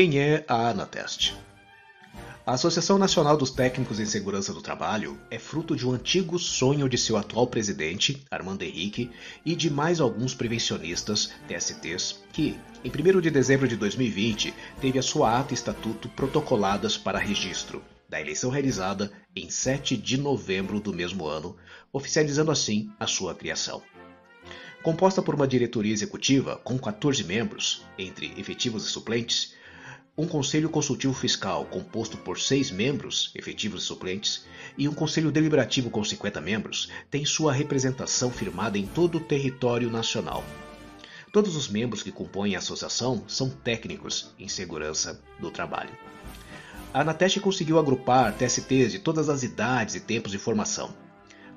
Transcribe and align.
Quem 0.00 0.18
é 0.18 0.46
a 0.48 0.70
Anatest? 0.70 1.34
A 2.46 2.54
Associação 2.54 2.96
Nacional 2.96 3.36
dos 3.36 3.50
Técnicos 3.50 4.00
em 4.00 4.06
Segurança 4.06 4.50
do 4.50 4.62
Trabalho 4.62 5.20
é 5.30 5.38
fruto 5.38 5.76
de 5.76 5.86
um 5.86 5.92
antigo 5.92 6.38
sonho 6.38 6.88
de 6.88 6.96
seu 6.96 7.18
atual 7.18 7.46
presidente, 7.46 8.24
Armando 8.30 8.62
Henrique, 8.62 9.10
e 9.44 9.54
de 9.54 9.68
mais 9.68 10.00
alguns 10.00 10.34
prevencionistas, 10.34 11.34
TSTs, 11.46 12.18
que, 12.32 12.58
em 12.82 12.88
1 12.88 13.20
de 13.20 13.30
dezembro 13.30 13.68
de 13.68 13.76
2020, 13.76 14.54
teve 14.80 14.98
a 14.98 15.02
sua 15.02 15.38
ata 15.38 15.52
e 15.52 15.54
estatuto 15.54 16.08
protocoladas 16.08 16.96
para 16.96 17.18
registro 17.18 17.84
da 18.08 18.18
eleição 18.18 18.50
realizada 18.50 19.12
em 19.36 19.50
7 19.50 19.98
de 19.98 20.16
novembro 20.16 20.80
do 20.80 20.94
mesmo 20.94 21.26
ano, 21.26 21.58
oficializando 21.92 22.50
assim 22.50 22.90
a 22.98 23.06
sua 23.06 23.34
criação. 23.34 23.82
Composta 24.82 25.20
por 25.20 25.34
uma 25.34 25.46
diretoria 25.46 25.92
executiva 25.92 26.56
com 26.56 26.78
14 26.78 27.22
membros, 27.22 27.84
entre 27.98 28.32
efetivos 28.38 28.86
e 28.86 28.88
suplentes, 28.88 29.59
um 30.16 30.26
Conselho 30.26 30.68
Consultivo 30.68 31.14
Fiscal 31.14 31.64
composto 31.66 32.16
por 32.16 32.38
seis 32.38 32.70
membros, 32.70 33.30
efetivos 33.34 33.82
e 33.82 33.86
suplentes, 33.86 34.44
e 34.76 34.88
um 34.88 34.92
Conselho 34.92 35.30
Deliberativo 35.30 35.90
com 35.90 36.02
50 36.02 36.40
membros, 36.40 36.90
tem 37.10 37.24
sua 37.24 37.52
representação 37.52 38.30
firmada 38.30 38.76
em 38.76 38.86
todo 38.86 39.18
o 39.18 39.20
território 39.20 39.90
nacional. 39.90 40.44
Todos 41.32 41.54
os 41.54 41.68
membros 41.68 42.02
que 42.02 42.10
compõem 42.10 42.56
a 42.56 42.58
associação 42.58 43.24
são 43.28 43.48
técnicos 43.48 44.34
em 44.38 44.48
segurança 44.48 45.20
do 45.38 45.50
trabalho. 45.50 45.96
A 46.92 47.02
Anateste 47.02 47.38
conseguiu 47.38 47.78
agrupar 47.78 48.34
TSTs 48.34 48.90
de 48.90 48.98
todas 48.98 49.28
as 49.28 49.44
idades 49.44 49.94
e 49.94 50.00
tempos 50.00 50.32
de 50.32 50.38
formação, 50.38 50.92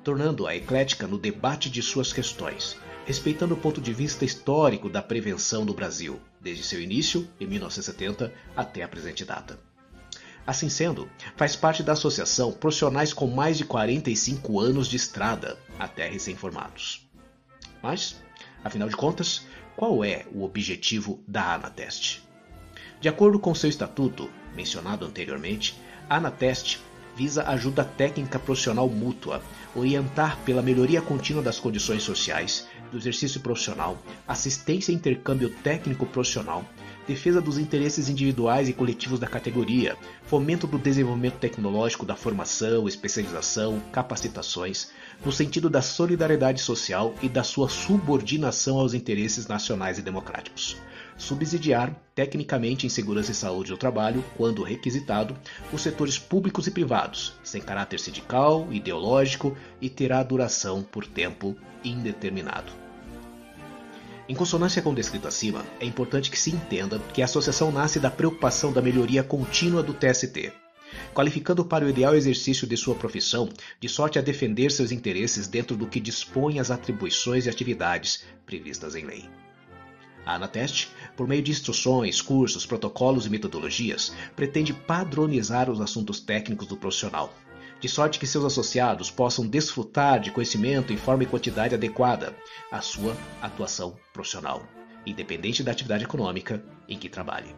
tornando-a 0.04 0.54
eclética 0.54 1.08
no 1.08 1.18
debate 1.18 1.68
de 1.68 1.82
suas 1.82 2.12
questões, 2.12 2.76
respeitando 3.04 3.54
o 3.54 3.56
ponto 3.56 3.80
de 3.80 3.92
vista 3.92 4.24
histórico 4.24 4.88
da 4.88 5.02
prevenção 5.02 5.64
no 5.64 5.74
Brasil, 5.74 6.20
desde 6.44 6.62
seu 6.62 6.80
início, 6.80 7.26
em 7.40 7.46
1970, 7.46 8.32
até 8.54 8.82
a 8.82 8.88
presente 8.88 9.24
data. 9.24 9.58
Assim 10.46 10.68
sendo, 10.68 11.08
faz 11.36 11.56
parte 11.56 11.82
da 11.82 11.94
associação 11.94 12.52
profissionais 12.52 13.14
com 13.14 13.26
mais 13.26 13.56
de 13.56 13.64
45 13.64 14.60
anos 14.60 14.88
de 14.88 14.96
estrada, 14.96 15.58
até 15.78 16.06
recém-formados. 16.06 17.08
Mas, 17.82 18.22
afinal 18.62 18.90
de 18.90 18.94
contas, 18.94 19.46
qual 19.74 20.04
é 20.04 20.26
o 20.32 20.44
objetivo 20.44 21.24
da 21.26 21.54
Anatest? 21.54 22.20
De 23.00 23.08
acordo 23.08 23.38
com 23.38 23.54
seu 23.54 23.70
estatuto, 23.70 24.30
mencionado 24.54 25.06
anteriormente, 25.06 25.80
a 26.10 26.16
Anatest 26.16 26.78
visa 27.16 27.48
ajuda 27.48 27.84
técnica 27.84 28.38
profissional 28.38 28.88
mútua, 28.88 29.42
orientar 29.74 30.38
pela 30.44 30.62
melhoria 30.62 31.00
contínua 31.00 31.42
das 31.42 31.58
condições 31.58 32.02
sociais, 32.02 32.66
do 32.90 32.98
exercício 32.98 33.40
profissional, 33.40 33.98
assistência 34.26 34.92
e 34.92 34.94
intercâmbio 34.94 35.50
técnico 35.62 36.06
profissional, 36.06 36.64
defesa 37.06 37.40
dos 37.40 37.58
interesses 37.58 38.08
individuais 38.08 38.68
e 38.68 38.72
coletivos 38.72 39.20
da 39.20 39.26
categoria, 39.26 39.96
fomento 40.24 40.66
do 40.66 40.78
desenvolvimento 40.78 41.38
tecnológico 41.38 42.06
da 42.06 42.16
formação, 42.16 42.88
especialização, 42.88 43.82
capacitações, 43.92 44.90
no 45.24 45.32
sentido 45.32 45.68
da 45.68 45.82
solidariedade 45.82 46.60
social 46.60 47.14
e 47.22 47.28
da 47.28 47.42
sua 47.42 47.68
subordinação 47.68 48.78
aos 48.78 48.94
interesses 48.94 49.46
nacionais 49.46 49.98
e 49.98 50.02
democráticos 50.02 50.76
subsidiar, 51.16 51.94
tecnicamente 52.14 52.86
em 52.86 52.88
segurança 52.88 53.32
e 53.32 53.34
saúde 53.34 53.70
do 53.70 53.76
trabalho, 53.76 54.24
quando 54.36 54.62
requisitado, 54.62 55.36
os 55.72 55.82
setores 55.82 56.18
públicos 56.18 56.66
e 56.66 56.70
privados, 56.70 57.34
sem 57.42 57.60
caráter 57.60 58.00
sindical, 58.00 58.68
ideológico 58.70 59.56
e 59.80 59.88
terá 59.88 60.22
duração 60.22 60.82
por 60.82 61.06
tempo 61.06 61.56
indeterminado. 61.84 62.72
Em 64.26 64.34
consonância 64.34 64.80
com 64.80 64.90
o 64.90 64.94
descrito 64.94 65.28
acima, 65.28 65.64
é 65.78 65.84
importante 65.84 66.30
que 66.30 66.38
se 66.38 66.50
entenda 66.50 66.98
que 67.12 67.20
a 67.20 67.26
associação 67.26 67.70
nasce 67.70 68.00
da 68.00 68.10
preocupação 68.10 68.72
da 68.72 68.80
melhoria 68.80 69.22
contínua 69.22 69.82
do 69.82 69.92
TST, 69.92 70.50
qualificando 71.12 71.64
para 71.64 71.84
o 71.84 71.88
ideal 71.88 72.14
exercício 72.14 72.66
de 72.66 72.76
sua 72.76 72.94
profissão, 72.94 73.50
de 73.78 73.88
sorte 73.88 74.18
a 74.18 74.22
defender 74.22 74.70
seus 74.70 74.90
interesses 74.92 75.46
dentro 75.46 75.76
do 75.76 75.86
que 75.86 76.00
dispõe 76.00 76.58
as 76.58 76.70
atribuições 76.70 77.44
e 77.44 77.50
atividades 77.50 78.24
previstas 78.46 78.94
em 78.94 79.04
lei. 79.04 79.28
A 80.24 80.36
Anatest, 80.36 80.88
por 81.16 81.28
meio 81.28 81.42
de 81.42 81.50
instruções, 81.50 82.20
cursos, 82.20 82.66
protocolos 82.66 83.26
e 83.26 83.30
metodologias, 83.30 84.14
pretende 84.34 84.72
padronizar 84.72 85.70
os 85.70 85.80
assuntos 85.80 86.20
técnicos 86.20 86.66
do 86.66 86.76
profissional, 86.76 87.32
de 87.80 87.88
sorte 87.88 88.18
que 88.18 88.26
seus 88.26 88.44
associados 88.44 89.10
possam 89.10 89.46
desfrutar 89.46 90.20
de 90.20 90.30
conhecimento 90.30 90.92
em 90.92 90.96
forma 90.96 91.22
e 91.22 91.26
quantidade 91.26 91.74
adequada 91.74 92.34
à 92.70 92.80
sua 92.80 93.16
atuação 93.40 93.96
profissional, 94.12 94.62
independente 95.06 95.62
da 95.62 95.72
atividade 95.72 96.04
econômica 96.04 96.64
em 96.88 96.98
que 96.98 97.08
trabalhe. 97.08 97.54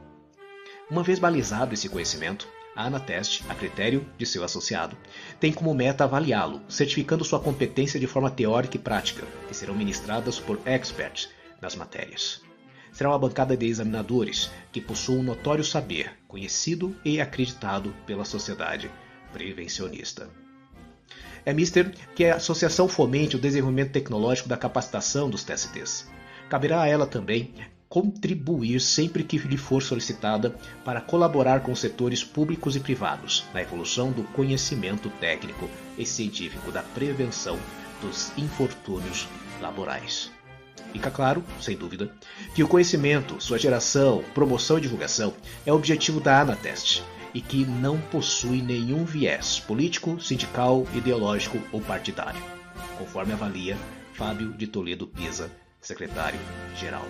Uma 0.91 1.03
vez 1.03 1.19
balizado 1.19 1.75
esse 1.75 1.89
conhecimento, 1.89 2.49
a 2.75 2.87
Anatest, 2.87 3.43
a 3.49 3.55
critério 3.55 4.07
de 4.19 4.27
seu 4.27 4.45
associado, 4.45 4.97
tem 5.41 5.53
como 5.53 5.75
meta 5.75 6.05
avaliá-lo, 6.05 6.61
certificando 6.69 7.25
sua 7.25 7.41
competência 7.41 7.99
de 7.99 8.07
forma 8.07 8.31
teórica 8.31 8.77
e 8.77 8.81
prática, 8.81 9.27
que 9.49 9.55
serão 9.55 9.75
ministradas 9.75 10.39
por 10.39 10.61
experts 10.67 11.31
nas 11.61 11.75
matérias 11.75 12.46
será 12.97 13.11
uma 13.11 13.19
bancada 13.19 13.55
de 13.55 13.67
examinadores 13.67 14.51
que 14.73 14.81
possuam 14.81 15.19
um 15.19 15.23
notório 15.23 15.63
saber, 15.63 16.13
conhecido 16.27 16.97
e 17.05 17.21
acreditado 17.21 17.95
pela 18.07 18.25
sociedade 18.25 18.91
prevencionista. 19.35 20.31
É 21.45 21.53
mister 21.53 21.95
que 22.15 22.25
a 22.25 22.37
associação 22.37 22.89
fomente 22.89 23.37
o 23.37 23.39
desenvolvimento 23.39 23.93
tecnológico 23.93 24.49
da 24.49 24.57
capacitação 24.57 25.29
dos 25.29 25.45
TSTs. 25.45 26.09
Caberá 26.49 26.81
a 26.81 26.89
ela 26.89 27.07
também 27.07 27.53
contribuir 27.87 28.81
sempre 28.81 29.23
que 29.23 29.37
lhe 29.37 29.59
for 29.59 29.83
solicitada 29.83 30.57
para 30.83 31.03
colaborar 31.03 31.61
com 31.61 31.75
setores 31.75 32.25
públicos 32.25 32.77
e 32.77 32.81
privados 32.81 33.45
na 33.53 33.61
evolução 33.61 34.11
do 34.11 34.25
conhecimento 34.25 35.11
técnico 35.21 35.69
e 35.99 36.07
científico 36.07 36.73
da 36.73 36.83
prevenção 36.83 37.59
dos 38.01 38.33
infortúnios 38.39 39.29
laborais. 39.61 40.36
Fica 40.93 41.11
claro, 41.11 41.45
sem 41.61 41.77
dúvida, 41.77 42.15
que 42.55 42.63
o 42.63 42.69
conhecimento, 42.69 43.41
sua 43.41 43.59
geração, 43.59 44.25
promoção 44.35 44.79
e 44.79 44.81
divulgação 44.81 45.35
é 45.65 45.73
objetivo 45.73 46.21
da 46.21 46.41
Anatest 46.41 47.03
e 47.35 47.41
que 47.41 47.67
não 47.67 48.01
possui 48.01 48.63
nenhum 48.63 49.05
viés 49.05 49.61
político, 49.61 50.19
sindical, 50.21 50.87
ideológico 50.95 51.59
ou 51.71 51.83
partidário, 51.83 52.43
conforme 52.99 53.33
avalia 53.35 53.77
Fábio 54.15 54.55
de 54.55 54.67
Toledo 54.67 55.07
Pisa, 55.07 55.51
secretário-geral. 55.81 57.05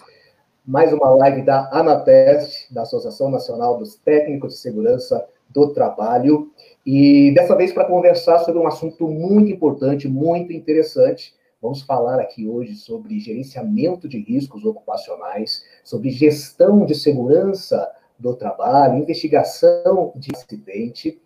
mais 0.65 0.94
uma 0.94 1.09
live 1.15 1.41
da 1.44 1.68
Anateste, 1.71 2.71
da 2.71 2.83
Associação 2.83 3.31
Nacional 3.31 3.77
dos 3.77 3.95
Técnicos 3.95 4.53
de 4.53 4.59
Segurança 4.59 5.27
do 5.53 5.74
trabalho. 5.74 6.51
E 6.86 7.31
dessa 7.33 7.56
vez 7.56 7.71
para 7.71 7.86
conversar 7.86 8.39
sobre 8.39 8.59
um 8.59 8.68
assunto 8.68 9.07
muito 9.07 9.51
importante, 9.51 10.07
muito 10.07 10.51
interessante. 10.51 11.33
Vamos 11.62 11.83
falar 11.83 12.19
aqui 12.19 12.48
hoje 12.48 12.75
sobre 12.75 13.19
gerenciamento 13.19 14.07
de 14.07 14.19
riscos 14.19 14.65
ocupacionais, 14.65 15.63
sobre 15.83 16.09
gestão 16.09 16.86
de 16.86 16.95
segurança 16.95 17.88
do 18.18 18.36
trabalho, 18.36 18.98
investigação 18.98 20.12
de 20.15 20.30
acidente. 20.33 21.21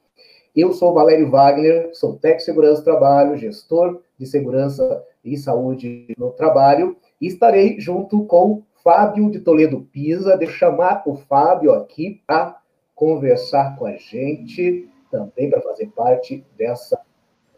Eu 0.56 0.74
sou 0.74 0.94
Valério 0.94 1.30
Wagner, 1.30 1.89
sou 1.94 2.13
técnico 2.13 2.39
de 2.39 2.45
segurança 2.45 2.81
do 2.81 2.86
trabalho, 2.86 3.38
gestor 3.38 4.01
de 4.18 4.25
segurança 4.25 5.04
e 5.24 5.38
saúde 5.38 6.13
no 6.18 6.31
trabalho, 6.31 6.98
e 7.19 7.28
estarei 7.28 7.80
junto 7.80 8.25
com 8.25 8.63
Fábio 8.83 9.31
de 9.31 9.39
Toledo 9.39 9.81
Pisa. 9.92 10.38
Deixa 10.38 10.54
eu 10.54 10.57
chamar 10.57 11.04
o 11.06 11.16
Fábio 11.16 11.74
aqui 11.74 12.21
para 12.28 12.57
conversar 12.95 13.75
com 13.77 13.86
a 13.86 13.97
gente, 13.97 14.89
também 15.12 15.50
para 15.50 15.62
fazer 15.62 15.88
parte 15.88 16.44
dessa 16.57 17.00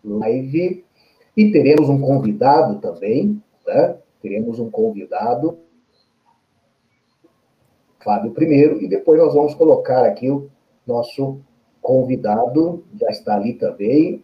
live. 0.03 0.83
E 1.35 1.51
teremos 1.51 1.87
um 1.87 2.01
convidado 2.01 2.79
também, 2.81 3.41
né? 3.65 3.97
Teremos 4.21 4.59
um 4.59 4.69
convidado, 4.69 5.59
Fábio 8.03 8.31
primeiro, 8.31 8.81
e 8.81 8.87
depois 8.87 9.19
nós 9.19 9.33
vamos 9.33 9.53
colocar 9.53 10.05
aqui 10.05 10.29
o 10.29 10.49
nosso 10.85 11.39
convidado, 11.81 12.83
já 12.99 13.09
está 13.09 13.35
ali 13.35 13.53
também. 13.53 14.23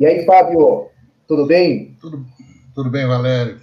E 0.00 0.06
aí, 0.06 0.24
Fábio, 0.24 0.88
tudo 1.28 1.46
bem? 1.46 1.96
Tudo, 2.00 2.24
tudo 2.74 2.90
bem, 2.90 3.06
Valério. 3.06 3.60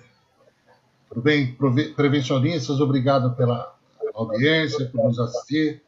Tudo 1.10 1.22
bem, 1.22 1.58
prevencionistas, 1.96 2.80
obrigado 2.80 3.36
pela, 3.36 3.76
audiência, 4.14 4.90
por 4.90 5.06
nos 5.06 5.20
assistir. 5.20 5.82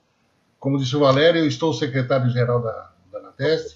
Como 0.62 0.78
disse 0.78 0.96
o 0.96 1.00
Valério, 1.00 1.40
eu 1.42 1.48
estou 1.48 1.74
secretário-geral 1.74 2.62
da, 2.62 2.92
da 3.12 3.18
Anateste 3.18 3.76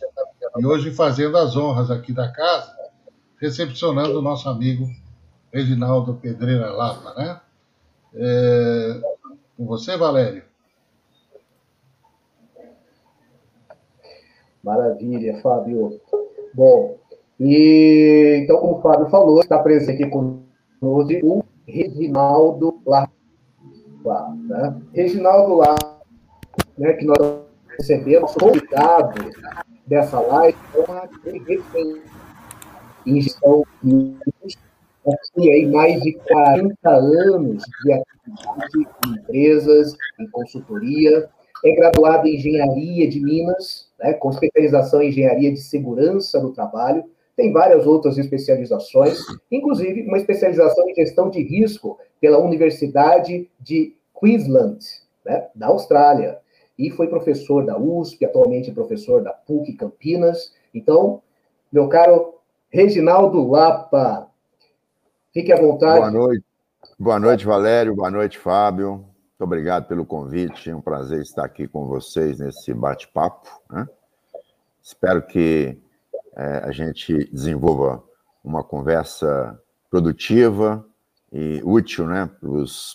e 0.55 0.65
hoje 0.67 0.91
fazendo 0.91 1.35
as 1.35 1.57
honras 1.57 1.89
aqui 1.89 2.13
da 2.13 2.31
casa, 2.31 2.77
recepcionando 3.41 4.19
o 4.19 4.21
nosso 4.21 4.47
amigo 4.47 4.87
Reginaldo 5.51 6.13
Pedreira 6.13 6.71
Lapa, 6.71 7.15
né? 7.15 7.41
É, 8.13 9.01
com 9.57 9.65
você, 9.65 9.97
Valério. 9.97 10.43
Maravilha, 14.63 15.41
Fábio. 15.41 15.99
Bom, 16.53 16.99
e 17.39 18.41
então, 18.43 18.57
como 18.59 18.77
o 18.77 18.81
Fábio 18.81 19.09
falou, 19.09 19.39
está 19.39 19.57
presente 19.57 20.03
aqui 20.03 20.07
conosco 20.07 20.45
o 20.83 21.43
Reginaldo 21.65 22.79
Lapa. 22.85 23.09
Né? 24.35 24.81
Reginaldo 24.93 25.55
Lapa, 25.55 25.94
né, 26.77 26.93
que 26.93 27.05
nós 27.05 27.41
recebemos, 27.77 28.33
convidado 28.33 29.31
dessa 29.85 30.19
live, 30.19 30.57
é 30.73 30.79
uma 30.79 31.09
em 33.05 33.21
gestão 33.21 33.63
aqui 35.13 35.51
aí 35.51 35.65
mais 35.67 36.01
de 36.01 36.13
40 36.13 36.89
anos 36.89 37.63
de 37.83 37.93
atividade 37.93 38.87
em 39.07 39.11
empresas, 39.11 39.95
em 40.19 40.27
consultoria, 40.29 41.29
é 41.63 41.75
graduado 41.75 42.27
em 42.27 42.35
Engenharia 42.35 43.07
de 43.07 43.19
Minas, 43.19 43.89
né, 43.99 44.13
com 44.13 44.31
especialização 44.31 45.01
em 45.01 45.09
Engenharia 45.09 45.51
de 45.51 45.59
Segurança 45.59 46.39
do 46.39 46.51
Trabalho, 46.51 47.03
tem 47.35 47.51
várias 47.51 47.85
outras 47.85 48.17
especializações, 48.17 49.19
inclusive 49.51 50.03
uma 50.03 50.17
especialização 50.17 50.89
em 50.89 50.95
Gestão 50.95 51.29
de 51.29 51.43
Risco 51.43 51.99
pela 52.19 52.39
Universidade 52.39 53.49
de 53.59 53.95
Queensland, 54.17 54.79
né, 55.25 55.47
da 55.53 55.67
Austrália, 55.67 56.39
e 56.77 56.89
foi 56.91 57.07
professor 57.07 57.65
da 57.65 57.77
USP, 57.77 58.25
atualmente 58.25 58.71
professor 58.71 59.23
da 59.23 59.31
PUC 59.31 59.73
Campinas. 59.73 60.53
Então, 60.73 61.21
meu 61.71 61.87
caro 61.87 62.35
Reginaldo 62.69 63.47
Lapa, 63.49 64.27
fique 65.33 65.51
à 65.51 65.55
vontade. 65.55 65.99
Boa 65.99 66.11
noite. 66.11 66.45
Boa 66.99 67.19
noite, 67.19 67.45
Valério. 67.45 67.95
Boa 67.95 68.11
noite, 68.11 68.37
Fábio. 68.37 68.91
Muito 69.37 69.41
obrigado 69.41 69.87
pelo 69.87 70.05
convite. 70.05 70.69
É 70.69 70.75
um 70.75 70.81
prazer 70.81 71.21
estar 71.21 71.45
aqui 71.45 71.67
com 71.67 71.87
vocês 71.87 72.39
nesse 72.39 72.73
bate-papo. 72.73 73.49
Né? 73.69 73.87
Espero 74.81 75.21
que 75.25 75.77
é, 76.35 76.61
a 76.63 76.71
gente 76.71 77.29
desenvolva 77.31 78.03
uma 78.43 78.63
conversa 78.63 79.59
produtiva 79.89 80.85
e 81.31 81.61
útil 81.63 82.07
né, 82.07 82.29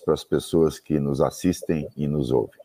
para 0.05 0.15
as 0.15 0.25
pessoas 0.25 0.79
que 0.79 0.99
nos 1.01 1.21
assistem 1.21 1.89
e 1.97 2.07
nos 2.07 2.31
ouvem. 2.31 2.60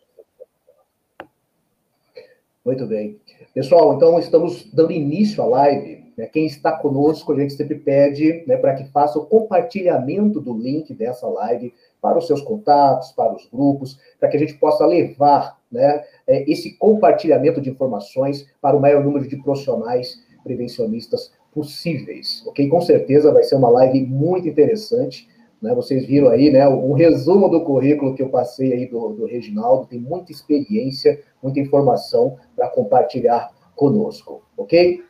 Muito 2.66 2.88
bem. 2.88 3.20
Pessoal, 3.54 3.94
então 3.94 4.18
estamos 4.18 4.68
dando 4.74 4.92
início 4.92 5.44
à 5.44 5.46
live. 5.46 6.04
Né? 6.18 6.26
Quem 6.26 6.48
está 6.48 6.72
conosco, 6.72 7.32
a 7.32 7.40
gente 7.40 7.54
sempre 7.54 7.76
pede 7.76 8.44
né, 8.48 8.58
para 8.58 8.74
que 8.74 8.86
faça 8.86 9.20
o 9.20 9.26
compartilhamento 9.28 10.42
do 10.42 10.52
link 10.58 10.92
dessa 10.96 11.28
live 11.28 11.72
para 12.02 12.18
os 12.18 12.26
seus 12.26 12.42
contatos, 12.42 13.12
para 13.12 13.36
os 13.36 13.48
grupos, 13.54 14.00
para 14.20 14.30
que 14.30 14.38
a 14.38 14.40
gente 14.40 14.56
possa 14.56 14.84
levar 14.84 15.60
né, 15.72 16.04
é, 16.26 16.52
esse 16.52 16.76
compartilhamento 16.78 17.62
de 17.62 17.70
informações 17.70 18.48
para 18.60 18.76
o 18.76 18.82
maior 18.82 19.04
número 19.04 19.28
de 19.28 19.38
profissionais 19.38 20.20
prevencionistas 20.44 21.32
possíveis, 21.54 22.44
ok? 22.48 22.68
Com 22.68 22.82
certeza 22.82 23.32
vai 23.32 23.44
ser 23.44 23.56
uma 23.56 23.70
live 23.70 24.02
muito 24.02 24.48
interessante. 24.48 25.30
Né? 25.66 25.74
Vocês 25.74 26.06
viram 26.06 26.30
aí, 26.30 26.52
né? 26.52 26.68
Um 26.70 26.94
resumo 26.94 27.50
do 27.50 27.64
currículo 27.64 28.14
que 28.14 28.22
eu 28.22 28.30
passei 28.30 28.72
aí 28.72 28.86
do, 28.88 29.10
do 29.14 29.26
Reginaldo, 29.26 29.88
tem 29.88 30.00
muita 30.00 30.32
experiência, 30.32 31.20
muita 31.42 31.60
informação 31.60 32.38
para 32.56 32.70
compartilhar 32.70 33.52
conosco, 33.76 34.44
ok? 34.56 35.04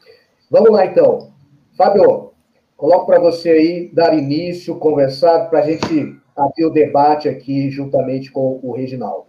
Vamos 0.50 0.72
lá 0.72 0.86
então. 0.86 1.34
Fábio, 1.78 2.31
coloco 2.78 3.06
para 3.06 3.19
você 3.19 3.50
aí 3.50 3.92
dar 3.94 4.18
início, 4.18 4.78
conversar, 4.78 5.50
para 5.50 5.60
a 5.60 5.69
gente 5.69 6.18
abrir 6.36 6.66
o 6.66 6.72
debate 6.72 7.28
aqui 7.28 7.69
juntamente 7.69 8.31
com 8.31 8.60
o 8.63 8.72
Reginaldo. 8.72 9.25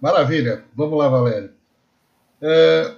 Maravilha. 0.00 0.64
Vamos 0.76 0.98
lá, 0.98 1.08
Valério. 1.08 1.50
É, 2.42 2.94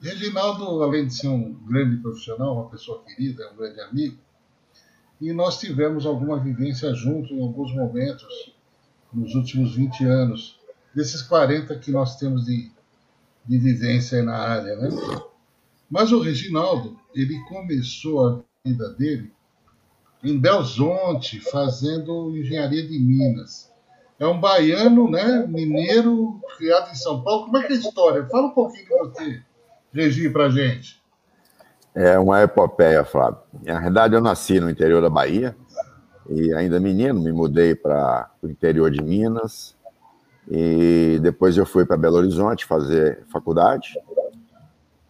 Reginaldo, 0.00 0.82
além 0.82 1.06
de 1.06 1.14
ser 1.14 1.28
um 1.28 1.52
grande 1.66 1.98
profissional, 1.98 2.54
uma 2.54 2.70
pessoa 2.70 3.04
querida, 3.04 3.50
um 3.52 3.56
grande 3.56 3.80
amigo, 3.82 4.16
e 5.22 5.32
nós 5.32 5.60
tivemos 5.60 6.04
alguma 6.04 6.36
vivência 6.40 6.92
junto 6.94 7.32
em 7.32 7.40
alguns 7.40 7.72
momentos 7.72 8.52
nos 9.12 9.36
últimos 9.36 9.76
20 9.76 10.04
anos, 10.04 10.58
desses 10.92 11.22
40 11.22 11.78
que 11.78 11.92
nós 11.92 12.16
temos 12.16 12.44
de, 12.44 12.72
de 13.46 13.58
vivência 13.58 14.20
na 14.24 14.36
área, 14.36 14.74
né? 14.74 14.88
Mas 15.88 16.10
o 16.10 16.20
Reginaldo, 16.20 16.98
ele 17.14 17.38
começou 17.44 18.26
a 18.26 18.40
vida 18.66 18.88
dele 18.94 19.32
em 20.24 20.40
Belzonte, 20.40 21.38
fazendo 21.38 22.36
engenharia 22.36 22.84
de 22.84 22.98
Minas. 22.98 23.70
É 24.18 24.26
um 24.26 24.40
baiano, 24.40 25.08
né, 25.08 25.46
mineiro, 25.46 26.40
criado 26.56 26.90
em 26.90 26.96
São 26.96 27.22
Paulo. 27.22 27.46
Como 27.46 27.58
é 27.58 27.66
que 27.66 27.72
é 27.74 27.76
a 27.76 27.78
história? 27.78 28.26
Fala 28.26 28.48
um 28.48 28.54
pouquinho 28.54 28.84
de 28.84 28.90
você, 28.90 29.42
Regi, 29.92 30.30
para 30.30 30.48
gente. 30.48 31.01
É 31.94 32.18
uma 32.18 32.42
epopeia, 32.42 33.04
Flávio. 33.04 33.38
Na 33.62 33.80
verdade, 33.80 34.14
eu 34.14 34.20
nasci 34.20 34.58
no 34.58 34.70
interior 34.70 35.02
da 35.02 35.10
Bahia 35.10 35.54
e 36.28 36.52
ainda 36.54 36.80
menino, 36.80 37.20
me 37.20 37.32
mudei 37.32 37.74
para 37.74 38.30
o 38.40 38.48
interior 38.48 38.90
de 38.90 39.02
Minas 39.02 39.76
e 40.50 41.18
depois 41.22 41.56
eu 41.56 41.66
fui 41.66 41.84
para 41.84 41.96
Belo 41.96 42.16
Horizonte 42.16 42.64
fazer 42.64 43.24
faculdade. 43.30 43.94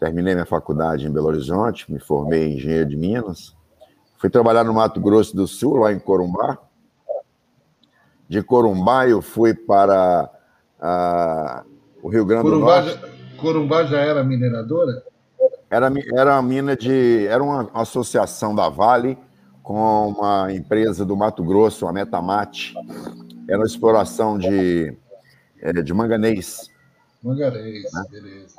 Terminei 0.00 0.34
minha 0.34 0.46
faculdade 0.46 1.06
em 1.06 1.12
Belo 1.12 1.28
Horizonte, 1.28 1.90
me 1.90 2.00
formei 2.00 2.48
em 2.48 2.56
engenheiro 2.56 2.88
de 2.88 2.96
Minas. 2.96 3.54
Fui 4.18 4.28
trabalhar 4.28 4.64
no 4.64 4.74
Mato 4.74 5.00
Grosso 5.00 5.36
do 5.36 5.46
Sul, 5.46 5.76
lá 5.76 5.92
em 5.92 5.98
Corumbá. 6.00 6.58
De 8.28 8.42
Corumbá 8.42 9.08
eu 9.08 9.22
fui 9.22 9.54
para 9.54 10.28
uh, 10.80 11.68
o 12.02 12.08
Rio 12.08 12.24
Grande 12.24 12.44
Corumbá 12.44 12.80
do 12.80 12.86
Norte. 12.86 13.00
Já, 13.00 13.40
Corumbá 13.40 13.84
já 13.84 14.00
era 14.00 14.24
mineradora? 14.24 15.11
Era, 15.72 15.90
era 16.14 16.34
uma 16.34 16.42
mina 16.42 16.76
de. 16.76 17.26
Era 17.26 17.42
uma 17.42 17.70
associação 17.72 18.54
da 18.54 18.68
Vale 18.68 19.16
com 19.62 20.08
uma 20.08 20.52
empresa 20.52 21.02
do 21.02 21.16
Mato 21.16 21.42
Grosso, 21.42 21.86
a 21.86 21.92
Metamate. 21.94 22.74
Era 23.48 23.56
uma 23.56 23.66
exploração 23.66 24.36
de, 24.36 24.94
é, 25.62 25.72
de 25.72 25.94
manganês. 25.94 26.70
Manganês, 27.22 27.90
né? 27.90 28.04
beleza. 28.10 28.56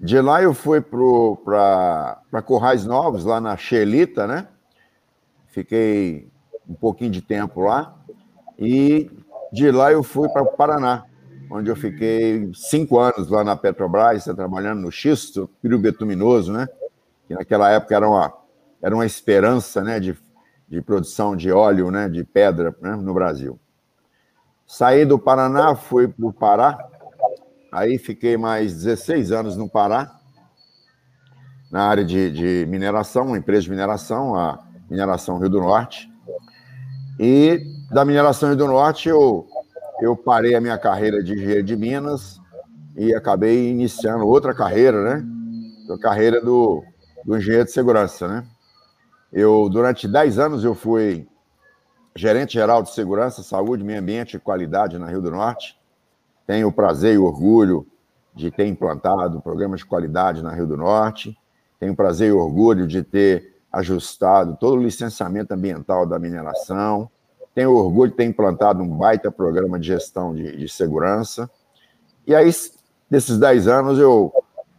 De 0.00 0.20
lá 0.20 0.42
eu 0.42 0.52
fui 0.52 0.80
para 0.80 2.42
Corrais 2.44 2.84
Novos, 2.84 3.24
lá 3.24 3.40
na 3.40 3.56
Xelita, 3.56 4.26
né? 4.26 4.48
Fiquei 5.46 6.28
um 6.68 6.74
pouquinho 6.74 7.12
de 7.12 7.22
tempo 7.22 7.60
lá. 7.60 7.94
E 8.58 9.08
de 9.52 9.70
lá 9.70 9.92
eu 9.92 10.02
fui 10.02 10.28
para 10.28 10.42
o 10.42 10.56
Paraná 10.56 11.04
onde 11.50 11.68
eu 11.68 11.76
fiquei 11.76 12.50
cinco 12.54 12.98
anos 12.98 13.28
lá 13.28 13.42
na 13.42 13.56
Petrobras, 13.56 14.24
trabalhando 14.24 14.82
no 14.82 14.92
xisto 14.92 15.50
pirubetuminoso, 15.60 16.52
né? 16.52 16.68
Que 17.26 17.34
naquela 17.34 17.70
época 17.70 17.96
era 17.96 18.08
uma, 18.08 18.32
era 18.80 18.94
uma 18.94 19.04
esperança 19.04 19.82
né, 19.82 19.98
de, 19.98 20.16
de 20.68 20.80
produção 20.80 21.34
de 21.34 21.50
óleo, 21.50 21.90
né, 21.90 22.08
de 22.08 22.24
pedra 22.24 22.74
né, 22.80 22.94
no 22.96 23.12
Brasil. 23.12 23.58
Saí 24.66 25.04
do 25.04 25.18
Paraná, 25.18 25.74
fui 25.74 26.06
para 26.06 26.26
o 26.26 26.32
Pará, 26.32 26.88
aí 27.72 27.98
fiquei 27.98 28.36
mais 28.36 28.72
16 28.74 29.32
anos 29.32 29.56
no 29.56 29.68
Pará, 29.68 30.16
na 31.70 31.84
área 31.84 32.04
de, 32.04 32.30
de 32.30 32.66
mineração, 32.68 33.26
uma 33.26 33.38
empresa 33.38 33.62
de 33.62 33.70
mineração, 33.70 34.34
a 34.34 34.58
Mineração 34.88 35.38
Rio 35.38 35.48
do 35.48 35.60
Norte. 35.60 36.10
E 37.18 37.62
da 37.92 38.04
Mineração 38.04 38.48
Rio 38.48 38.58
do 38.58 38.66
Norte 38.66 39.08
eu 39.08 39.46
eu 40.00 40.16
parei 40.16 40.54
a 40.54 40.60
minha 40.60 40.78
carreira 40.78 41.22
de 41.22 41.34
engenheiro 41.34 41.62
de 41.62 41.76
Minas 41.76 42.40
e 42.96 43.14
acabei 43.14 43.70
iniciando 43.70 44.26
outra 44.26 44.54
carreira, 44.54 45.02
né? 45.02 45.26
A 45.92 45.98
carreira 45.98 46.40
do, 46.40 46.82
do 47.24 47.36
engenheiro 47.36 47.64
de 47.64 47.72
segurança, 47.72 48.26
né? 48.26 48.46
Eu, 49.32 49.68
durante 49.68 50.08
10 50.08 50.38
anos, 50.38 50.64
eu 50.64 50.74
fui 50.74 51.28
gerente 52.16 52.54
geral 52.54 52.82
de 52.82 52.90
segurança, 52.90 53.42
saúde, 53.42 53.84
meio 53.84 54.00
ambiente 54.00 54.36
e 54.36 54.40
qualidade 54.40 54.98
na 54.98 55.06
Rio 55.06 55.22
do 55.22 55.30
Norte. 55.30 55.78
Tenho 56.46 56.68
o 56.68 56.72
prazer 56.72 57.14
e 57.14 57.18
o 57.18 57.24
orgulho 57.24 57.86
de 58.34 58.50
ter 58.50 58.66
implantado 58.66 59.40
programas 59.40 59.80
de 59.80 59.86
qualidade 59.86 60.42
na 60.42 60.52
Rio 60.52 60.66
do 60.66 60.76
Norte. 60.76 61.36
Tenho 61.78 61.92
o 61.92 61.96
prazer 61.96 62.28
e 62.28 62.32
o 62.32 62.38
orgulho 62.38 62.86
de 62.86 63.02
ter 63.02 63.56
ajustado 63.72 64.56
todo 64.58 64.78
o 64.78 64.82
licenciamento 64.82 65.54
ambiental 65.54 66.04
da 66.04 66.18
mineração 66.18 67.08
tenho 67.54 67.72
orgulho 67.72 68.10
de 68.10 68.16
ter 68.16 68.24
implantado 68.24 68.82
um 68.82 68.96
baita 68.96 69.30
programa 69.30 69.78
de 69.78 69.88
gestão 69.88 70.34
de, 70.34 70.56
de 70.56 70.68
segurança. 70.68 71.50
E 72.26 72.34
aí, 72.34 72.50
desses 73.10 73.38
10 73.38 73.68
anos, 73.68 73.98
eu, 73.98 74.32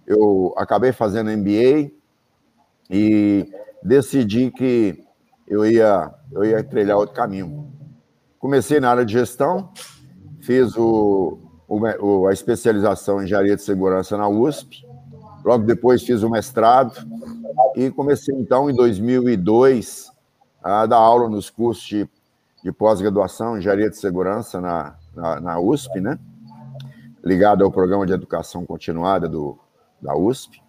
eu 0.08 0.54
acabei 0.58 0.92
fazendo 0.92 1.32
MBA 1.32 1.92
e 2.90 3.52
decidi 3.84 4.52
que 4.52 5.04
eu 5.48 5.66
ia, 5.66 6.14
eu 6.32 6.46
ia 6.46 6.64
trilhar 6.64 6.98
outro 6.98 7.16
caminho. 7.16 7.72
Comecei 8.40 8.80
na 8.80 8.90
área 8.90 9.06
de 9.06 9.14
gestão, 9.14 9.72
fiz 10.42 10.76
o, 10.78 11.40
o, 11.68 12.28
a 12.28 12.34
especialização 12.34 13.22
em 13.22 13.26
engenharia 13.26 13.56
de 13.56 13.62
segurança 13.62 14.18
na 14.18 14.28
USP, 14.28 14.86
logo 15.44 15.66
depois 15.66 16.04
fiz 16.04 16.24
o 16.24 16.30
mestrado 16.30 17.06
e 17.76 17.90
comecei 17.90 18.36
então 18.36 18.70
em 18.70 18.76
2002 18.76 20.10
a 20.64 20.86
dar 20.86 20.98
aula 20.98 21.30
nos 21.30 21.50
cursos 21.50 21.84
de, 21.84 22.10
de 22.64 22.72
pós-graduação 22.72 23.56
em 23.56 23.60
engenharia 23.60 23.90
de 23.90 23.98
segurança 23.98 24.62
na, 24.62 24.96
na, 25.16 25.40
na, 25.40 25.60
USP, 25.60 26.00
né? 26.00 26.20
ligado 27.24 27.64
ao 27.64 27.72
programa 27.72 28.06
de 28.06 28.14
educação 28.14 28.66
continuada 28.66 29.28
do, 29.28 29.58
da 30.02 30.16
USP. 30.16 30.62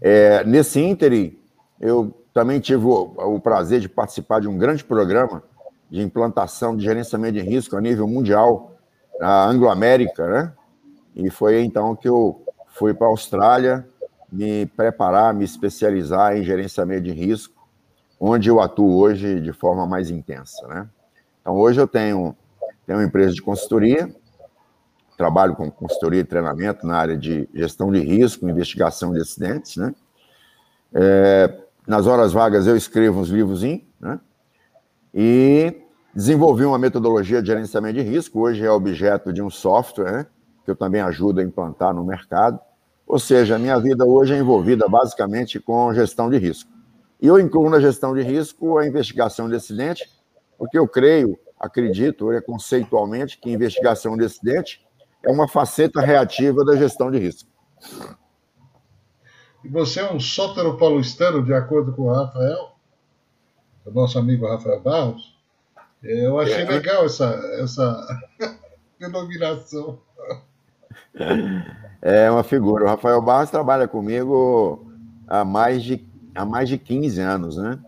É, 0.00 0.44
nesse 0.44 0.80
ínterim, 0.80 1.38
eu 1.80 2.14
também 2.32 2.60
tive 2.60 2.84
o, 2.84 3.12
o, 3.16 3.40
prazer 3.40 3.80
de 3.80 3.88
participar 3.88 4.40
de 4.40 4.48
um 4.48 4.56
grande 4.56 4.84
programa 4.84 5.42
de 5.90 6.00
implantação 6.00 6.76
de 6.76 6.84
gerenciamento 6.84 7.34
de 7.34 7.40
risco 7.40 7.76
a 7.76 7.80
nível 7.80 8.06
mundial, 8.06 8.76
na 9.18 9.44
Anglo-América, 9.46 10.26
né? 10.26 10.52
E 11.14 11.28
foi 11.28 11.62
então 11.62 11.94
que 11.94 12.08
eu 12.08 12.42
fui 12.68 12.94
para 12.94 13.06
a 13.06 13.10
Austrália 13.10 13.86
me 14.32 14.64
preparar, 14.66 15.34
me 15.34 15.44
especializar 15.44 16.36
em 16.36 16.44
gerenciamento 16.44 17.02
de 17.02 17.12
risco, 17.12 17.59
onde 18.20 18.50
eu 18.50 18.60
atuo 18.60 18.98
hoje 18.98 19.40
de 19.40 19.52
forma 19.52 19.86
mais 19.86 20.10
intensa, 20.10 20.68
né? 20.68 20.86
Então, 21.40 21.56
hoje 21.56 21.80
eu 21.80 21.88
tenho, 21.88 22.36
tenho 22.86 22.98
uma 22.98 23.04
empresa 23.04 23.32
de 23.32 23.40
consultoria, 23.40 24.14
trabalho 25.16 25.56
com 25.56 25.70
consultoria 25.70 26.20
e 26.20 26.24
treinamento 26.24 26.86
na 26.86 26.96
área 26.96 27.16
de 27.16 27.48
gestão 27.54 27.90
de 27.90 28.00
risco, 28.00 28.48
investigação 28.48 29.12
de 29.12 29.20
acidentes, 29.20 29.76
né? 29.76 29.94
É, 30.92 31.58
nas 31.86 32.06
horas 32.06 32.32
vagas 32.32 32.66
eu 32.66 32.76
escrevo 32.76 33.20
uns 33.20 33.28
livros, 33.28 33.62
né? 33.62 34.20
E 35.14 35.82
desenvolvi 36.14 36.64
uma 36.64 36.78
metodologia 36.78 37.40
de 37.40 37.48
gerenciamento 37.48 37.94
de 37.94 38.02
risco, 38.02 38.40
hoje 38.40 38.64
é 38.64 38.70
objeto 38.70 39.32
de 39.32 39.40
um 39.40 39.48
software, 39.48 40.12
né? 40.12 40.26
Que 40.64 40.70
eu 40.70 40.76
também 40.76 41.00
ajudo 41.00 41.40
a 41.40 41.42
implantar 41.42 41.94
no 41.94 42.04
mercado. 42.04 42.60
Ou 43.06 43.18
seja, 43.18 43.56
a 43.56 43.58
minha 43.58 43.78
vida 43.78 44.04
hoje 44.04 44.34
é 44.34 44.38
envolvida 44.38 44.86
basicamente 44.88 45.58
com 45.58 45.92
gestão 45.94 46.28
de 46.28 46.36
risco. 46.36 46.70
E 47.20 47.26
eu 47.26 47.38
incluo 47.38 47.68
na 47.68 47.80
gestão 47.80 48.14
de 48.14 48.22
risco 48.22 48.78
a 48.78 48.86
investigação 48.86 49.48
de 49.48 49.54
acidente, 49.54 50.10
porque 50.58 50.78
eu 50.78 50.88
creio, 50.88 51.38
acredito, 51.58 52.32
é 52.32 52.40
conceitualmente, 52.40 53.38
que 53.38 53.50
investigação 53.50 54.16
de 54.16 54.24
acidente 54.24 54.86
é 55.22 55.30
uma 55.30 55.46
faceta 55.46 56.00
reativa 56.00 56.64
da 56.64 56.76
gestão 56.76 57.10
de 57.10 57.18
risco. 57.18 57.48
E 59.62 59.68
você 59.68 60.00
é 60.00 60.10
um 60.10 60.18
sótero 60.18 60.78
paulistano, 60.78 61.44
de 61.44 61.52
acordo 61.52 61.92
com 61.92 62.02
o 62.02 62.12
Rafael, 62.12 62.72
o 63.84 63.90
nosso 63.90 64.18
amigo 64.18 64.46
Rafael 64.46 64.80
Barros. 64.80 65.38
Eu 66.02 66.40
achei 66.40 66.62
é. 66.62 66.70
legal 66.70 67.04
essa, 67.04 67.26
essa 67.60 68.06
denominação. 68.98 69.98
É 72.00 72.30
uma 72.30 72.42
figura. 72.42 72.84
O 72.84 72.88
Rafael 72.88 73.20
Barros 73.20 73.50
trabalha 73.50 73.86
comigo 73.86 74.90
há 75.28 75.44
mais 75.44 75.82
de, 75.82 75.98
há 76.34 76.44
mais 76.44 76.68
de 76.68 76.78
15 76.78 77.20
anos, 77.20 77.56
né? 77.56 77.78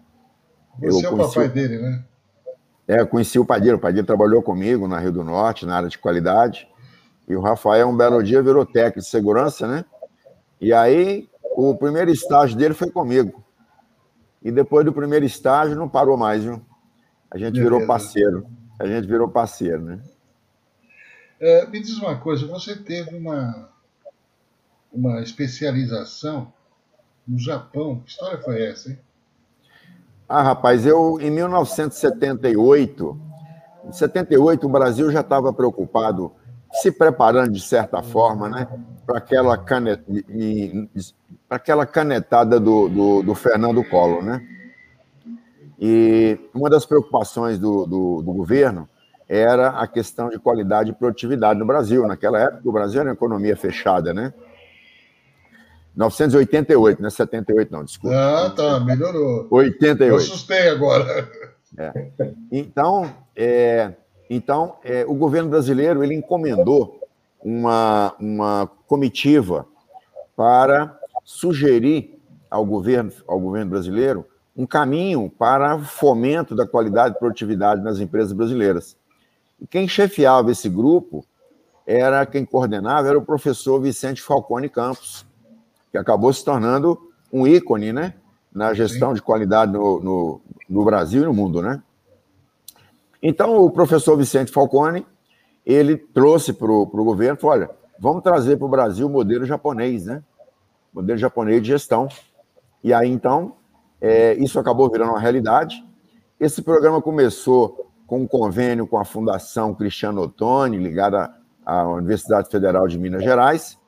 Você 0.80 1.06
eu 1.06 1.10
é 1.10 1.12
o 1.12 1.16
papai 1.16 1.48
dele, 1.48 1.78
né? 1.78 2.04
É, 2.86 3.00
eu 3.00 3.06
conheci 3.06 3.38
o 3.38 3.44
Padilha. 3.44 3.76
O 3.76 3.78
Padilha 3.78 4.04
trabalhou 4.04 4.42
comigo 4.42 4.88
na 4.88 4.98
Rio 4.98 5.12
do 5.12 5.24
Norte, 5.24 5.66
na 5.66 5.76
área 5.76 5.88
de 5.88 5.98
qualidade. 5.98 6.68
E 7.28 7.36
o 7.36 7.40
Rafael, 7.40 7.88
um 7.88 7.96
belo 7.96 8.22
dia, 8.22 8.42
virou 8.42 8.66
técnico 8.66 9.00
de 9.00 9.06
segurança, 9.06 9.66
né? 9.66 9.84
E 10.60 10.72
aí, 10.72 11.28
o 11.56 11.74
primeiro 11.74 12.10
estágio 12.10 12.56
dele 12.56 12.74
foi 12.74 12.90
comigo. 12.90 13.42
E 14.42 14.50
depois 14.50 14.84
do 14.84 14.92
primeiro 14.92 15.24
estágio, 15.24 15.76
não 15.76 15.88
parou 15.88 16.16
mais, 16.16 16.42
viu? 16.42 16.60
A 17.30 17.38
gente 17.38 17.54
Beleza. 17.54 17.70
virou 17.70 17.86
parceiro. 17.86 18.46
A 18.78 18.86
gente 18.86 19.06
virou 19.06 19.28
parceiro, 19.28 19.80
né? 19.82 20.00
É, 21.40 21.66
me 21.66 21.80
diz 21.80 21.98
uma 21.98 22.16
coisa, 22.18 22.46
você 22.46 22.76
teve 22.76 23.16
uma, 23.16 23.68
uma 24.92 25.20
especialização 25.20 26.52
no 27.26 27.38
Japão. 27.38 28.00
Que 28.04 28.10
história 28.10 28.38
foi 28.38 28.62
essa, 28.64 28.90
hein? 28.90 28.98
Ah, 30.28 30.42
rapaz, 30.42 30.86
eu, 30.86 31.18
em 31.20 31.30
1978, 31.30 33.20
em 33.84 33.92
78, 33.92 34.66
o 34.66 34.70
Brasil 34.70 35.10
já 35.10 35.20
estava 35.20 35.52
preocupado 35.52 36.32
se 36.72 36.90
preparando 36.90 37.52
de 37.52 37.60
certa 37.60 38.02
forma, 38.02 38.48
né, 38.48 38.66
para 39.04 39.18
aquela, 39.18 39.58
canet, 39.58 40.02
para 41.46 41.56
aquela 41.56 41.84
canetada 41.84 42.58
do, 42.58 42.88
do, 42.88 43.22
do, 43.22 43.34
Fernando 43.34 43.84
Collor, 43.84 44.22
né? 44.22 44.40
E 45.78 46.38
uma 46.54 46.70
das 46.70 46.86
preocupações 46.86 47.58
do, 47.58 47.84
do, 47.84 48.22
do, 48.22 48.32
governo 48.32 48.88
era 49.28 49.70
a 49.70 49.86
questão 49.86 50.30
de 50.30 50.38
qualidade 50.38 50.90
e 50.90 50.94
produtividade 50.94 51.58
no 51.58 51.66
Brasil. 51.66 52.06
Naquela 52.06 52.38
época, 52.38 52.68
o 52.68 52.72
Brasil 52.72 53.00
era 53.00 53.10
uma 53.10 53.14
economia 53.14 53.56
fechada, 53.56 54.14
né? 54.14 54.32
988, 55.94 57.00
não 57.00 57.08
é 57.08 57.10
78, 57.10 57.72
não, 57.72 57.84
desculpa. 57.84 58.16
Ah, 58.16 58.50
tá, 58.50 58.80
melhorou. 58.80 59.46
88. 59.50 60.02
Eu 60.02 60.16
assustei 60.16 60.68
agora. 60.68 61.28
É. 61.78 61.92
Então, 62.50 63.14
é, 63.36 63.92
então, 64.28 64.76
é, 64.84 65.04
o 65.06 65.14
governo 65.14 65.50
brasileiro 65.50 66.02
ele 66.02 66.14
encomendou 66.14 67.00
uma, 67.42 68.14
uma 68.18 68.70
comitiva 68.86 69.66
para 70.36 70.98
sugerir 71.24 72.18
ao 72.50 72.64
governo, 72.64 73.12
ao 73.26 73.40
governo 73.40 73.70
brasileiro 73.70 74.26
um 74.56 74.66
caminho 74.66 75.30
para 75.30 75.78
fomento 75.78 76.54
da 76.54 76.66
qualidade 76.66 77.14
e 77.14 77.18
produtividade 77.18 77.82
nas 77.82 77.98
empresas 77.98 78.32
brasileiras. 78.32 78.96
E 79.60 79.66
quem 79.66 79.88
chefiava 79.88 80.50
esse 80.50 80.68
grupo 80.68 81.24
era 81.86 82.24
quem 82.26 82.44
coordenava 82.44 83.08
era 83.08 83.18
o 83.18 83.24
professor 83.24 83.80
Vicente 83.80 84.20
Falcone 84.20 84.68
Campos, 84.68 85.26
que 85.92 85.98
acabou 85.98 86.32
se 86.32 86.42
tornando 86.44 86.98
um 87.30 87.46
ícone, 87.46 87.92
né, 87.92 88.14
na 88.52 88.74
gestão 88.74 89.10
Sim. 89.10 89.14
de 89.16 89.22
qualidade 89.22 89.70
no, 89.70 90.00
no, 90.00 90.40
no 90.68 90.84
Brasil 90.84 91.22
e 91.22 91.26
no 91.26 91.34
mundo, 91.34 91.62
né? 91.62 91.82
Então, 93.22 93.56
o 93.58 93.70
professor 93.70 94.16
Vicente 94.16 94.50
Falcone, 94.50 95.06
ele 95.64 95.96
trouxe 95.96 96.52
para 96.52 96.70
o 96.70 96.86
governo, 96.86 97.38
falou, 97.38 97.56
olha, 97.56 97.70
vamos 97.98 98.22
trazer 98.22 98.56
para 98.56 98.66
o 98.66 98.70
Brasil 98.70 99.06
o 99.06 99.10
modelo 99.10 99.46
japonês, 99.46 100.06
né? 100.06 100.24
Modelo 100.92 101.18
japonês 101.18 101.62
de 101.62 101.68
gestão. 101.68 102.08
E 102.82 102.92
aí, 102.92 103.08
então, 103.08 103.54
é, 104.00 104.34
isso 104.34 104.58
acabou 104.58 104.90
virando 104.90 105.12
uma 105.12 105.20
realidade. 105.20 105.82
Esse 106.40 106.60
programa 106.62 107.00
começou 107.00 107.88
com 108.06 108.22
um 108.22 108.26
convênio 108.26 108.86
com 108.86 108.98
a 108.98 109.04
Fundação 109.04 109.72
Cristiano 109.72 110.22
Ottoni, 110.22 110.76
ligada 110.76 111.32
à 111.64 111.86
Universidade 111.86 112.50
Federal 112.50 112.88
de 112.88 112.98
Minas 112.98 113.22
Gerais. 113.22 113.78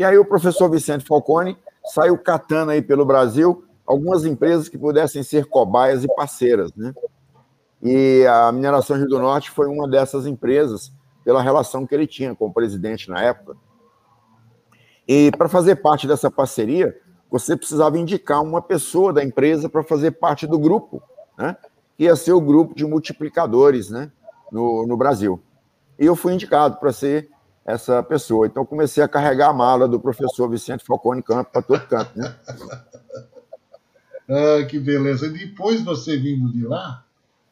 E 0.00 0.04
aí 0.04 0.16
o 0.16 0.24
professor 0.24 0.66
Vicente 0.70 1.04
Falcone 1.04 1.58
saiu 1.84 2.16
catando 2.16 2.70
aí 2.70 2.80
pelo 2.80 3.04
Brasil 3.04 3.66
algumas 3.84 4.24
empresas 4.24 4.66
que 4.66 4.78
pudessem 4.78 5.22
ser 5.22 5.44
cobaias 5.44 6.02
e 6.02 6.08
parceiras, 6.14 6.72
né? 6.74 6.94
E 7.82 8.24
a 8.26 8.50
Mineração 8.50 8.96
Rio 8.96 9.06
do 9.06 9.18
Norte 9.18 9.50
foi 9.50 9.66
uma 9.66 9.86
dessas 9.86 10.24
empresas, 10.24 10.90
pela 11.22 11.42
relação 11.42 11.86
que 11.86 11.94
ele 11.94 12.06
tinha 12.06 12.34
com 12.34 12.46
o 12.46 12.52
presidente 12.52 13.10
na 13.10 13.20
época. 13.20 13.58
E 15.06 15.30
para 15.32 15.50
fazer 15.50 15.76
parte 15.76 16.06
dessa 16.06 16.30
parceria, 16.30 16.98
você 17.30 17.54
precisava 17.54 17.98
indicar 17.98 18.42
uma 18.42 18.62
pessoa 18.62 19.12
da 19.12 19.22
empresa 19.22 19.68
para 19.68 19.82
fazer 19.82 20.12
parte 20.12 20.46
do 20.46 20.58
grupo, 20.58 21.02
né? 21.36 21.54
ia 21.98 22.16
ser 22.16 22.32
o 22.32 22.40
grupo 22.40 22.74
de 22.74 22.86
multiplicadores 22.86 23.90
né? 23.90 24.10
no, 24.50 24.86
no 24.86 24.96
Brasil. 24.96 25.38
E 25.98 26.06
eu 26.06 26.16
fui 26.16 26.32
indicado 26.32 26.78
para 26.78 26.90
ser 26.90 27.28
essa 27.64 28.02
pessoa. 28.02 28.46
Então, 28.46 28.64
comecei 28.64 29.02
a 29.02 29.08
carregar 29.08 29.50
a 29.50 29.52
mala 29.52 29.86
do 29.86 30.00
professor 30.00 30.48
Vicente 30.48 30.84
Falcone 30.84 31.22
Campo 31.22 31.50
para 31.52 31.62
todo 31.62 31.86
canto. 31.86 32.18
Né? 32.18 32.34
ah, 34.28 34.64
que 34.64 34.78
beleza. 34.78 35.26
E 35.26 35.30
depois 35.30 35.82
você 35.82 36.16
vindo 36.16 36.52
de 36.52 36.66
lá, 36.66 37.04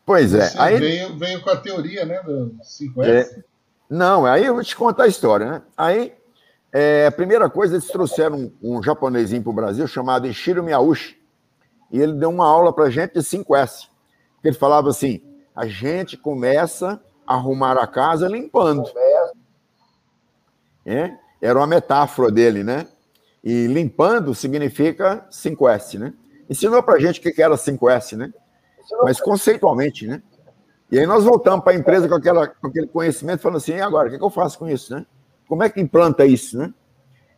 Pois 0.08 0.32
é. 0.32 0.48
Você 0.48 0.58
aí 0.58 0.78
veio, 0.78 1.18
veio 1.18 1.42
com 1.42 1.50
a 1.50 1.56
teoria, 1.58 2.06
né, 2.06 2.22
do 2.22 2.56
5S. 2.62 3.06
É, 3.06 3.42
não, 3.90 4.24
aí 4.24 4.46
eu 4.46 4.54
vou 4.54 4.64
te 4.64 4.74
contar 4.74 5.02
a 5.02 5.06
história, 5.06 5.50
né? 5.50 5.62
Aí, 5.76 6.14
é, 6.72 7.04
a 7.04 7.12
primeira 7.12 7.50
coisa, 7.50 7.74
eles 7.74 7.88
trouxeram 7.88 8.50
um, 8.62 8.78
um 8.78 8.82
japonesinho 8.82 9.42
para 9.42 9.50
o 9.50 9.54
Brasil 9.54 9.86
chamado 9.86 10.26
Ishiro 10.26 10.62
Miyauchi, 10.62 11.14
e 11.92 12.00
ele 12.00 12.14
deu 12.14 12.30
uma 12.30 12.46
aula 12.46 12.72
para 12.72 12.88
gente 12.88 13.12
de 13.12 13.20
5S. 13.20 13.88
Ele 14.42 14.56
falava 14.56 14.88
assim: 14.88 15.20
a 15.54 15.66
gente 15.66 16.16
começa 16.16 16.98
a 17.26 17.34
arrumar 17.34 17.76
a 17.76 17.86
casa 17.86 18.26
limpando. 18.28 18.90
É? 20.88 21.14
Era 21.40 21.58
uma 21.58 21.66
metáfora 21.66 22.30
dele, 22.30 22.64
né? 22.64 22.86
E 23.44 23.66
limpando 23.66 24.34
significa 24.34 25.26
5S, 25.30 25.98
né? 25.98 26.14
Ensinou 26.48 26.82
para 26.82 26.98
gente 26.98 27.20
o 27.20 27.22
que 27.22 27.42
era 27.42 27.54
5S, 27.54 28.16
né? 28.16 28.32
mas 29.02 29.20
conceitualmente, 29.20 30.06
né? 30.06 30.22
E 30.90 30.98
aí 30.98 31.06
nós 31.06 31.24
voltamos 31.24 31.62
para 31.62 31.74
a 31.74 31.76
empresa 31.76 32.08
com, 32.08 32.14
aquela, 32.14 32.48
com 32.48 32.66
aquele 32.68 32.86
conhecimento, 32.86 33.40
falando 33.40 33.58
assim, 33.58 33.72
e 33.72 33.80
agora, 33.80 34.06
o 34.06 34.10
que, 34.10 34.16
é 34.16 34.18
que 34.18 34.24
eu 34.24 34.30
faço 34.30 34.58
com 34.58 34.66
isso, 34.66 34.94
né? 34.94 35.04
Como 35.46 35.62
é 35.62 35.68
que 35.68 35.80
implanta 35.80 36.24
isso, 36.24 36.56
né? 36.56 36.72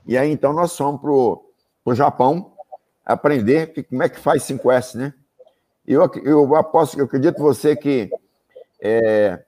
E 0.06 0.16
aí, 0.16 0.30
então, 0.30 0.52
nós 0.52 0.76
fomos 0.76 1.00
para 1.00 1.10
o 1.10 1.94
Japão 1.94 2.52
aprender 3.04 3.72
que, 3.72 3.82
como 3.82 4.02
é 4.02 4.08
que 4.08 4.20
faz 4.20 4.44
5S, 4.44 4.94
né? 4.94 5.12
Eu, 5.84 6.08
eu 6.22 6.54
aposto, 6.54 6.96
eu 6.96 7.06
acredito 7.06 7.42
você 7.42 7.74
que 7.74 8.08
é, 8.80 9.42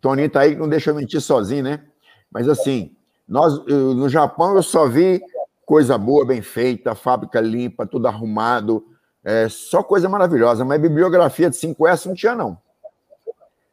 Toninho 0.00 0.28
tá 0.28 0.40
aí 0.40 0.54
que 0.54 0.60
não 0.60 0.68
deixa 0.68 0.90
eu 0.90 0.94
mentir 0.94 1.20
sozinho, 1.20 1.62
né? 1.62 1.84
Mas 2.30 2.48
assim, 2.48 2.95
nós 3.28 3.64
no 3.66 4.08
Japão 4.08 4.54
eu 4.54 4.62
só 4.62 4.86
vi 4.86 5.20
coisa 5.64 5.98
boa, 5.98 6.24
bem 6.24 6.40
feita, 6.40 6.94
fábrica 6.94 7.40
limpa, 7.40 7.86
tudo 7.86 8.06
arrumado, 8.06 8.86
é, 9.24 9.48
só 9.48 9.82
coisa 9.82 10.08
maravilhosa. 10.08 10.64
Mas 10.64 10.80
bibliografia 10.80 11.50
de 11.50 11.56
5S 11.56 12.06
não 12.06 12.14
tinha, 12.14 12.34
não. 12.34 12.56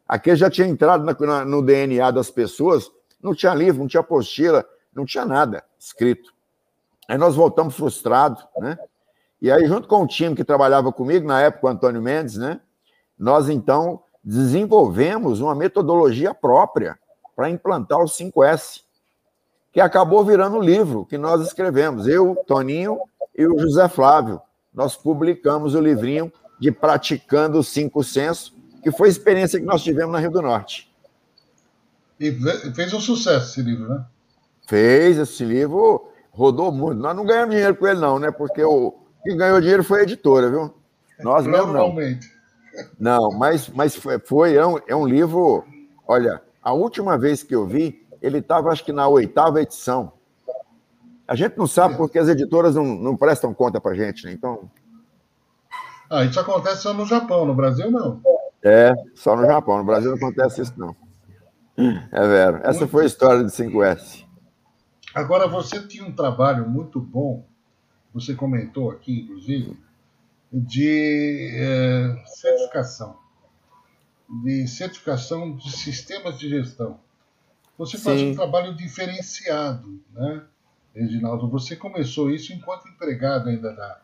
Aqui 0.06 0.34
já 0.34 0.50
tinha 0.50 0.66
entrado 0.66 1.04
na, 1.04 1.16
na, 1.18 1.44
no 1.44 1.62
DNA 1.62 2.10
das 2.10 2.30
pessoas, 2.30 2.90
não 3.22 3.34
tinha 3.34 3.54
livro, 3.54 3.80
não 3.80 3.86
tinha 3.86 4.00
apostila, 4.00 4.66
não 4.92 5.04
tinha 5.04 5.24
nada 5.24 5.64
escrito. 5.78 6.34
Aí 7.08 7.16
nós 7.16 7.36
voltamos 7.36 7.76
frustrados, 7.76 8.44
né? 8.58 8.76
E 9.40 9.52
aí, 9.52 9.66
junto 9.66 9.86
com 9.86 10.02
o 10.02 10.06
time 10.06 10.34
que 10.34 10.42
trabalhava 10.42 10.90
comigo, 10.90 11.26
na 11.26 11.40
época, 11.40 11.66
o 11.66 11.70
Antônio 11.70 12.00
Mendes, 12.00 12.36
né? 12.36 12.60
Nós, 13.18 13.48
então, 13.48 14.02
desenvolvemos 14.22 15.40
uma 15.40 15.54
metodologia 15.54 16.32
própria 16.32 16.98
para 17.36 17.50
implantar 17.50 17.98
o 17.98 18.04
5S, 18.04 18.83
que 19.74 19.80
acabou 19.80 20.24
virando 20.24 20.56
o 20.56 20.62
livro 20.62 21.04
que 21.04 21.18
nós 21.18 21.44
escrevemos. 21.44 22.06
Eu, 22.06 22.36
Toninho 22.46 23.00
e 23.36 23.44
o 23.44 23.58
José 23.58 23.88
Flávio. 23.88 24.40
Nós 24.72 24.96
publicamos 24.96 25.74
o 25.74 25.80
livrinho 25.80 26.32
de 26.60 26.70
Praticando 26.70 27.58
os 27.58 27.68
Cinco 27.68 28.04
Sensos, 28.04 28.54
que 28.84 28.92
foi 28.92 29.08
a 29.08 29.10
experiência 29.10 29.58
que 29.58 29.66
nós 29.66 29.82
tivemos 29.82 30.12
na 30.12 30.20
Rio 30.20 30.30
do 30.30 30.40
Norte. 30.40 30.88
E 32.20 32.32
fez 32.72 32.94
um 32.94 33.00
sucesso 33.00 33.50
esse 33.50 33.62
livro, 33.62 33.88
né? 33.88 34.04
Fez, 34.68 35.18
esse 35.18 35.44
livro 35.44 36.08
rodou 36.30 36.70
muito. 36.70 37.00
Nós 37.00 37.16
não 37.16 37.26
ganhamos 37.26 37.50
dinheiro 37.50 37.74
com 37.74 37.88
ele, 37.88 37.98
não, 37.98 38.20
né? 38.20 38.30
Porque 38.30 38.62
o, 38.62 38.94
quem 39.24 39.36
ganhou 39.36 39.60
dinheiro 39.60 39.82
foi 39.82 40.00
a 40.00 40.02
editora, 40.04 40.48
viu? 40.48 40.72
Nós 41.18 41.46
mesmo 41.48 41.72
não. 41.72 41.96
Não, 42.98 43.32
mas, 43.32 43.68
mas 43.70 43.96
foi, 43.96 44.20
foi 44.20 44.54
é, 44.54 44.64
um, 44.64 44.78
é 44.86 44.94
um 44.94 45.06
livro. 45.06 45.64
Olha, 46.06 46.40
a 46.62 46.72
última 46.72 47.18
vez 47.18 47.42
que 47.42 47.54
eu 47.54 47.66
vi, 47.66 48.03
ele 48.24 48.38
estava, 48.38 48.70
acho 48.70 48.84
que 48.84 48.92
na 48.92 49.06
oitava 49.06 49.60
edição. 49.60 50.12
A 51.28 51.34
gente 51.34 51.58
não 51.58 51.66
sabe 51.66 51.96
porque 51.96 52.18
as 52.18 52.28
editoras 52.28 52.74
não, 52.74 52.84
não 52.84 53.16
prestam 53.16 53.52
conta 53.52 53.80
para 53.80 53.94
gente, 53.94 54.24
né? 54.24 54.32
Então. 54.32 54.70
Ah, 56.10 56.24
isso 56.24 56.40
acontece 56.40 56.82
só 56.82 56.94
no 56.94 57.04
Japão, 57.04 57.44
no 57.44 57.54
Brasil 57.54 57.90
não. 57.90 58.22
É, 58.62 58.94
só 59.14 59.36
no 59.36 59.44
Japão. 59.44 59.78
No 59.78 59.84
Brasil 59.84 60.10
não 60.10 60.16
acontece 60.16 60.62
isso, 60.62 60.72
não. 60.76 60.96
É 61.76 62.26
vero. 62.26 62.60
Essa 62.62 62.86
foi 62.86 63.02
a 63.02 63.06
história 63.06 63.44
de 63.44 63.50
5S. 63.50 64.24
Agora, 65.14 65.46
você 65.46 65.86
tinha 65.86 66.04
um 66.04 66.12
trabalho 66.12 66.68
muito 66.68 67.00
bom, 67.00 67.44
você 68.12 68.34
comentou 68.34 68.90
aqui, 68.90 69.20
inclusive, 69.20 69.76
de 70.52 71.50
é, 71.54 72.22
certificação, 72.26 73.16
de 74.42 74.66
certificação 74.66 75.56
de 75.56 75.70
sistemas 75.70 76.38
de 76.38 76.48
gestão. 76.48 77.00
Você 77.76 77.98
faz 77.98 78.20
um 78.22 78.34
trabalho 78.34 78.74
diferenciado, 78.74 80.00
né, 80.12 80.42
Reginaldo? 80.94 81.48
Você 81.48 81.74
começou 81.74 82.30
isso 82.30 82.52
enquanto 82.52 82.88
empregado 82.88 83.48
ainda 83.48 83.72
da, 83.72 84.00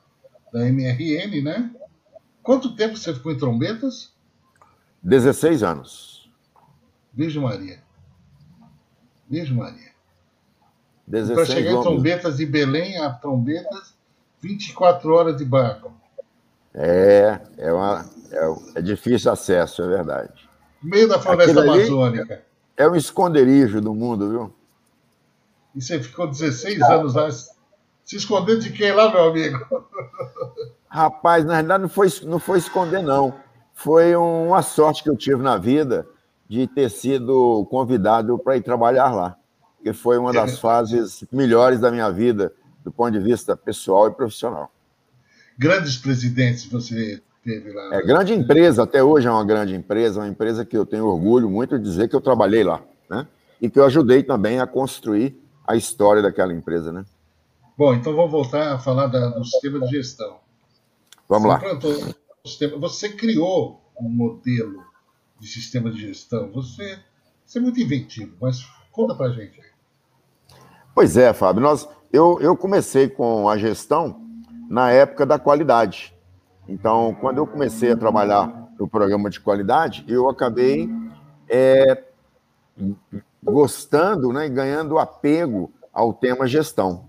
da 0.52 0.61
MRN, 0.66 1.42
né? 1.42 1.70
Quanto 2.42 2.74
tempo 2.74 2.96
você 2.96 3.14
ficou 3.14 3.30
em 3.30 3.38
Trombetas? 3.38 4.12
16 5.02 5.62
anos. 5.62 6.30
Virgem 7.12 7.42
Maria. 7.42 7.80
Virgem 9.28 9.56
Maria. 9.56 9.90
Para 11.35 11.44
chegar 11.44 11.72
em 11.72 11.83
Trombetas 11.83 12.37
de 12.38 12.46
Belém 12.46 12.98
a 12.98 13.11
Trombetas, 13.11 13.94
24 14.40 15.12
horas 15.12 15.37
de 15.37 15.44
barco. 15.44 15.92
É, 16.72 17.40
é, 17.59 17.72
uma, 17.72 18.09
é, 18.30 18.78
é 18.78 18.83
difícil 18.83 19.30
acesso, 19.30 19.83
é 19.83 19.88
verdade. 19.88 20.48
No 20.83 20.90
meio 20.90 21.09
da 21.09 21.20
floresta 21.20 21.61
amazônica. 21.61 22.49
É 22.80 22.88
um 22.88 22.94
esconderijo 22.94 23.80
do 23.80 23.94
mundo, 23.94 24.30
viu? 24.30 24.54
E 25.74 25.82
você 25.82 26.02
ficou 26.02 26.26
16 26.26 26.80
anos 26.82 27.14
lá, 27.14 27.30
se 27.30 28.16
escondendo 28.16 28.60
de 28.60 28.72
quem 28.72 28.92
lá, 28.92 29.10
meu 29.10 29.24
amigo? 29.24 29.58
Rapaz, 30.88 31.44
na 31.44 31.54
realidade 31.54 31.82
não 31.82 31.88
foi, 31.88 32.08
não 32.24 32.38
foi 32.38 32.58
esconder, 32.58 33.02
não. 33.02 33.34
Foi 33.74 34.16
uma 34.16 34.62
sorte 34.62 35.02
que 35.02 35.10
eu 35.10 35.16
tive 35.16 35.42
na 35.42 35.56
vida 35.56 36.06
de 36.48 36.66
ter 36.66 36.90
sido 36.90 37.66
convidado 37.70 38.38
para 38.38 38.56
ir 38.56 38.62
trabalhar 38.62 39.10
lá 39.14 39.36
que 39.82 39.92
foi 39.92 40.18
uma 40.18 40.32
das 40.32 40.58
fases 40.60 41.24
melhores 41.32 41.80
da 41.80 41.90
minha 41.90 42.10
vida, 42.10 42.52
do 42.84 42.92
ponto 42.92 43.12
de 43.12 43.20
vista 43.20 43.56
pessoal 43.56 44.08
e 44.08 44.12
profissional. 44.12 44.72
Grandes 45.58 45.96
presidentes 45.96 46.64
você 46.66 47.22
teve 47.42 47.72
lá? 47.72 47.94
É 47.94 48.03
grande 48.03 48.33
empresa, 48.33 48.83
até 48.83 49.03
hoje 49.03 49.26
é 49.26 49.31
uma 49.31 49.44
grande 49.44 49.74
empresa, 49.74 50.20
uma 50.20 50.29
empresa 50.29 50.64
que 50.64 50.76
eu 50.76 50.87
tenho 50.87 51.07
orgulho 51.07 51.48
muito 51.48 51.79
de 51.79 51.85
dizer 51.85 52.09
que 52.09 52.16
eu 52.16 52.20
trabalhei 52.20 52.64
lá, 52.64 52.83
né? 53.09 53.26
E 53.61 53.68
que 53.68 53.79
eu 53.79 53.85
ajudei 53.85 54.22
também 54.22 54.61
a 54.61 54.66
construir 54.66 55.37
a 55.66 55.76
história 55.76 56.22
daquela 56.22 56.53
empresa, 56.53 56.92
né? 56.92 57.05
Bom, 57.76 57.94
então 57.94 58.14
vamos 58.14 58.31
voltar 58.31 58.74
a 58.74 58.79
falar 58.79 59.07
da, 59.07 59.29
do 59.29 59.44
sistema 59.44 59.81
de 59.81 59.87
gestão. 59.88 60.38
Vamos 61.29 61.44
você 61.44 61.48
lá. 61.48 61.74
Implantou, 61.74 62.81
você 62.81 63.09
criou 63.09 63.81
um 63.98 64.09
modelo 64.09 64.83
de 65.38 65.48
sistema 65.48 65.90
de 65.90 66.00
gestão. 66.00 66.50
Você, 66.53 66.98
você 67.46 67.59
é 67.59 67.62
muito 67.62 67.81
inventivo, 67.81 68.37
mas 68.40 68.66
conta 68.92 69.14
para 69.14 69.31
gente. 69.31 69.61
Pois 70.94 71.16
é, 71.16 71.33
Fábio. 71.33 71.62
Nós, 71.62 71.88
eu, 72.12 72.38
eu 72.40 72.57
comecei 72.57 73.09
com 73.09 73.48
a 73.48 73.57
gestão 73.57 74.20
na 74.68 74.90
época 74.90 75.24
da 75.24 75.38
qualidade. 75.38 76.14
Então, 76.70 77.16
quando 77.20 77.38
eu 77.38 77.46
comecei 77.46 77.90
a 77.90 77.96
trabalhar 77.96 78.70
no 78.78 78.87
programa 78.87 79.28
de 79.28 79.40
qualidade, 79.40 80.04
eu 80.06 80.30
acabei 80.30 80.88
é, 81.48 82.04
gostando 83.42 84.33
né, 84.33 84.46
e 84.46 84.48
ganhando 84.48 84.96
apego 84.96 85.72
ao 85.92 86.12
tema 86.12 86.46
gestão. 86.46 87.06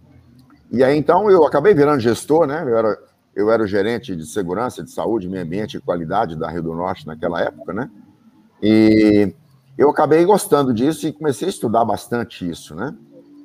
E 0.71 0.83
aí, 0.83 0.97
então, 0.97 1.29
eu 1.29 1.45
acabei 1.45 1.75
virando 1.75 1.99
gestor, 1.99 2.47
né? 2.47 2.63
Eu 2.63 2.75
era, 2.75 2.99
eu 3.35 3.51
era 3.51 3.61
o 3.61 3.67
gerente 3.67 4.15
de 4.15 4.25
segurança, 4.25 4.83
de 4.83 4.89
saúde, 4.89 5.29
meio 5.29 5.43
ambiente 5.43 5.77
e 5.77 5.79
qualidade 5.79 6.35
da 6.35 6.49
Rio 6.49 6.63
do 6.63 6.73
Norte 6.73 7.05
naquela 7.05 7.39
época, 7.39 7.71
né? 7.71 7.91
E 8.63 9.31
eu 9.77 9.91
acabei 9.91 10.25
gostando 10.25 10.73
disso 10.73 11.07
e 11.07 11.13
comecei 11.13 11.47
a 11.47 11.51
estudar 11.51 11.85
bastante 11.85 12.49
isso, 12.49 12.73
né? 12.73 12.95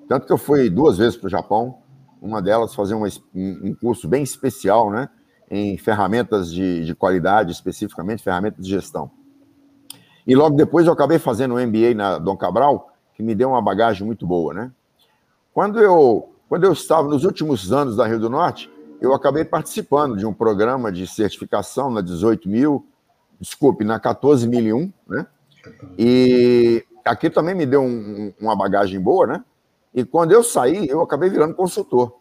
Tanto 0.09 0.27
que 0.27 0.33
eu 0.33 0.39
fui 0.39 0.71
duas 0.71 0.97
vezes 0.97 1.17
para 1.17 1.27
o 1.27 1.31
Japão, 1.31 1.79
uma 2.23 2.41
delas 2.41 2.75
fazer 2.75 2.95
uma, 2.95 3.09
um 3.35 3.75
curso 3.75 4.09
bem 4.09 4.23
especial, 4.23 4.91
né? 4.91 5.11
Em 5.51 5.79
ferramentas 5.79 6.53
de, 6.53 6.85
de 6.85 6.95
qualidade, 6.95 7.53
especificamente 7.53 8.23
ferramentas 8.23 8.65
de 8.65 8.71
gestão. 8.71 9.11
E 10.27 10.35
logo 10.35 10.57
depois 10.57 10.87
eu 10.87 10.93
acabei 10.93 11.19
fazendo 11.19 11.55
um 11.55 11.67
MBA 11.67 11.95
na 11.95 12.19
Dom 12.19 12.37
Cabral, 12.37 12.93
que 13.15 13.23
me 13.23 13.35
deu 13.35 13.51
uma 13.51 13.63
bagagem 13.63 14.05
muito 14.05 14.27
boa, 14.27 14.53
né? 14.53 14.73
Quando 15.55 15.81
eu, 15.81 16.35
quando 16.49 16.65
eu 16.65 16.73
estava 16.73 17.09
nos 17.09 17.25
últimos 17.25 17.73
anos 17.73 17.97
da 17.97 18.07
Rio 18.07 18.19
do 18.19 18.29
Norte, 18.29 18.71
eu 19.01 19.15
acabei 19.15 19.45
participando 19.45 20.17
de 20.17 20.27
um 20.27 20.33
programa 20.33 20.91
de 20.91 21.07
certificação 21.07 21.91
na 21.91 22.01
18 22.01 22.49
mil, 22.49 22.87
desculpe, 23.41 23.85
na 23.85 24.01
14.001, 24.01 24.93
né? 25.07 25.27
E 25.99 26.85
aqui 27.05 27.31
também 27.31 27.55
me 27.55 27.67
deu 27.67 27.83
um, 27.83 28.33
uma 28.41 28.57
bagagem 28.57 29.01
boa, 29.01 29.27
né? 29.27 29.45
E 29.95 30.05
quando 30.05 30.33
eu 30.33 30.43
saí, 30.43 30.89
eu 30.89 31.01
acabei 31.01 31.31
virando 31.31 31.55
consultor. 31.55 32.19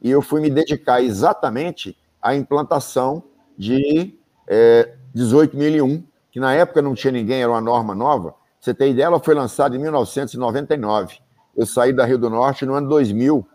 E 0.00 0.10
eu 0.10 0.22
fui 0.22 0.40
me 0.40 0.50
dedicar 0.50 1.02
exatamente 1.02 1.96
à 2.26 2.34
implantação 2.34 3.22
de 3.56 4.18
é, 4.48 4.94
18.001, 5.14 6.04
que 6.30 6.40
na 6.40 6.52
época 6.52 6.82
não 6.82 6.94
tinha 6.94 7.12
ninguém, 7.12 7.40
era 7.40 7.50
uma 7.50 7.60
norma 7.60 7.94
nova. 7.94 8.34
Você 8.60 8.74
tem 8.74 8.90
ideia, 8.90 9.06
ela 9.06 9.20
foi 9.20 9.34
lançada 9.34 9.76
em 9.76 9.78
1999. 9.78 11.18
Eu 11.56 11.64
saí 11.64 11.92
da 11.92 12.04
Rio 12.04 12.18
do 12.18 12.28
Norte 12.28 12.66
no 12.66 12.74
ano 12.74 12.88
2000. 12.88 13.46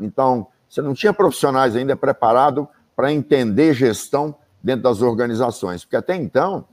Então, 0.00 0.46
você 0.68 0.80
não 0.80 0.94
tinha 0.94 1.12
profissionais 1.12 1.76
ainda 1.76 1.94
preparados 1.94 2.66
para 2.96 3.12
entender 3.12 3.74
gestão 3.74 4.34
dentro 4.62 4.84
das 4.84 5.02
organizações. 5.02 5.84
Porque 5.84 5.96
até 5.96 6.16
então, 6.16 6.64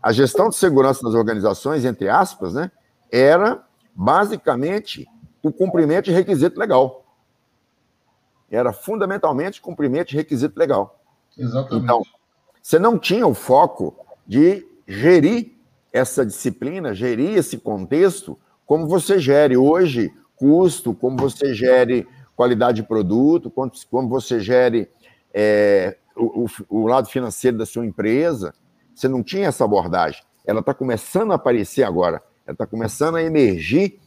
a 0.00 0.12
gestão 0.12 0.48
de 0.48 0.54
segurança 0.54 1.02
das 1.02 1.14
organizações, 1.14 1.84
entre 1.84 2.08
aspas, 2.08 2.54
né, 2.54 2.70
era 3.10 3.62
basicamente 3.94 5.06
o 5.42 5.52
cumprimento 5.52 6.06
de 6.06 6.12
requisito 6.12 6.58
legal. 6.58 7.03
Era 8.54 8.72
fundamentalmente 8.72 9.60
cumprimento 9.60 10.08
de 10.08 10.16
requisito 10.16 10.58
legal. 10.58 11.00
Exatamente. 11.36 11.84
Então, 11.84 12.02
você 12.62 12.78
não 12.78 12.98
tinha 12.98 13.26
o 13.26 13.34
foco 13.34 13.94
de 14.26 14.66
gerir 14.86 15.52
essa 15.92 16.24
disciplina, 16.24 16.94
gerir 16.94 17.36
esse 17.36 17.58
contexto, 17.58 18.38
como 18.66 18.86
você 18.86 19.18
gere 19.18 19.56
hoje 19.56 20.12
custo, 20.36 20.94
como 20.94 21.16
você 21.16 21.54
gere 21.54 22.06
qualidade 22.34 22.82
de 22.82 22.88
produto, 22.88 23.50
como 23.90 24.08
você 24.08 24.40
gere 24.40 24.90
é, 25.32 25.96
o, 26.16 26.46
o, 26.68 26.86
lado 26.86 27.08
financeiro 27.08 27.58
da 27.58 27.66
sua 27.66 27.86
empresa. 27.86 28.52
Você 28.94 29.08
não 29.08 29.22
tinha 29.22 29.48
essa 29.48 29.64
abordagem. 29.64 30.22
Ela 30.44 30.60
está 30.60 30.74
começando 30.74 31.32
a 31.32 31.36
aparecer 31.36 31.82
agora. 31.82 32.22
Ela 32.46 32.54
está 32.54 32.66
começando 32.66 33.16
a 33.16 33.22
emergir 33.22 33.98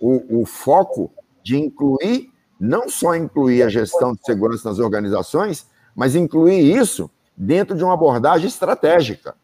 o, 0.00 0.42
o 0.42 0.46
foco 0.46 1.12
de 1.42 1.56
incluir, 1.56 2.30
não 2.58 2.88
só 2.88 3.14
incluir 3.14 3.62
a 3.62 3.68
gestão 3.68 4.14
de 4.14 4.24
segurança 4.24 4.68
nas 4.68 4.78
organizações, 4.78 5.66
mas 5.94 6.14
incluir 6.14 6.76
isso 6.76 7.10
dentro 7.36 7.76
de 7.76 7.84
uma 7.84 7.94
abordagem 7.94 8.48
estratégica, 8.48 9.34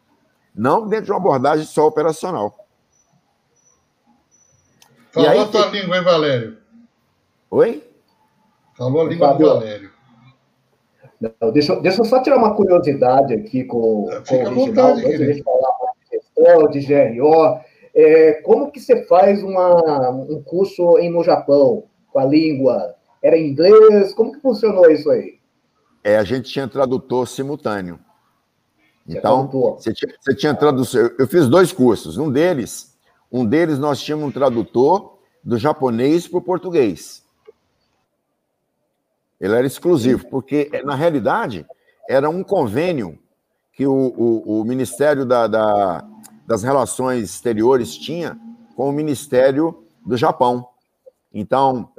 não 0.53 0.87
dentro 0.87 1.05
de 1.05 1.11
uma 1.11 1.19
abordagem 1.19 1.65
só 1.65 1.87
operacional. 1.87 2.65
Falou 5.11 5.29
aí, 5.29 5.39
a 5.39 5.47
tua 5.47 5.65
língua, 5.67 5.97
hein, 5.97 6.03
Valério? 6.03 6.57
Oi? 7.49 7.83
Falou 8.77 9.01
a 9.01 9.05
língua 9.05 9.29
Fábio, 9.29 9.47
do 9.47 9.53
Valério. 9.53 9.91
Não, 11.21 11.51
deixa, 11.51 11.75
deixa 11.79 12.01
eu 12.01 12.05
só 12.05 12.21
tirar 12.21 12.37
uma 12.37 12.53
curiosidade 12.53 13.33
aqui 13.33 13.63
com, 13.63 14.09
é, 14.11 14.21
com 14.21 14.35
o 14.35 14.49
Reginaldo, 14.49 14.99
antes 14.99 15.17
de 15.17 15.25
gente 15.25 15.43
falar 15.43 15.71
de 16.01 16.17
gestão, 16.17 16.67
de 16.67 16.79
GRO. 16.81 17.59
É, 17.93 18.33
como 18.41 18.71
que 18.71 18.79
você 18.81 19.05
faz 19.05 19.41
uma, 19.41 20.09
um 20.09 20.43
curso 20.43 20.99
em, 20.99 21.09
no 21.09 21.23
Japão, 21.23 21.85
com 22.11 22.19
a 22.19 22.25
língua? 22.25 22.94
Era 23.25 23.39
em 23.39 23.47
inglês? 23.49 24.13
Como 24.13 24.33
que 24.33 24.39
funcionou 24.39 24.87
isso 24.91 25.09
aí? 25.09 25.39
É, 26.03 26.15
a 26.15 26.23
gente 26.23 26.51
tinha 26.51 26.67
tradutor 26.67 27.27
simultâneo. 27.27 27.99
Então, 29.07 29.47
você 29.47 29.91
tinha, 29.91 30.13
você 30.21 30.35
tinha 30.35 30.53
tradução. 30.53 31.09
Eu 31.17 31.27
fiz 31.27 31.49
dois 31.49 31.73
cursos. 31.73 32.19
Um 32.19 32.31
deles, 32.31 32.95
um 33.31 33.43
deles 33.43 33.79
nós 33.79 33.99
tínhamos 33.99 34.27
um 34.27 34.31
tradutor 34.31 35.17
do 35.43 35.57
japonês 35.57 36.27
para 36.27 36.37
o 36.37 36.41
português. 36.41 37.23
Ele 39.41 39.55
era 39.55 39.65
exclusivo, 39.65 40.27
porque, 40.29 40.69
na 40.83 40.93
realidade, 40.93 41.65
era 42.07 42.29
um 42.29 42.43
convênio 42.43 43.17
que 43.73 43.87
o, 43.87 43.91
o, 43.91 44.61
o 44.61 44.63
Ministério 44.63 45.25
da, 45.25 45.47
da, 45.47 46.07
das 46.45 46.61
Relações 46.61 47.23
Exteriores 47.23 47.97
tinha 47.97 48.39
com 48.75 48.87
o 48.87 48.93
Ministério 48.93 49.83
do 50.05 50.15
Japão. 50.15 50.67
Então, 51.33 51.89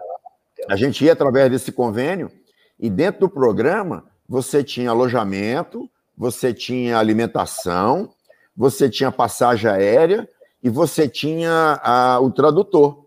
a 0.68 0.76
gente 0.76 1.04
ia 1.04 1.12
através 1.12 1.50
desse 1.50 1.72
convênio 1.72 2.30
e 2.78 2.90
dentro 2.90 3.20
do 3.20 3.28
programa 3.28 4.04
você 4.28 4.62
tinha 4.62 4.90
alojamento, 4.90 5.88
você 6.16 6.52
tinha 6.52 6.98
alimentação, 6.98 8.10
você 8.56 8.88
tinha 8.88 9.12
passagem 9.12 9.70
aérea 9.70 10.28
e 10.62 10.68
você 10.68 11.08
tinha 11.08 11.80
a, 11.82 12.20
o 12.20 12.30
tradutor. 12.30 13.06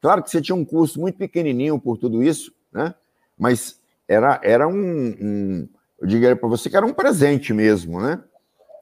Claro 0.00 0.22
que 0.22 0.30
você 0.30 0.40
tinha 0.40 0.54
um 0.54 0.64
custo 0.64 1.00
muito 1.00 1.18
pequenininho 1.18 1.78
por 1.78 1.98
tudo 1.98 2.22
isso, 2.22 2.52
né? 2.72 2.94
mas 3.38 3.78
era, 4.08 4.40
era 4.42 4.68
um, 4.68 4.74
um 5.20 5.68
eu 6.00 6.06
diria 6.06 6.36
para 6.36 6.48
você 6.48 6.68
que 6.68 6.76
era 6.76 6.84
um 6.84 6.92
presente 6.92 7.52
mesmo, 7.52 8.00
né? 8.00 8.22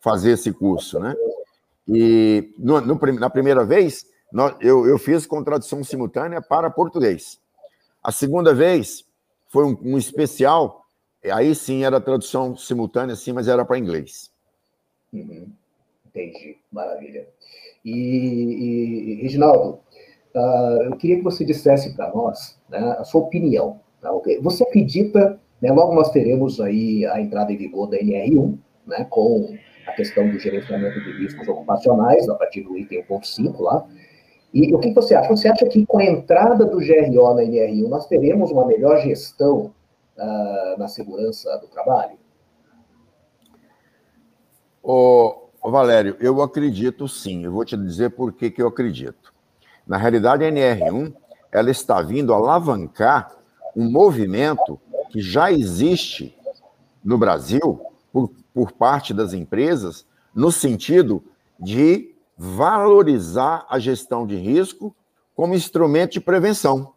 Fazer 0.03 0.33
esse 0.33 0.51
curso, 0.51 0.99
né? 0.99 1.15
E 1.87 2.53
no, 2.59 2.81
no, 2.81 2.99
na 3.13 3.31
primeira 3.31 3.65
vez, 3.65 4.07
eu, 4.61 4.87
eu 4.87 4.99
fiz 4.99 5.27
com 5.27 5.45
tradução 5.45 5.85
simultânea 5.85 6.41
para 6.43 6.71
português. 6.71 7.39
A 8.03 8.11
segunda 8.11 8.55
vez 8.55 9.05
foi 9.49 9.65
um, 9.65 9.77
um 9.83 9.99
especial, 9.99 10.85
aí 11.25 11.55
sim 11.55 11.85
era 11.85 12.01
tradução 12.01 12.57
simultânea, 12.57 13.15
sim, 13.15 13.33
mas 13.33 13.49
era 13.49 13.65
para 13.65 13.79
inglês. 13.79 14.31
Uhum. 15.13 15.51
Entendi, 16.07 16.59
maravilha. 16.71 17.29
E, 17.85 17.91
e 17.91 19.23
Reginaldo, 19.23 19.81
uh, 20.35 20.83
eu 20.85 20.97
queria 20.97 21.17
que 21.17 21.23
você 21.23 21.45
dissesse 21.45 21.95
para 21.95 22.13
nós 22.15 22.59
né, 22.69 22.97
a 22.99 23.05
sua 23.05 23.23
opinião 23.23 23.81
Tá. 24.03 24.11
Você 24.43 24.65
acredita, 24.65 25.39
né, 25.61 25.71
logo 25.71 25.95
nós 25.95 26.11
teremos 26.11 26.61
aí 26.61 27.07
a 27.07 27.21
entrada 27.21 27.53
em 27.53 27.57
vigor 27.57 27.89
da 27.89 27.97
NR1, 27.97 28.59
né, 28.85 29.07
com 29.09 29.57
a 29.87 29.93
questão 29.93 30.29
do 30.29 30.39
gerenciamento 30.41 31.01
de 31.01 31.13
riscos 31.23 31.47
ocupacionais, 31.47 32.29
a 32.29 32.35
partir 32.35 32.63
do 32.63 32.77
item 32.77 33.05
1.5 33.05 33.61
lá. 33.61 33.87
E 34.53 34.75
o 34.75 34.79
que 34.79 34.93
você 34.93 35.15
acha? 35.15 35.29
Você 35.29 35.49
acha 35.49 35.67
que 35.67 35.87
com 35.87 35.99
a 35.99 36.05
entrada 36.05 36.65
do 36.65 36.77
GRO 36.77 37.35
na 37.35 37.43
NR1 37.43 37.89
nós 37.89 38.07
teremos 38.07 38.51
uma 38.51 38.67
melhor 38.67 39.01
gestão 39.01 39.73
uh, 40.17 40.79
na 40.79 40.89
segurança 40.89 41.57
do 41.59 41.69
trabalho? 41.69 42.19
Ô, 44.83 45.49
Valério, 45.65 46.17
eu 46.21 46.43
acredito 46.43 47.09
sim. 47.09 47.45
Eu 47.45 47.53
vou 47.53 47.65
te 47.65 47.77
dizer 47.77 48.11
por 48.11 48.33
que, 48.33 48.51
que 48.51 48.61
eu 48.61 48.69
acredito. 48.69 49.33
Na 49.87 49.97
realidade, 49.97 50.45
a 50.45 50.53
NR1 50.53 51.15
ela 51.51 51.71
está 51.71 52.03
vindo 52.03 52.35
alavancar 52.35 53.35
um 53.75 53.91
movimento 53.91 54.79
que 55.11 55.21
já 55.21 55.51
existe 55.51 56.37
no 57.05 57.17
Brasil 57.17 57.81
por, 58.13 58.31
por 58.53 58.73
parte 58.73 59.15
das 59.15 59.33
empresas 59.33 60.07
no 60.35 60.53
sentido 60.53 61.23
de 61.59 62.12
valorizar 62.37 63.67
a 63.69 63.79
gestão 63.79 64.27
de 64.27 64.37
risco 64.37 64.95
como 65.35 65.55
instrumento 65.55 66.13
de 66.13 66.21
prevenção. 66.21 66.93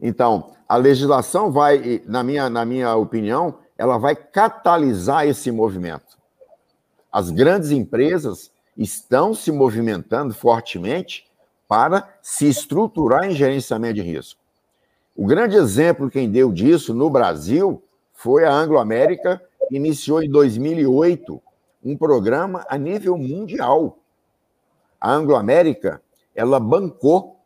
Então, 0.00 0.54
a 0.68 0.76
legislação 0.76 1.50
vai, 1.50 2.02
na 2.06 2.22
minha, 2.22 2.50
na 2.50 2.64
minha 2.64 2.94
opinião, 2.96 3.58
ela 3.78 3.98
vai 3.98 4.14
catalisar 4.14 5.26
esse 5.26 5.50
movimento. 5.50 6.16
As 7.10 7.30
grandes 7.30 7.70
empresas 7.70 8.50
estão 8.76 9.34
se 9.34 9.50
movimentando 9.50 10.34
fortemente 10.34 11.26
para 11.66 12.08
se 12.20 12.48
estruturar 12.48 13.24
em 13.24 13.34
gerenciamento 13.34 13.94
de 13.94 14.02
risco. 14.02 14.40
O 15.16 15.26
grande 15.26 15.56
exemplo 15.56 16.10
quem 16.10 16.30
deu 16.30 16.52
disso 16.52 16.92
no 16.92 17.08
Brasil 17.08 17.82
foi 18.12 18.44
a 18.44 18.52
Anglo 18.52 18.78
América, 18.78 19.42
que 19.68 19.76
iniciou 19.76 20.22
em 20.22 20.30
2008 20.30 21.42
um 21.86 21.96
programa 21.96 22.66
a 22.68 22.76
nível 22.76 23.16
mundial. 23.16 23.98
A 25.00 25.12
Anglo 25.12 25.36
América, 25.36 26.02
ela 26.34 26.58
bancou 26.58 27.40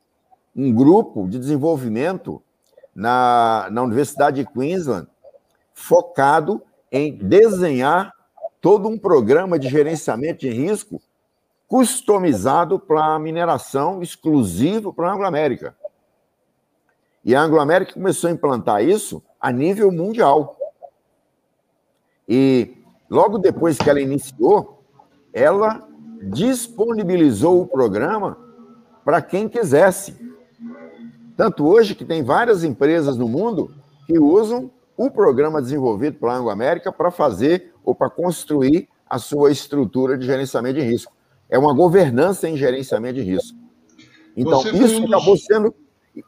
um 0.56 0.72
grupo 0.72 1.28
de 1.28 1.38
desenvolvimento 1.38 2.42
na, 2.94 3.68
na 3.70 3.82
Universidade 3.82 4.42
de 4.42 4.50
Queensland 4.50 5.06
focado 5.74 6.62
em 6.90 7.16
desenhar 7.16 8.12
todo 8.60 8.88
um 8.88 8.98
programa 8.98 9.58
de 9.58 9.68
gerenciamento 9.68 10.40
de 10.40 10.50
risco 10.50 11.00
customizado 11.68 12.80
para 12.80 13.14
a 13.14 13.18
mineração 13.18 14.02
exclusivo 14.02 14.92
para 14.92 15.08
a 15.08 15.12
Anglo 15.12 15.26
América. 15.26 15.76
E 17.22 17.34
a 17.34 17.42
Anglo-América 17.42 17.92
começou 17.92 18.28
a 18.28 18.32
implantar 18.32 18.82
isso 18.82 19.22
a 19.38 19.52
nível 19.52 19.92
mundial. 19.92 20.56
E 22.26 22.79
logo 23.10 23.38
depois 23.38 23.76
que 23.76 23.90
ela 23.90 24.00
iniciou, 24.00 24.84
ela 25.32 25.86
disponibilizou 26.22 27.62
o 27.62 27.66
programa 27.66 28.38
para 29.04 29.20
quem 29.20 29.48
quisesse. 29.48 30.14
Tanto 31.36 31.66
hoje 31.66 31.94
que 31.94 32.04
tem 32.04 32.22
várias 32.22 32.62
empresas 32.62 33.16
no 33.16 33.28
mundo 33.28 33.74
que 34.06 34.18
usam 34.18 34.70
o 34.96 35.10
programa 35.10 35.60
desenvolvido 35.60 36.18
pela 36.18 36.36
Anglo-América 36.36 36.92
para 36.92 37.10
fazer 37.10 37.72
ou 37.82 37.94
para 37.94 38.10
construir 38.10 38.88
a 39.08 39.18
sua 39.18 39.50
estrutura 39.50 40.16
de 40.16 40.26
gerenciamento 40.26 40.78
de 40.78 40.84
risco. 40.84 41.12
É 41.48 41.58
uma 41.58 41.74
governança 41.74 42.48
em 42.48 42.56
gerenciamento 42.56 43.14
de 43.14 43.22
risco. 43.22 43.58
Então, 44.36 44.62
isso 44.62 45.04
acabou 45.04 45.36
sendo 45.36 45.74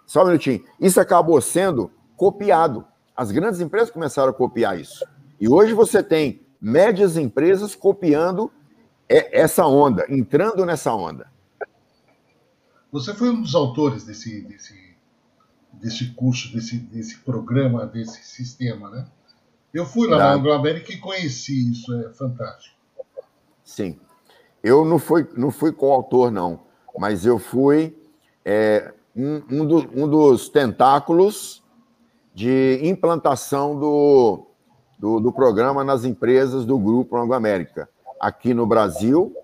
só 0.06 0.22
um 0.22 0.26
minutinho. 0.26 0.64
Isso 0.80 1.00
acabou 1.00 1.40
sendo 1.40 1.90
copiado. 2.16 2.84
As 3.16 3.30
grandes 3.30 3.60
empresas 3.60 3.90
começaram 3.90 4.30
a 4.30 4.34
copiar 4.34 4.80
isso. 4.80 5.04
E 5.38 5.48
hoje 5.48 5.74
você 5.74 6.02
tem 6.02 6.40
médias 6.62 7.16
empresas 7.16 7.74
copiando 7.74 8.48
essa 9.08 9.66
onda, 9.66 10.06
entrando 10.08 10.64
nessa 10.64 10.94
onda. 10.94 11.30
Você 12.92 13.12
foi 13.12 13.30
um 13.30 13.42
dos 13.42 13.54
autores 13.56 14.04
desse, 14.04 14.42
desse, 14.42 14.96
desse 15.72 16.10
curso, 16.14 16.52
desse, 16.52 16.78
desse 16.78 17.18
programa, 17.18 17.84
desse 17.84 18.22
sistema, 18.22 18.88
né? 18.88 19.06
Eu 19.74 19.84
fui 19.84 20.08
lá 20.08 20.18
na 20.18 20.32
Anglo-América 20.34 20.92
e 20.92 20.98
conheci 20.98 21.72
isso, 21.72 21.92
é 21.94 22.10
fantástico. 22.10 22.76
Sim. 23.64 23.98
Eu 24.62 24.84
não 24.84 24.98
fui, 24.98 25.26
não 25.36 25.50
fui 25.50 25.72
coautor, 25.72 26.30
não, 26.30 26.60
mas 26.96 27.26
eu 27.26 27.38
fui 27.38 27.96
é, 28.44 28.92
um, 29.16 29.42
um, 29.50 29.66
do, 29.66 29.78
um 29.94 30.08
dos 30.08 30.48
tentáculos 30.48 31.62
de 32.34 32.78
implantação 32.82 33.78
do, 33.78 34.46
do, 35.02 35.18
do, 35.18 35.32
programa 35.32 35.82
nas 35.82 36.04
empresas 36.04 36.64
do 36.64 36.78
Grupo 36.78 37.16
Anglo-América, 37.16 37.88
aqui 38.20 38.54
no 38.54 38.64
Brasil, 38.64 39.36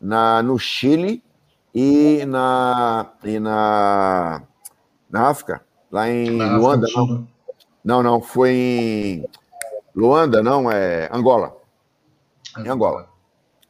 na, 0.00 0.40
no 0.40 0.56
Chile 0.56 1.20
e 1.74 2.24
na, 2.26 3.10
e 3.24 3.40
na, 3.40 4.40
na 5.10 5.28
África, 5.28 5.62
lá 5.90 6.08
em 6.08 6.30
na 6.30 6.56
Luanda. 6.56 6.86
Não. 6.94 7.28
não, 7.84 8.02
não, 8.04 8.20
foi 8.20 8.52
em 8.52 9.28
Luanda, 9.96 10.44
não, 10.44 10.70
é 10.70 11.10
Angola. 11.12 11.56
Em 12.56 12.68
Angola. 12.68 13.08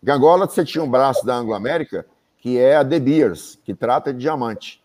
Em 0.07 0.11
Angola 0.11 0.47
você 0.47 0.63
tinha 0.63 0.85
um 0.85 0.91
braço 0.91 1.25
da 1.25 1.37
Anglo-América 1.37 2.05
que 2.37 2.59
é 2.59 2.77
a 2.77 2.83
De 2.83 3.01
Beers, 3.01 3.59
que 3.65 3.75
trata 3.75 4.13
de 4.13 4.19
diamante. 4.21 4.83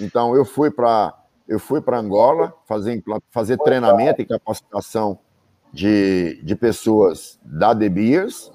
Então, 0.00 0.36
eu 0.36 0.44
fui 0.44 0.70
para 0.70 1.12
eu 1.48 1.58
fui 1.58 1.80
para 1.80 1.98
Angola 1.98 2.52
fazer, 2.66 3.02
fazer 3.30 3.56
treinamento 3.56 4.20
e 4.20 4.26
capacitação 4.26 5.18
de, 5.72 6.40
de 6.42 6.56
pessoas 6.56 7.38
da 7.42 7.74
De 7.74 7.88
Beers. 7.88 8.50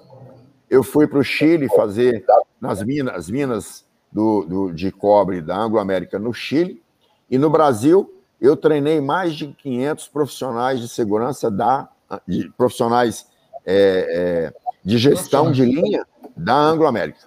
Eu 0.69 0.84
fui 0.84 1.08
para 1.08 1.19
o 1.19 1.23
Chile 1.23 1.67
fazer 1.69 2.26
nas 2.60 2.82
minas, 2.84 3.30
minas 3.30 3.86
do, 4.12 4.45
do, 4.45 4.71
de 4.71 4.91
cobre 4.91 5.41
da 5.41 5.56
Anglo-América 5.56 6.17
no 6.17 6.34
Chile. 6.34 6.82
E 7.30 7.38
no 7.38 7.49
Brasil, 7.49 8.13
eu 8.39 8.56
treinei 8.56 8.99
mais 9.02 9.36
de 9.36 9.47
500 9.47 10.08
profissionais 10.08 10.80
de 10.80 10.88
segurança, 10.88 11.49
da, 11.49 11.89
de, 12.28 12.49
profissionais 12.58 13.28
é, 13.65 14.52
é, 14.54 14.73
de 14.84 14.97
gestão 14.97 15.52
de 15.52 15.65
linha 15.65 16.06
da 16.36 16.56
Anglo-América. 16.56 17.19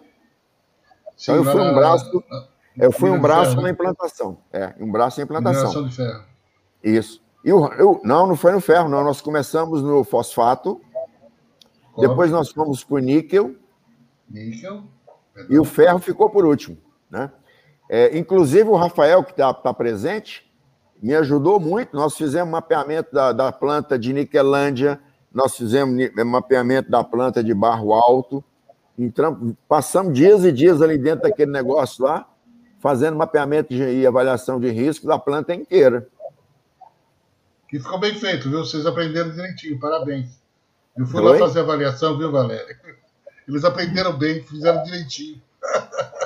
Então, 1.20 1.36
eu 1.36 1.44
fui 1.44 1.60
um 1.60 1.74
braço 1.74 2.24
Eu 2.76 2.92
fui 2.92 3.10
um 3.10 3.20
braço 3.20 3.56
na 3.56 3.62
né? 3.62 3.70
implantação. 3.70 4.38
É, 4.52 4.74
um 4.78 4.92
braço 4.92 5.18
na 5.18 5.24
implantação. 5.24 5.68
Mineração 5.70 5.88
de 5.88 5.96
ferro. 5.96 6.24
Isso. 6.84 7.25
E 7.46 7.52
o, 7.52 7.64
eu, 7.74 8.00
não, 8.02 8.26
não 8.26 8.34
foi 8.34 8.50
no 8.50 8.60
ferro, 8.60 8.88
não. 8.88 9.04
Nós 9.04 9.20
começamos 9.20 9.80
no 9.80 10.02
fosfato, 10.02 10.80
depois 11.96 12.28
nós 12.32 12.50
fomos 12.50 12.82
para 12.82 12.96
o 12.96 12.98
níquel. 12.98 13.54
Níquel. 14.28 14.82
E 15.48 15.56
o 15.56 15.64
ferro 15.64 16.00
ficou 16.00 16.28
por 16.28 16.44
último. 16.44 16.76
Né? 17.08 17.30
É, 17.88 18.18
inclusive, 18.18 18.68
o 18.68 18.74
Rafael, 18.74 19.22
que 19.22 19.30
está 19.30 19.54
tá 19.54 19.72
presente, 19.72 20.52
me 21.00 21.14
ajudou 21.14 21.60
muito. 21.60 21.94
Nós 21.94 22.16
fizemos 22.16 22.50
mapeamento 22.50 23.14
da, 23.14 23.30
da 23.30 23.52
planta 23.52 23.96
de 23.96 24.12
Niquelândia, 24.12 24.98
nós 25.32 25.56
fizemos 25.56 25.94
mapeamento 26.24 26.90
da 26.90 27.04
planta 27.04 27.44
de 27.44 27.54
Barro 27.54 27.94
Alto. 27.94 28.42
Entramos, 28.98 29.54
passamos 29.68 30.12
dias 30.12 30.44
e 30.44 30.50
dias 30.50 30.82
ali 30.82 30.98
dentro 30.98 31.22
daquele 31.22 31.52
negócio 31.52 32.04
lá, 32.04 32.28
fazendo 32.80 33.16
mapeamento 33.16 33.72
de, 33.72 33.82
e 33.82 34.04
avaliação 34.04 34.58
de 34.58 34.68
risco 34.70 35.06
da 35.06 35.16
planta 35.16 35.54
inteira. 35.54 36.08
Que 37.68 37.80
ficou 37.80 37.98
bem 37.98 38.14
feito, 38.14 38.48
viu? 38.48 38.60
Vocês 38.60 38.86
aprenderam 38.86 39.30
direitinho, 39.30 39.78
parabéns. 39.78 40.40
Eu 40.96 41.06
fui 41.06 41.20
Oi? 41.20 41.32
lá 41.32 41.38
fazer 41.38 41.60
avaliação, 41.60 42.16
viu, 42.16 42.30
Valéria? 42.30 42.78
Eles 43.46 43.64
aprenderam 43.64 44.16
bem, 44.16 44.42
fizeram 44.42 44.82
direitinho. 44.82 45.40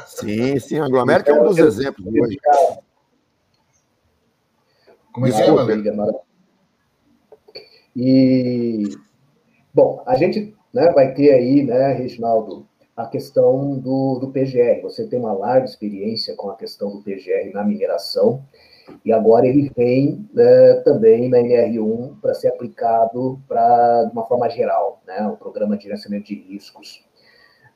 Sim, 0.07 0.59
sim, 0.59 0.79
a 0.79 0.88
Glomérica 0.88 1.31
é 1.31 1.40
um 1.40 1.44
dos 1.44 1.59
exemplos 1.59 2.07
hoje. 2.07 2.38
Como 5.12 5.26
é 5.26 5.33
que 5.33 5.42
é, 5.42 5.50
Valéria? 5.50 6.20
E, 7.96 8.96
bom, 9.74 10.03
a 10.07 10.16
gente 10.16 10.55
né, 10.72 10.90
vai 10.92 11.12
ter 11.14 11.33
aí, 11.33 11.64
né, 11.64 11.92
Reginaldo, 11.94 12.66
a 12.96 13.07
questão 13.07 13.79
do, 13.79 14.18
do 14.18 14.31
PGR. 14.31 14.83
Você 14.83 15.07
tem 15.07 15.18
uma 15.18 15.33
larga 15.33 15.64
experiência 15.64 16.35
com 16.37 16.50
a 16.50 16.57
questão 16.57 16.90
do 16.90 17.03
PGR 17.03 17.53
na 17.53 17.64
mineração, 17.64 18.44
e 19.05 19.12
agora 19.12 19.46
ele 19.46 19.70
vem 19.76 20.29
né, 20.33 20.74
também 20.85 21.29
na 21.29 21.38
NR1 21.38 22.20
para 22.20 22.35
ser 22.35 22.48
aplicado 22.48 23.40
pra, 23.48 24.05
de 24.05 24.12
uma 24.12 24.26
forma 24.26 24.48
geral, 24.48 25.00
né, 25.07 25.26
o 25.26 25.37
Programa 25.37 25.76
de 25.76 25.85
Gerenciamento 25.85 26.26
de 26.26 26.35
Riscos. 26.35 27.05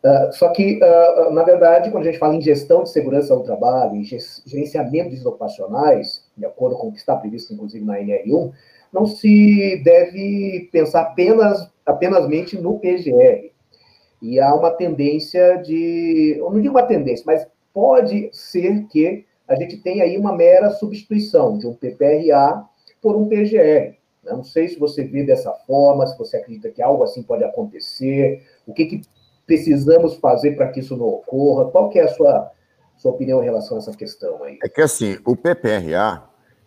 Uh, 0.04 0.30
só 0.32 0.50
que, 0.50 0.78
uh, 0.82 1.32
na 1.32 1.42
verdade, 1.44 1.90
quando 1.90 2.02
a 2.02 2.06
gente 2.06 2.18
fala 2.18 2.34
em 2.34 2.40
gestão 2.40 2.82
de 2.82 2.90
segurança 2.90 3.34
do 3.34 3.42
trabalho, 3.42 3.96
em 3.96 4.04
gerenciamento 4.04 5.16
de 5.16 5.26
ocupacionais, 5.26 6.28
de 6.36 6.44
acordo 6.44 6.76
com 6.76 6.88
o 6.88 6.92
que 6.92 6.98
está 6.98 7.16
previsto, 7.16 7.54
inclusive, 7.54 7.84
na 7.84 7.98
NR1, 7.98 8.52
não 8.92 9.06
se 9.06 9.82
deve 9.82 10.68
pensar 10.70 11.00
apenas, 11.00 11.70
apenas 11.86 12.28
no 12.60 12.78
PGR. 12.78 13.50
E 14.20 14.38
há 14.38 14.54
uma 14.54 14.70
tendência 14.70 15.56
de. 15.56 16.36
Eu 16.38 16.50
não 16.50 16.60
digo 16.60 16.74
uma 16.74 16.86
tendência, 16.86 17.24
mas 17.26 17.46
pode 17.72 18.28
ser 18.32 18.86
que 18.86 19.24
a 19.48 19.54
gente 19.54 19.76
tenha 19.78 20.04
aí 20.04 20.16
uma 20.16 20.34
mera 20.34 20.70
substituição 20.70 21.58
de 21.58 21.66
um 21.66 21.74
PPRA 21.74 22.64
por 23.00 23.16
um 23.16 23.28
PGR. 23.28 23.96
Né? 24.22 24.32
Não 24.32 24.44
sei 24.44 24.68
se 24.68 24.78
você 24.78 25.04
vê 25.04 25.24
dessa 25.24 25.52
forma, 25.66 26.06
se 26.06 26.16
você 26.16 26.38
acredita 26.38 26.70
que 26.70 26.82
algo 26.82 27.02
assim 27.02 27.22
pode 27.22 27.44
acontecer, 27.44 28.42
o 28.66 28.72
que, 28.72 28.86
que 28.86 29.02
precisamos 29.46 30.16
fazer 30.16 30.56
para 30.56 30.68
que 30.68 30.80
isso 30.80 30.96
não 30.96 31.06
ocorra, 31.06 31.70
qual 31.70 31.90
que 31.90 31.98
é 31.98 32.04
a 32.04 32.08
sua, 32.08 32.50
sua 32.96 33.12
opinião 33.12 33.42
em 33.42 33.44
relação 33.44 33.76
a 33.76 33.80
essa 33.80 33.92
questão 33.92 34.42
aí? 34.42 34.58
É 34.62 34.68
que 34.68 34.80
assim, 34.80 35.18
o 35.24 35.36
PPRA, 35.36 36.24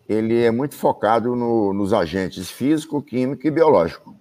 ele 0.08 0.44
é 0.44 0.50
muito 0.50 0.76
focado 0.76 1.34
no, 1.34 1.72
nos 1.74 1.92
agentes 1.92 2.50
físico, 2.50 3.02
químico 3.02 3.46
e 3.46 3.50
biológico. 3.50 4.14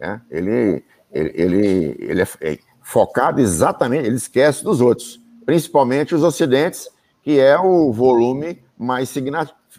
É? 0.00 0.20
Ele, 0.30 0.84
ele, 1.12 1.32
ele, 1.34 1.96
ele 1.98 2.22
é, 2.22 2.26
é 2.40 2.58
focado 2.80 3.40
exatamente, 3.40 4.06
ele 4.06 4.16
esquece 4.16 4.64
dos 4.64 4.80
outros, 4.80 5.20
principalmente 5.44 6.14
os 6.14 6.24
acidentes, 6.24 6.88
que 7.22 7.38
é 7.38 7.58
o 7.58 7.92
volume 7.92 8.62
mais, 8.76 9.12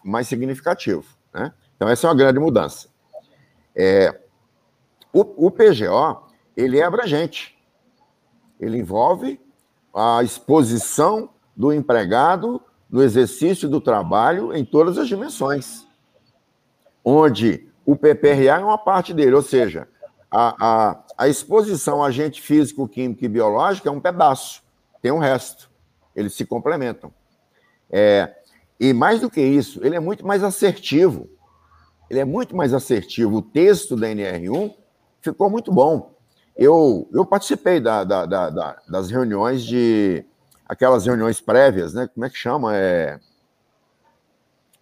mais 0.03 0.27
significativo. 0.27 1.05
Né? 1.33 1.53
Então, 1.75 1.89
essa 1.89 2.07
é 2.07 2.09
uma 2.09 2.15
grande 2.15 2.39
mudança. 2.39 2.87
É, 3.75 4.17
o, 5.11 5.47
o 5.47 5.51
PGO, 5.51 6.29
ele 6.55 6.79
é 6.79 6.83
abrangente. 6.83 7.57
Ele 8.59 8.77
envolve 8.79 9.39
a 9.93 10.23
exposição 10.23 11.29
do 11.55 11.71
empregado 11.71 12.61
no 12.89 13.01
exercício 13.03 13.67
do 13.67 13.81
trabalho 13.81 14.53
em 14.53 14.63
todas 14.63 14.97
as 14.97 15.07
dimensões, 15.07 15.85
onde 17.03 17.67
o 17.85 17.95
PPRA 17.95 18.59
é 18.59 18.63
uma 18.63 18.77
parte 18.77 19.13
dele, 19.13 19.35
ou 19.35 19.41
seja, 19.41 19.87
a, 20.31 20.55
a, 20.59 21.03
a 21.17 21.27
exposição 21.27 22.03
a 22.03 22.07
agente 22.07 22.41
físico, 22.41 22.87
químico 22.87 23.25
e 23.25 23.27
biológico 23.27 23.87
é 23.87 23.91
um 23.91 23.99
pedaço, 23.99 24.63
tem 25.01 25.11
um 25.11 25.19
resto, 25.19 25.69
eles 26.15 26.33
se 26.33 26.45
complementam. 26.45 27.11
É, 27.95 28.33
e 28.79 28.91
mais 28.91 29.21
do 29.21 29.29
que 29.29 29.39
isso, 29.39 29.79
ele 29.85 29.95
é 29.95 29.99
muito 29.99 30.25
mais 30.25 30.43
assertivo. 30.43 31.29
Ele 32.09 32.19
é 32.19 32.25
muito 32.25 32.55
mais 32.55 32.73
assertivo. 32.73 33.37
O 33.37 33.41
texto 33.41 33.95
da 33.95 34.07
NR1 34.07 34.73
ficou 35.21 35.47
muito 35.47 35.71
bom. 35.71 36.11
Eu, 36.57 37.07
eu 37.13 37.23
participei 37.23 37.79
da, 37.79 38.03
da, 38.03 38.25
da, 38.25 38.81
das 38.89 39.11
reuniões 39.11 39.63
de 39.63 40.25
aquelas 40.65 41.05
reuniões 41.05 41.39
prévias, 41.39 41.93
né? 41.93 42.09
Como 42.11 42.25
é 42.25 42.29
que 42.29 42.37
chama? 42.37 42.75
É... 42.75 43.19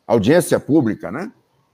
Audiência 0.08 0.60
pública, 0.60 1.12
né? 1.12 1.32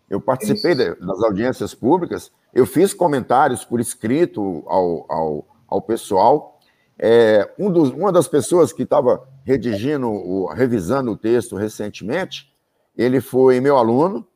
Eu 0.09 0.19
participei 0.19 0.73
das 0.73 1.23
audiências 1.23 1.75
públicas, 1.75 2.31
eu 2.53 2.65
fiz 2.65 2.93
comentários 2.93 3.65
por 3.65 3.79
escrito 3.79 4.63
ao, 4.65 5.05
ao, 5.09 5.47
ao 5.67 5.81
pessoal. 5.81 6.59
É, 6.97 7.53
um 7.59 7.69
dos, 7.69 7.89
uma 7.89 8.11
das 8.11 8.27
pessoas 8.27 8.71
que 8.71 8.83
estava 8.83 9.27
redigindo, 9.47 10.45
revisando 10.47 11.11
o 11.11 11.17
texto 11.17 11.55
recentemente, 11.55 12.53
ele 12.97 13.21
foi 13.21 13.61
meu 13.61 13.77
aluno, 13.77 14.27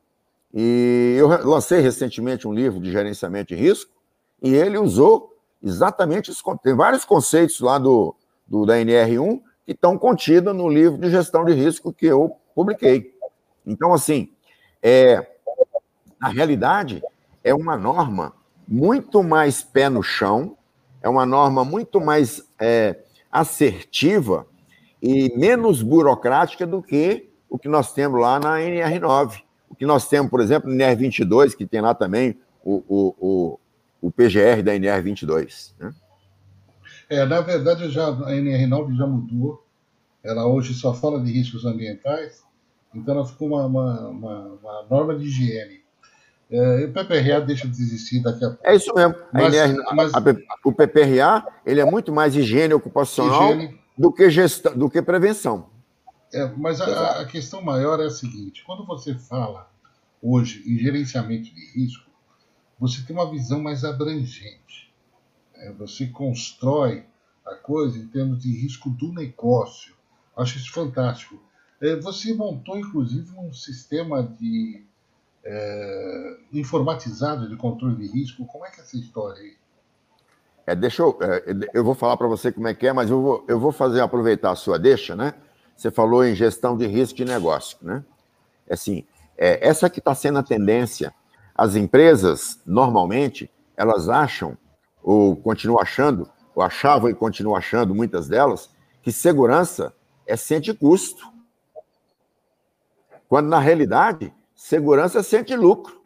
e 0.53 1.17
eu 1.19 1.27
lancei 1.45 1.81
recentemente 1.81 2.47
um 2.47 2.53
livro 2.53 2.79
de 2.79 2.89
gerenciamento 2.89 3.53
de 3.53 3.61
risco, 3.61 3.91
e 4.41 4.55
ele 4.55 4.77
usou 4.77 5.35
exatamente 5.61 6.31
os. 6.31 6.41
Tem 6.63 6.73
vários 6.73 7.03
conceitos 7.03 7.59
lá 7.59 7.77
do, 7.77 8.15
do 8.47 8.65
da 8.65 8.75
NR1 8.75 9.41
que 9.65 9.73
estão 9.73 9.97
contidas 9.97 10.55
no 10.55 10.69
livro 10.69 10.97
de 10.97 11.09
gestão 11.09 11.43
de 11.43 11.51
risco 11.51 11.91
que 11.91 12.05
eu 12.05 12.37
publiquei. 12.55 13.13
Então, 13.65 13.93
assim, 13.93 14.31
é, 14.81 15.27
na 16.21 16.29
realidade, 16.29 17.03
é 17.43 17.53
uma 17.53 17.75
norma 17.75 18.33
muito 18.65 19.21
mais 19.21 19.61
pé 19.61 19.89
no 19.89 20.01
chão, 20.01 20.57
é 21.01 21.09
uma 21.09 21.25
norma 21.25 21.65
muito 21.65 21.99
mais 21.99 22.47
é, 22.57 22.97
assertiva 23.29 24.47
e 25.01 25.35
menos 25.37 25.81
burocrática 25.81 26.65
do 26.65 26.81
que 26.81 27.29
o 27.49 27.57
que 27.57 27.67
nós 27.67 27.93
temos 27.93 28.19
lá 28.19 28.39
na 28.39 28.59
NR9. 28.59 29.41
O 29.69 29.75
que 29.75 29.85
nós 29.85 30.07
temos, 30.07 30.29
por 30.29 30.39
exemplo, 30.39 30.69
na 30.69 30.85
NR22, 30.85 31.55
que 31.55 31.65
tem 31.65 31.81
lá 31.81 31.93
também 31.93 32.37
o, 32.63 32.83
o, 32.87 33.15
o, 33.19 33.59
o 34.01 34.11
PGR 34.11 34.61
da 34.63 34.73
NR22. 34.73 35.73
Né? 35.79 35.93
É, 37.09 37.25
na 37.25 37.41
verdade, 37.41 37.89
já, 37.89 38.07
a 38.07 38.31
NR9 38.31 38.95
já 38.95 39.07
mudou. 39.07 39.65
Ela 40.23 40.45
hoje 40.45 40.73
só 40.73 40.93
fala 40.93 41.19
de 41.19 41.31
riscos 41.31 41.65
ambientais, 41.65 42.43
então 42.93 43.15
ela 43.15 43.25
ficou 43.25 43.47
uma, 43.47 43.65
uma, 43.65 44.09
uma, 44.09 44.39
uma 44.61 44.83
norma 44.89 45.15
de 45.17 45.25
higiene. 45.25 45.81
É, 46.51 46.85
o 46.85 46.91
PPRA 46.91 47.41
deixa 47.41 47.67
de 47.67 47.81
existir 47.81 48.21
daqui 48.21 48.43
a 48.45 48.49
pouco. 48.49 48.67
É 48.67 48.75
isso 48.75 48.93
mesmo. 48.93 49.15
Mas, 49.33 49.53
NR, 49.53 49.83
mas... 49.95 50.13
A, 50.13 50.19
o 50.63 50.71
PPRA 50.71 51.47
ele 51.65 51.79
é 51.79 51.85
muito 51.85 52.11
mais 52.11 52.35
higiene 52.35 52.73
ocupacional 52.73 53.53
higiene. 53.53 53.80
Do, 54.01 54.11
que 54.11 54.29
gestão, 54.29 54.77
do 54.77 54.89
que 54.89 55.01
prevenção. 55.01 55.69
É, 56.33 56.45
mas 56.57 56.79
a, 56.81 57.21
a, 57.21 57.25
questão 57.25 57.61
maior 57.61 57.99
é 57.99 58.05
a 58.05 58.09
seguinte: 58.09 58.63
quando 58.65 58.85
você 58.85 59.13
fala 59.15 59.69
hoje 60.21 60.63
em 60.65 60.77
gerenciamento 60.77 61.53
de 61.53 61.71
risco, 61.73 62.09
você 62.79 63.01
tem 63.03 63.15
uma 63.15 63.29
visão 63.29 63.61
mais 63.61 63.83
abrangente. 63.83 64.91
É, 65.55 65.71
você 65.73 66.07
constrói 66.07 67.05
a 67.45 67.55
coisa 67.55 67.97
em 67.97 68.07
termos 68.07 68.39
de 68.39 68.51
risco 68.51 68.89
do 68.89 69.11
negócio. 69.13 69.93
Acho 70.35 70.57
isso 70.57 70.71
fantástico. 70.71 71.39
É, 71.81 71.95
você 71.95 72.33
montou, 72.33 72.77
inclusive, 72.77 73.31
um 73.37 73.53
sistema 73.53 74.23
de 74.23 74.83
é, 75.43 76.37
informatizado 76.53 77.49
de 77.49 77.55
controle 77.55 77.95
de 77.95 78.07
risco. 78.07 78.45
Como 78.45 78.65
é 78.65 78.71
que 78.71 78.79
é 78.79 78.83
essa 78.83 78.97
história 78.97 79.41
aí? 79.41 79.57
É, 80.65 80.75
deixa 80.75 81.01
eu, 81.01 81.17
é, 81.21 81.43
eu 81.73 81.83
vou 81.83 81.95
falar 81.95 82.17
para 82.17 82.27
você 82.27 82.51
como 82.51 82.67
é 82.67 82.73
que 82.73 82.87
é, 82.87 82.93
mas 82.93 83.09
eu 83.09 83.21
vou, 83.21 83.45
eu 83.47 83.59
vou 83.59 83.71
fazer 83.71 84.01
aproveitar 84.01 84.51
a 84.51 84.55
sua 84.55 84.77
deixa, 84.77 85.15
né? 85.15 85.33
Você 85.75 85.89
falou 85.89 86.23
em 86.23 86.35
gestão 86.35 86.77
de 86.77 86.85
risco 86.85 87.17
de 87.17 87.25
negócio, 87.25 87.77
né? 87.81 88.03
Assim, 88.69 89.05
é, 89.37 89.67
essa 89.67 89.89
que 89.89 89.99
está 89.99 90.13
sendo 90.13 90.39
a 90.39 90.43
tendência. 90.43 91.13
As 91.55 91.75
empresas, 91.75 92.59
normalmente, 92.65 93.51
elas 93.75 94.07
acham 94.07 94.57
ou 95.03 95.35
continuam 95.35 95.81
achando, 95.81 96.29
ou 96.55 96.63
achavam 96.63 97.09
e 97.09 97.13
continuam 97.13 97.55
achando, 97.55 97.95
muitas 97.95 98.27
delas, 98.27 98.69
que 99.01 99.11
segurança 99.11 99.93
é 100.27 100.35
sente 100.35 100.73
custo. 100.73 101.27
Quando, 103.27 103.47
na 103.47 103.59
realidade, 103.59 104.33
segurança 104.55 105.19
é 105.19 105.23
sente 105.23 105.55
lucro. 105.55 106.01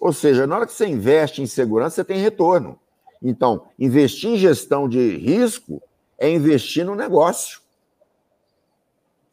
Ou 0.00 0.12
seja, 0.12 0.46
na 0.46 0.56
hora 0.56 0.66
que 0.66 0.72
você 0.72 0.86
investe 0.86 1.42
em 1.42 1.46
segurança, 1.46 1.96
você 1.96 2.04
tem 2.04 2.18
retorno. 2.18 2.78
Então, 3.22 3.66
investir 3.78 4.30
em 4.30 4.36
gestão 4.36 4.88
de 4.88 5.16
risco 5.16 5.80
é 6.18 6.28
investir 6.28 6.84
no 6.84 6.94
negócio. 6.94 7.60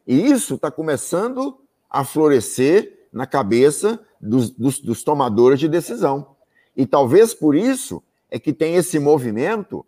E 0.06 0.30
isso 0.30 0.54
está 0.54 0.70
começando 0.70 1.58
a 1.88 2.04
florescer 2.04 3.06
na 3.12 3.26
cabeça 3.26 3.98
dos, 4.20 4.50
dos, 4.50 4.78
dos 4.78 5.02
tomadores 5.02 5.58
de 5.58 5.68
decisão. 5.68 6.36
E 6.76 6.86
talvez 6.86 7.34
por 7.34 7.54
isso 7.54 8.02
é 8.30 8.38
que 8.38 8.52
tem 8.52 8.76
esse 8.76 8.98
movimento, 8.98 9.84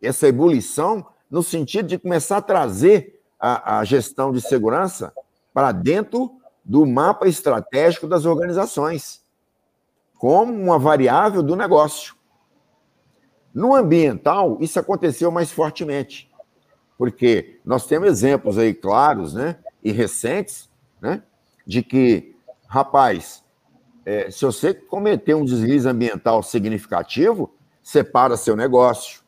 essa 0.00 0.28
ebulição, 0.28 1.06
no 1.30 1.42
sentido 1.42 1.88
de 1.88 1.98
começar 1.98 2.38
a 2.38 2.42
trazer 2.42 3.20
a, 3.38 3.78
a 3.78 3.84
gestão 3.84 4.32
de 4.32 4.40
segurança 4.40 5.12
para 5.52 5.72
dentro 5.72 6.32
do 6.64 6.84
mapa 6.84 7.28
estratégico 7.28 8.06
das 8.06 8.24
organizações, 8.24 9.22
como 10.18 10.52
uma 10.52 10.78
variável 10.78 11.42
do 11.42 11.54
negócio. 11.54 12.15
No 13.56 13.74
ambiental, 13.74 14.58
isso 14.60 14.78
aconteceu 14.78 15.30
mais 15.30 15.50
fortemente, 15.50 16.30
porque 16.98 17.58
nós 17.64 17.86
temos 17.86 18.06
exemplos 18.06 18.58
aí 18.58 18.74
claros 18.74 19.32
né, 19.32 19.56
e 19.82 19.90
recentes 19.90 20.68
né, 21.00 21.22
de 21.66 21.82
que, 21.82 22.36
rapaz, 22.68 23.42
é, 24.04 24.30
se 24.30 24.44
você 24.44 24.74
cometer 24.74 25.32
um 25.32 25.42
deslize 25.42 25.88
ambiental 25.88 26.42
significativo, 26.42 27.50
você 27.82 28.04
para 28.04 28.36
seu 28.36 28.54
negócio, 28.54 29.22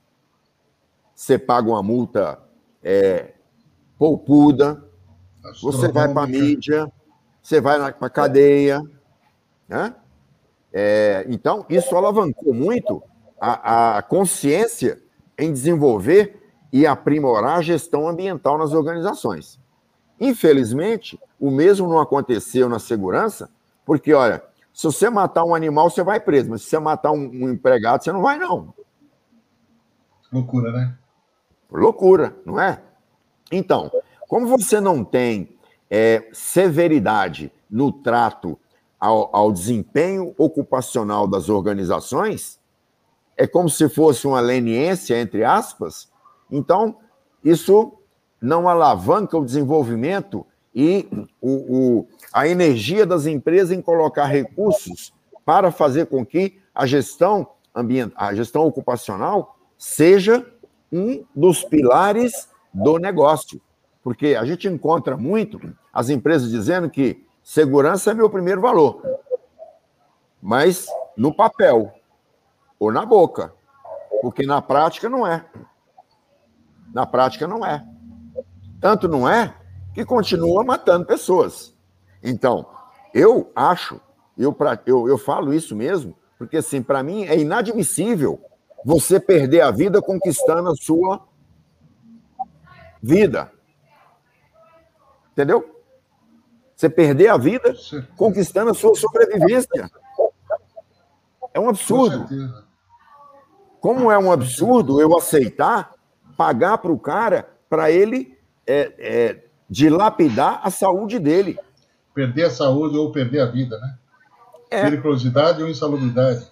você 1.15 1.39
paga 1.39 1.71
uma 1.71 1.83
multa 1.83 2.39
é, 2.85 3.33
poupuda, 3.97 4.85
você 5.63 5.91
vai 5.91 6.13
para 6.13 6.25
a 6.25 6.27
mídia, 6.27 6.93
você 7.43 7.63
vai 7.63 7.79
para 7.95 8.07
a 8.07 8.11
cadeia. 8.11 8.83
Né? 9.67 9.95
É, 10.71 11.25
então, 11.31 11.65
isso 11.71 11.97
alavancou 11.97 12.53
muito 12.53 13.03
a, 13.41 13.99
a 13.99 14.03
consciência 14.03 15.03
em 15.39 15.53
desenvolver 15.53 16.41
e 16.73 16.87
aprimorar 16.87 17.59
a 17.59 17.63
gestão 17.63 18.09
ambiental 18.09 18.59
nas 18.59 18.73
organizações. 18.73 19.59
Infelizmente, 20.21 21.19
o 21.39 21.51
mesmo 21.51 21.89
não 21.89 22.01
aconteceu 22.01 22.69
na 22.69 22.79
segurança, 22.79 23.51
porque, 23.87 24.13
olha, 24.13 24.43
se 24.73 24.85
você 24.85 25.09
matar 25.09 25.45
um 25.45 25.55
animal, 25.55 25.89
você 25.89 26.03
vai 26.03 26.21
preso, 26.21 26.51
mas 26.51 26.63
se 26.63 26.69
você 26.69 26.79
matar 26.79 27.13
um, 27.13 27.29
um 27.33 27.51
empregado, 27.51 28.03
você 28.03 28.13
não 28.13 28.23
vai, 28.23 28.39
não. 28.39 28.75
Loucura, 30.33 30.73
né? 30.73 30.99
Loucura, 31.71 32.37
não 32.45 32.61
é? 32.61 32.83
Então, 33.51 33.91
como 34.29 34.47
você 34.47 34.81
não 34.81 35.05
tem 35.05 35.57
é, 35.91 36.29
severidade 36.33 37.53
no 37.71 37.93
trato 37.93 38.59
ao, 39.01 39.35
ao 39.35 39.53
desempenho 39.53 40.35
ocupacional 40.37 41.27
das 41.27 41.49
organizações, 41.49 42.58
é 43.39 43.47
como 43.47 43.71
se 43.71 43.89
fosse 43.89 44.27
uma 44.27 44.41
leniência, 44.41 45.19
entre 45.19 45.45
aspas, 45.45 46.11
então 46.51 46.97
isso 47.43 47.93
não 48.43 48.69
alavanca 48.69 49.39
o 49.39 49.45
desenvolvimento 49.45 50.45
e 50.75 51.09
o, 51.41 51.51
o, 51.51 52.09
a 52.33 52.49
energia 52.49 53.07
das 53.07 53.27
empresas 53.27 53.71
em 53.71 53.81
colocar 53.81 54.27
recursos 54.27 55.15
para 55.45 55.71
fazer 55.71 56.07
com 56.07 56.27
que 56.27 56.61
a 56.75 56.85
gestão 56.85 57.49
ambiental, 57.75 58.17
a 58.17 58.35
gestão 58.35 58.67
ocupacional 58.67 59.57
seja 59.79 60.45
um 60.93 61.25
dos 61.35 61.63
pilares 61.63 62.49
do 62.75 62.99
negócio. 62.99 63.61
Porque 64.03 64.35
a 64.35 64.45
gente 64.45 64.69
encontra 64.69 65.17
muito 65.17 65.61
as 65.93 66.11
empresas 66.11 66.51
dizendo 66.51 66.91
que 66.91 67.25
segurança 67.43 68.11
é 68.11 68.15
meu 68.15 68.29
primeiro 68.29 68.61
valor. 68.61 69.03
Mas 70.41 70.87
no 71.17 71.35
papel 71.35 71.93
ou 72.79 72.93
na 72.93 73.05
boca. 73.05 73.53
Porque 74.23 74.45
na 74.47 74.61
prática 74.61 75.09
não 75.09 75.27
é. 75.27 75.45
Na 76.93 77.07
prática 77.07 77.47
não 77.47 77.65
é. 77.65 77.85
Tanto 78.81 79.09
não 79.09 79.29
é 79.29 79.55
que 79.95 80.05
continua 80.05 80.65
matando 80.65 81.07
pessoas. 81.07 81.75
Então, 82.23 82.67
eu 83.13 83.51
acho, 83.55 84.01
eu, 84.37 84.57
eu, 84.87 85.09
eu 85.09 85.19
falo 85.19 85.53
isso 85.53 85.75
mesmo, 85.75 86.17
porque 86.37 86.59
assim, 86.59 86.83
para 86.83 87.03
mim 87.03 87.25
é 87.25 87.39
inadmissível 87.39 88.41
você 88.85 89.19
perder 89.19 89.61
a 89.61 89.71
vida 89.71 90.01
conquistando 90.01 90.71
a 90.71 90.77
sua 90.77 91.27
vida. 93.03 93.53
Entendeu? 95.33 95.75
Você 96.77 96.89
perder 96.89 97.29
a 97.29 97.37
vida 97.37 97.75
conquistando 98.17 98.71
a 98.71 98.75
sua 98.75 98.95
sobrevivência. 98.95 99.91
É 101.53 101.59
um 101.59 101.69
absurdo. 101.69 102.29
Como 103.81 104.11
é 104.11 104.19
um 104.19 104.33
absurdo 104.33 105.01
eu 105.01 105.17
aceitar 105.17 105.95
pagar 106.37 106.79
para 106.79 106.93
o 106.93 106.99
cara 106.99 107.49
para 107.69 107.91
ele 107.91 108.39
é, 108.67 108.93
é, 108.99 109.45
dilapidar 109.69 110.61
a 110.63 110.71
saúde 110.71 111.19
dele. 111.19 111.59
Perder 112.15 112.45
a 112.45 112.51
saúde 112.51 112.97
ou 112.97 113.11
perder 113.13 113.41
a 113.41 113.47
vida, 113.47 113.79
né? 113.79 113.99
É. 114.71 114.83
Periculosidade 114.83 115.63
ou 115.63 115.69
insalubridade. 115.69 116.47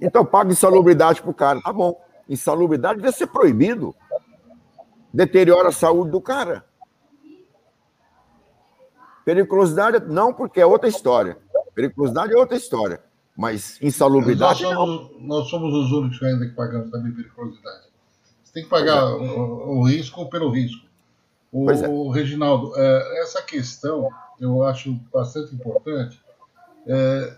Então 0.00 0.24
paga 0.24 0.50
insalubridade 0.50 1.20
para 1.20 1.30
o 1.30 1.34
cara. 1.34 1.60
Tá 1.60 1.72
bom. 1.72 2.00
Insalubridade 2.28 3.00
deve 3.00 3.16
ser 3.16 3.26
proibido. 3.26 3.94
Deteriora 5.12 5.68
a 5.68 5.72
saúde 5.72 6.10
do 6.10 6.20
cara. 6.20 6.64
Periculosidade, 9.24 10.06
não, 10.06 10.32
porque 10.32 10.60
é 10.60 10.66
outra 10.66 10.88
história. 10.88 11.36
Periculosidade 11.74 12.32
é 12.32 12.36
outra 12.36 12.56
história. 12.56 13.00
Mas 13.38 13.80
insalubridade. 13.80 14.64
Nós 14.64 14.74
somos, 14.74 15.10
nós 15.20 15.48
somos 15.48 15.72
os 15.72 15.92
únicos 15.92 16.20
ainda 16.24 16.44
que 16.44 16.56
pagamos 16.56 16.90
também 16.90 17.12
periculosidade. 17.12 17.86
Você 18.42 18.52
tem 18.52 18.64
que 18.64 18.68
pagar 18.68 19.14
o, 19.14 19.78
o 19.78 19.86
risco 19.86 20.28
pelo 20.28 20.50
risco. 20.50 20.84
O, 21.52 21.70
é. 21.70 22.12
Reginaldo, 22.12 22.72
é, 22.76 23.22
essa 23.22 23.40
questão 23.40 24.10
eu 24.40 24.64
acho 24.64 24.92
bastante 25.12 25.54
importante. 25.54 26.20
É, 26.84 27.36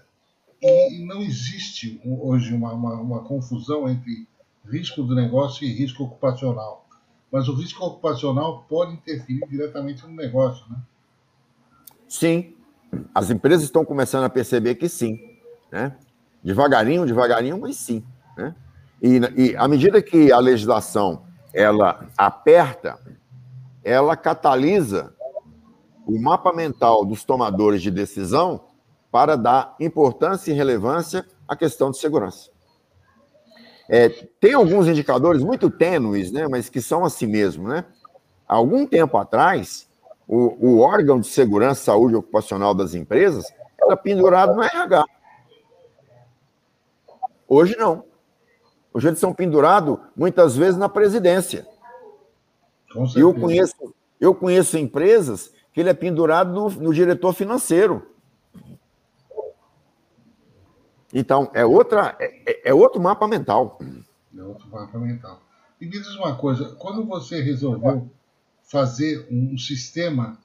e 0.62 1.04
não 1.04 1.20
existe 1.20 2.00
hoje 2.02 2.54
uma, 2.54 2.72
uma, 2.72 2.94
uma, 2.94 3.24
confusão 3.24 3.86
entre 3.86 4.26
risco 4.64 5.02
do 5.02 5.14
negócio 5.14 5.66
e 5.66 5.70
risco 5.70 6.04
ocupacional. 6.04 6.88
Mas 7.30 7.46
o 7.46 7.54
risco 7.54 7.84
ocupacional 7.84 8.64
pode 8.70 8.94
interferir 8.94 9.46
diretamente 9.50 10.02
no 10.06 10.14
negócio, 10.14 10.64
né? 10.70 10.78
Sim, 12.08 12.54
as 13.14 13.30
empresas 13.30 13.64
estão 13.64 13.84
começando 13.84 14.24
a 14.24 14.30
perceber 14.30 14.76
que 14.76 14.88
sim, 14.88 15.29
né? 15.70 15.96
Devagarinho, 16.42 17.06
devagarinho, 17.06 17.58
mas 17.58 17.76
sim, 17.76 18.04
né? 18.36 18.54
E, 19.02 19.18
e 19.36 19.56
à 19.56 19.66
medida 19.66 20.02
que 20.02 20.30
a 20.32 20.38
legislação 20.38 21.22
ela 21.52 22.06
aperta, 22.16 22.98
ela 23.82 24.16
catalisa 24.16 25.12
o 26.06 26.20
mapa 26.20 26.52
mental 26.52 27.04
dos 27.04 27.24
tomadores 27.24 27.82
de 27.82 27.90
decisão 27.90 28.64
para 29.10 29.36
dar 29.36 29.74
importância 29.80 30.50
e 30.50 30.54
relevância 30.54 31.26
à 31.46 31.56
questão 31.56 31.90
de 31.90 31.98
segurança. 31.98 32.50
É, 33.88 34.08
tem 34.40 34.54
alguns 34.54 34.86
indicadores 34.86 35.42
muito 35.42 35.68
tênues, 35.68 36.30
né, 36.30 36.46
mas 36.48 36.68
que 36.68 36.80
são 36.80 37.04
assim 37.04 37.26
mesmo. 37.26 37.68
Né? 37.68 37.84
Algum 38.46 38.86
tempo 38.86 39.16
atrás, 39.16 39.88
o, 40.28 40.54
o 40.60 40.80
órgão 40.80 41.18
de 41.18 41.26
segurança 41.26 41.84
saúde 41.86 42.14
ocupacional 42.14 42.72
das 42.72 42.94
empresas 42.94 43.52
era 43.82 43.96
pendurado 43.96 44.54
no 44.54 44.62
RH. 44.62 45.04
Hoje 47.52 47.76
não. 47.76 48.04
Hoje 48.94 49.08
eles 49.08 49.18
são 49.18 49.34
pendurados 49.34 49.98
muitas 50.16 50.56
vezes 50.56 50.78
na 50.78 50.88
presidência. 50.88 51.66
Eu 53.16 53.34
conheço, 53.34 53.92
eu 54.20 54.32
conheço 54.32 54.78
empresas 54.78 55.52
que 55.72 55.80
ele 55.80 55.88
é 55.88 55.94
pendurado 55.94 56.52
no, 56.52 56.70
no 56.70 56.94
diretor 56.94 57.32
financeiro. 57.32 58.06
Então, 61.12 61.50
é, 61.52 61.66
outra, 61.66 62.16
é, 62.20 62.70
é, 62.70 62.72
outro 62.72 63.00
mapa 63.02 63.26
mental. 63.26 63.80
É 64.36 64.42
outro 64.44 64.68
mapa 64.68 64.96
mental. 64.96 65.42
E 65.80 65.86
me 65.86 65.90
diz 65.90 66.14
uma 66.14 66.36
coisa: 66.36 66.76
quando 66.76 67.04
você 67.04 67.42
resolveu 67.42 68.08
fazer 68.62 69.26
um 69.28 69.58
sistema 69.58 70.38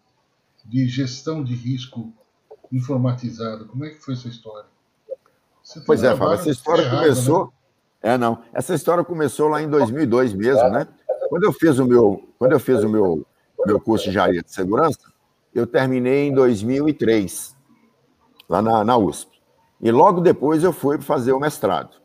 de 0.66 0.88
gestão 0.88 1.44
de 1.44 1.54
risco 1.54 2.12
informatizado, 2.72 3.68
como 3.68 3.86
é 3.86 3.92
que 3.92 4.00
foi 4.00 4.16
essa 4.16 4.28
história? 4.28 4.75
Pois 5.86 6.04
é, 6.04 6.16
Fábio, 6.16 6.34
essa 6.34 6.50
história 6.50 6.84
errado, 6.84 7.02
começou. 7.02 7.46
Né? 8.04 8.14
É, 8.14 8.18
não. 8.18 8.40
Essa 8.54 8.76
história 8.76 9.04
começou 9.04 9.48
lá 9.48 9.62
em 9.62 9.70
2002 9.70 10.34
mesmo, 10.34 10.70
né? 10.70 10.88
Quando 11.30 11.44
eu 11.44 11.54
fiz 11.54 11.80
o 11.80 11.86
meu, 11.86 12.24
quando 12.38 12.52
eu 12.52 12.60
fiz 12.60 12.84
o 12.84 12.90
meu, 12.90 13.26
meu 13.66 13.80
curso 13.80 14.04
de 14.04 14.12
engenharia 14.12 14.44
de 14.44 14.52
segurança, 14.52 15.00
eu 15.54 15.66
terminei 15.66 16.28
em 16.28 16.34
2003, 16.34 17.56
lá 18.48 18.62
na, 18.62 18.84
na 18.84 18.98
USP. 18.98 19.42
E 19.82 19.92
logo 19.92 20.22
depois 20.22 20.64
eu 20.64 20.72
fui 20.72 21.02
fazer 21.02 21.34
o 21.34 21.40
mestrado. 21.40 21.98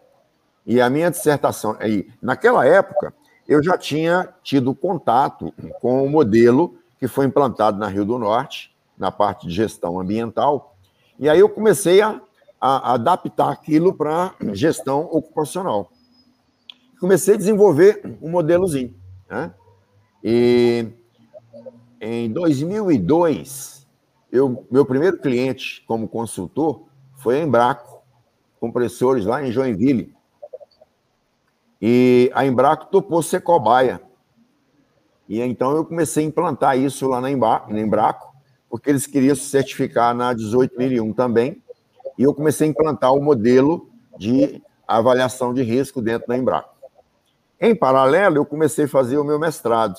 E 0.65 0.81
a 0.81 0.89
minha 0.89 1.11
dissertação, 1.11 1.77
aí, 1.81 2.09
naquela 2.23 2.65
época, 2.67 3.13
eu 3.49 3.63
já 3.63 3.77
tinha 3.77 4.29
tido 4.43 4.75
contato 4.75 5.53
com 5.81 6.05
o 6.05 6.09
modelo 6.09 6.77
que 6.99 7.09
foi 7.09 7.27
implantado 7.27 7.79
na 7.79 7.89
Rio 7.89 8.05
do 8.05 8.19
Norte, 8.19 8.75
na 8.97 9.11
parte 9.11 9.47
de 9.47 9.53
gestão 9.53 9.99
ambiental. 9.99 10.77
E 11.19 11.29
aí 11.29 11.41
eu 11.41 11.49
comecei 11.49 12.01
a, 12.01 12.21
a 12.61 12.95
adaptar 12.95 13.51
aquilo 13.51 13.95
para 13.95 14.35
gestão 14.53 15.09
ocupacional. 15.11 15.91
Comecei 17.01 17.35
a 17.35 17.39
desenvolver 17.39 18.19
um 18.21 18.31
modelozinho. 18.31 18.95
Né? 19.29 19.55
E 20.23 20.87
em 22.01 22.31
2002, 22.31 23.87
eu, 24.31 24.67
meu 24.71 24.85
primeiro 24.85 25.19
cliente 25.19 25.83
como 25.87 26.07
consultor 26.07 26.87
foi 27.17 27.41
a 27.41 27.43
Embraco, 27.43 28.03
compressores 28.61 29.25
lá 29.25 29.43
em 29.43 29.51
Joinville. 29.51 30.15
E 31.81 32.31
a 32.35 32.45
Embraco 32.45 32.87
topou 32.87 33.23
ser 33.23 33.41
cobaia. 33.41 34.03
E 35.27 35.41
então 35.41 35.75
eu 35.75 35.85
comecei 35.85 36.25
a 36.25 36.27
implantar 36.27 36.77
isso 36.79 37.09
lá 37.09 37.21
na 37.21 37.31
Embraco, 37.31 38.35
porque 38.69 38.91
eles 38.91 39.07
queriam 39.07 39.35
se 39.35 39.45
certificar 39.45 40.15
na 40.15 40.35
18001 40.35 41.13
também. 41.15 41.63
E 42.21 42.23
eu 42.23 42.35
comecei 42.35 42.67
a 42.67 42.71
implantar 42.71 43.15
o 43.15 43.23
modelo 43.23 43.89
de 44.19 44.63
avaliação 44.87 45.55
de 45.55 45.63
risco 45.63 46.03
dentro 46.03 46.29
da 46.29 46.37
Embraco. 46.37 46.75
Em 47.59 47.75
paralelo, 47.75 48.37
eu 48.37 48.45
comecei 48.45 48.85
a 48.85 48.89
fazer 48.89 49.17
o 49.17 49.25
meu 49.25 49.39
mestrado. 49.39 49.99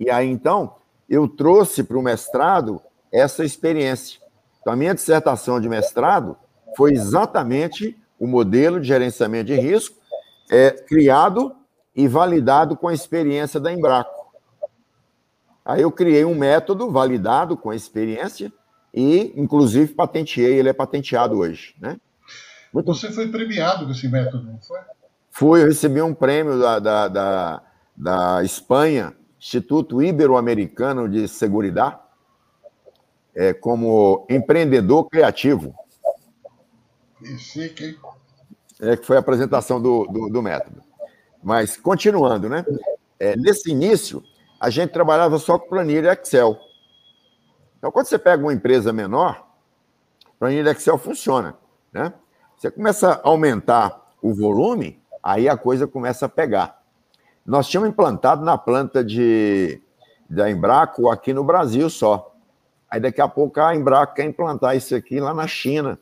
E 0.00 0.10
aí, 0.10 0.30
então, 0.30 0.76
eu 1.10 1.28
trouxe 1.28 1.84
para 1.84 1.98
o 1.98 2.02
mestrado 2.02 2.80
essa 3.12 3.44
experiência. 3.44 4.18
Então, 4.62 4.72
a 4.72 4.76
minha 4.76 4.94
dissertação 4.94 5.60
de 5.60 5.68
mestrado 5.68 6.38
foi 6.74 6.94
exatamente 6.94 8.02
o 8.18 8.26
modelo 8.26 8.80
de 8.80 8.88
gerenciamento 8.88 9.48
de 9.48 9.54
risco 9.54 9.94
é, 10.50 10.70
criado 10.70 11.54
e 11.94 12.08
validado 12.08 12.78
com 12.78 12.88
a 12.88 12.94
experiência 12.94 13.60
da 13.60 13.70
Embraco. 13.70 14.32
Aí 15.62 15.82
eu 15.82 15.92
criei 15.92 16.24
um 16.24 16.34
método 16.34 16.90
validado 16.90 17.58
com 17.58 17.68
a 17.68 17.76
experiência 17.76 18.50
e, 18.92 19.32
inclusive, 19.36 19.94
patenteei, 19.94 20.58
ele 20.58 20.68
é 20.68 20.72
patenteado 20.72 21.38
hoje. 21.38 21.74
Né? 21.80 21.98
Muito... 22.72 22.86
Você 22.94 23.10
foi 23.10 23.28
premiado 23.28 23.86
com 23.86 23.92
esse 23.92 24.08
método, 24.08 24.44
não 24.44 24.60
foi? 24.60 24.80
Fui, 25.30 25.62
eu 25.62 25.66
recebi 25.66 26.02
um 26.02 26.14
prêmio 26.14 26.58
da, 26.58 26.78
da, 26.78 27.08
da, 27.08 27.62
da 27.96 28.44
Espanha, 28.44 29.14
Instituto 29.38 30.02
Ibero-Americano 30.02 31.08
de 31.08 31.26
Seguridade, 31.26 31.98
é, 33.34 33.54
como 33.54 34.26
empreendedor 34.28 35.08
criativo. 35.08 35.74
Que 37.18 37.38
chique, 37.38 37.84
hein? 37.84 37.96
É, 38.80 38.96
que 38.96 39.06
foi 39.06 39.16
a 39.16 39.20
apresentação 39.20 39.80
do, 39.80 40.06
do, 40.06 40.28
do 40.28 40.42
método. 40.42 40.82
Mas, 41.42 41.76
continuando, 41.76 42.48
né? 42.48 42.64
É, 43.18 43.36
nesse 43.36 43.70
início, 43.70 44.22
a 44.60 44.68
gente 44.70 44.90
trabalhava 44.90 45.38
só 45.38 45.58
com 45.58 45.68
planilha 45.68 46.12
Excel. 46.12 46.58
Então, 47.82 47.90
quando 47.90 48.06
você 48.06 48.16
pega 48.16 48.40
uma 48.40 48.52
empresa 48.52 48.92
menor, 48.92 49.44
planilha 50.38 50.70
Excel 50.70 50.96
funciona, 50.96 51.56
né? 51.92 52.12
Você 52.56 52.70
começa 52.70 53.14
a 53.14 53.28
aumentar 53.28 54.08
o 54.22 54.32
volume, 54.32 55.02
aí 55.20 55.48
a 55.48 55.56
coisa 55.56 55.84
começa 55.88 56.26
a 56.26 56.28
pegar. 56.28 56.80
Nós 57.44 57.66
tínhamos 57.66 57.90
implantado 57.90 58.44
na 58.44 58.56
planta 58.56 59.02
de, 59.02 59.82
da 60.30 60.48
Embraco 60.48 61.10
aqui 61.10 61.34
no 61.34 61.42
Brasil 61.42 61.90
só. 61.90 62.32
Aí 62.88 63.00
daqui 63.00 63.20
a 63.20 63.26
pouco 63.26 63.60
a 63.60 63.74
Embraco 63.74 64.14
quer 64.14 64.26
implantar 64.26 64.76
isso 64.76 64.94
aqui 64.94 65.18
lá 65.18 65.34
na 65.34 65.48
China, 65.48 65.98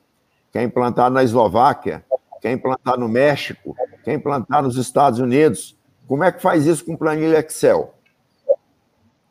quer 0.53 0.62
implantar 0.62 1.11
na 1.11 1.24
Eslováquia, 1.24 2.05
quer 2.43 2.53
implantar 2.53 2.99
no 2.99 3.09
México, 3.09 3.74
quer 4.05 4.12
implantar 4.12 4.62
nos 4.62 4.76
Estados 4.76 5.18
Unidos. 5.18 5.74
Como 6.07 6.22
é 6.24 6.31
que 6.31 6.43
faz 6.43 6.66
isso 6.66 6.85
com 6.85 6.95
planilha 6.95 7.39
Excel? 7.39 7.95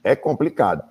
É 0.04 0.16
complicado. 0.16 0.89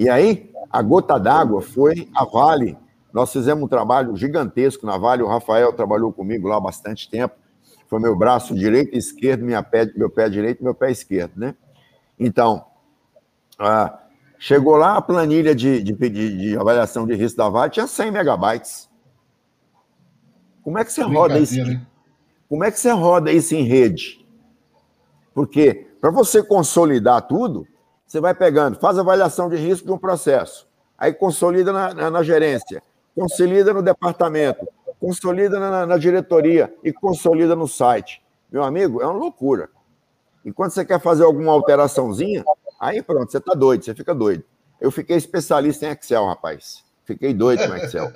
E 0.00 0.08
aí, 0.08 0.50
a 0.72 0.80
gota 0.80 1.20
d'água 1.20 1.60
foi 1.60 2.08
a 2.14 2.24
Vale. 2.24 2.74
Nós 3.12 3.30
fizemos 3.30 3.62
um 3.62 3.68
trabalho 3.68 4.16
gigantesco 4.16 4.86
na 4.86 4.96
Vale. 4.96 5.22
O 5.22 5.28
Rafael 5.28 5.74
trabalhou 5.74 6.10
comigo 6.10 6.48
lá 6.48 6.56
há 6.56 6.60
bastante 6.60 7.06
tempo. 7.10 7.34
Foi 7.86 8.00
meu 8.00 8.16
braço 8.16 8.54
direito 8.54 8.94
e 8.94 8.98
esquerdo, 8.98 9.44
minha 9.44 9.62
pé, 9.62 9.92
meu 9.94 10.08
pé 10.08 10.30
direito 10.30 10.60
e 10.60 10.64
meu 10.64 10.74
pé 10.74 10.90
esquerdo, 10.90 11.32
né? 11.36 11.54
Então, 12.18 12.64
ah, 13.58 13.98
chegou 14.38 14.74
lá 14.76 14.96
a 14.96 15.02
planilha 15.02 15.54
de, 15.54 15.82
de, 15.82 15.92
de, 15.92 16.38
de, 16.38 16.56
avaliação 16.56 17.06
de 17.06 17.14
risco 17.14 17.36
da 17.36 17.50
Vale, 17.50 17.70
tinha 17.70 17.86
100 17.86 18.10
megabytes. 18.10 18.88
Como 20.62 20.78
é 20.78 20.84
que 20.84 20.92
você 20.94 21.02
roda 21.02 21.38
isso? 21.38 21.56
Como 22.48 22.64
é 22.64 22.70
que 22.70 22.80
você 22.80 22.90
roda 22.90 23.30
isso 23.30 23.54
em 23.54 23.64
rede? 23.64 24.26
Porque 25.34 25.88
para 26.00 26.10
você 26.10 26.42
consolidar 26.42 27.20
tudo, 27.28 27.68
você 28.10 28.18
vai 28.18 28.34
pegando, 28.34 28.76
faz 28.80 28.98
avaliação 28.98 29.48
de 29.48 29.54
risco 29.54 29.86
de 29.86 29.92
um 29.92 29.96
processo, 29.96 30.68
aí 30.98 31.14
consolida 31.14 31.72
na, 31.72 31.94
na, 31.94 32.10
na 32.10 32.22
gerência, 32.24 32.82
consolida 33.14 33.72
no 33.72 33.84
departamento, 33.84 34.66
consolida 34.98 35.60
na, 35.60 35.86
na, 35.86 35.96
diretoria 35.96 36.74
e 36.82 36.92
consolida 36.92 37.54
no 37.54 37.68
site. 37.68 38.20
Meu 38.50 38.64
amigo, 38.64 39.00
é 39.00 39.06
uma 39.06 39.14
loucura. 39.14 39.70
E 40.44 40.50
quando 40.52 40.72
você 40.72 40.84
quer 40.84 41.00
fazer 41.00 41.22
alguma 41.22 41.52
alteraçãozinha, 41.52 42.42
aí 42.80 43.00
pronto, 43.00 43.30
você 43.30 43.38
está 43.38 43.54
doido, 43.54 43.84
você 43.84 43.94
fica 43.94 44.12
doido. 44.12 44.42
Eu 44.80 44.90
fiquei 44.90 45.16
especialista 45.16 45.86
em 45.86 45.90
Excel, 45.90 46.26
rapaz. 46.26 46.84
Fiquei 47.04 47.32
doido 47.32 47.64
com 47.64 47.76
Excel. 47.76 48.10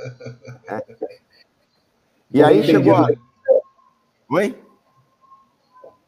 É. 0.66 0.84
E 2.32 2.42
aí 2.42 2.64
chegou 2.64 2.96
a... 2.96 3.06
Oi? 4.28 4.60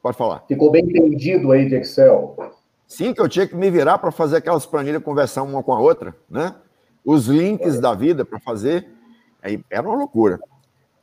Pode 0.03 0.17
falar. 0.17 0.45
Ficou 0.49 0.73
bem 0.73 0.83
entendido 0.83 1.53
aí 1.53 1.69
de 1.69 1.77
Excel. 1.77 2.37
Sim, 2.87 3.13
que 3.13 3.21
eu 3.21 3.29
tinha 3.29 3.47
que 3.47 3.55
me 3.55 3.71
virar 3.71 3.99
para 3.99 4.13
fazer 4.13 4.37
aquelas 4.37 4.65
planilhas 4.65 5.03
conversar 5.03 5.43
uma 5.43 5.63
com 5.63 5.75
a 5.75 5.81
outra, 5.81 6.17
né? 6.31 6.55
Os 7.05 7.27
links 7.27 7.81
da 7.81 7.95
vida 7.95 8.25
para 8.25 8.39
fazer. 8.39 8.89
Aí 9.43 9.63
era 9.71 9.87
uma 9.87 9.97
loucura. 9.97 10.41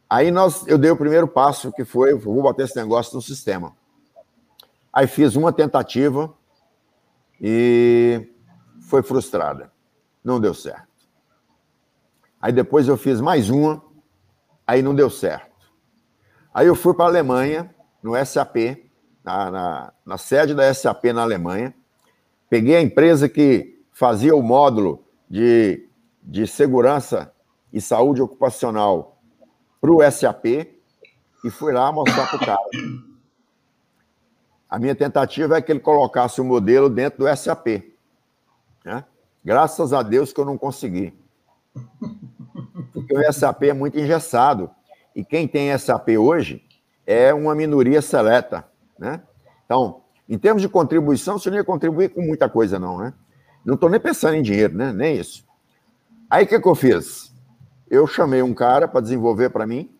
Aí 0.09 0.31
nós, 0.31 0.65
eu 0.67 0.77
dei 0.77 0.91
o 0.91 0.97
primeiro 0.97 1.27
passo, 1.27 1.71
que 1.71 1.83
foi, 1.83 2.13
vou 2.13 2.41
botar 2.41 2.63
esse 2.63 2.75
negócio 2.75 3.15
no 3.15 3.21
sistema. 3.21 3.75
Aí 4.91 5.07
fiz 5.07 5.35
uma 5.35 5.51
tentativa 5.51 6.33
e 7.41 8.29
foi 8.87 9.01
frustrada. 9.01 9.71
Não 10.23 10.39
deu 10.39 10.53
certo. 10.53 10.87
Aí 12.39 12.51
depois 12.51 12.87
eu 12.87 12.95
fiz 12.95 13.19
mais 13.19 13.49
uma, 13.49 13.83
aí 14.67 14.81
não 14.81 14.93
deu 14.93 15.09
certo. 15.09 15.51
Aí 16.53 16.67
eu 16.67 16.75
fui 16.75 16.93
para 16.93 17.05
a 17.05 17.07
Alemanha, 17.07 17.73
no 18.03 18.13
SAP, 18.23 18.82
na, 19.23 19.49
na, 19.49 19.93
na 20.05 20.17
sede 20.17 20.53
da 20.53 20.71
SAP 20.73 21.05
na 21.05 21.21
Alemanha. 21.21 21.73
Peguei 22.49 22.75
a 22.75 22.81
empresa 22.81 23.29
que 23.29 23.81
fazia 23.91 24.35
o 24.35 24.41
módulo 24.43 25.03
de, 25.29 25.87
de 26.21 26.45
segurança 26.45 27.33
e 27.71 27.79
saúde 27.79 28.21
ocupacional 28.21 29.17
para 29.79 29.91
o 29.91 30.11
SAP 30.11 30.45
e 31.43 31.49
fui 31.49 31.73
lá 31.73 31.91
mostrar 31.91 32.27
para 32.27 32.35
o 32.35 32.45
cara. 32.45 32.61
A 34.69 34.79
minha 34.79 34.95
tentativa 34.95 35.57
é 35.57 35.61
que 35.61 35.71
ele 35.71 35.79
colocasse 35.79 36.41
o 36.41 36.43
modelo 36.43 36.89
dentro 36.89 37.19
do 37.19 37.35
SAP. 37.37 37.67
Né? 38.83 39.03
Graças 39.43 39.93
a 39.93 40.01
Deus 40.01 40.33
que 40.33 40.39
eu 40.39 40.45
não 40.45 40.57
consegui. 40.57 41.13
Porque 42.93 43.15
o 43.15 43.33
SAP 43.33 43.63
é 43.63 43.73
muito 43.73 43.99
engessado. 43.99 44.71
E 45.15 45.23
quem 45.23 45.47
tem 45.47 45.77
SAP 45.77 46.09
hoje 46.17 46.63
é 47.05 47.33
uma 47.33 47.53
minoria 47.53 48.01
seleta. 48.01 48.65
Né? 49.03 49.21
Então, 49.65 50.01
em 50.29 50.37
termos 50.37 50.61
de 50.61 50.69
contribuição, 50.69 51.37
você 51.37 51.49
não 51.49 51.57
ia 51.57 51.63
contribuir 51.65 52.07
com 52.13 52.21
muita 52.21 52.47
coisa, 52.47 52.79
não, 52.79 52.97
né? 52.97 53.13
Não 53.65 53.75
estou 53.75 53.89
nem 53.89 53.99
pensando 53.99 54.35
em 54.35 54.41
dinheiro, 54.41 54.73
né? 54.77 54.93
Nem 54.93 55.17
isso. 55.17 55.45
Aí 56.29 56.45
o 56.45 56.47
que, 56.47 56.57
que 56.57 56.67
eu 56.67 56.73
fiz? 56.73 57.33
Eu 57.89 58.07
chamei 58.07 58.41
um 58.41 58.53
cara 58.53 58.87
para 58.87 59.01
desenvolver 59.01 59.49
para 59.49 59.67
mim 59.67 59.93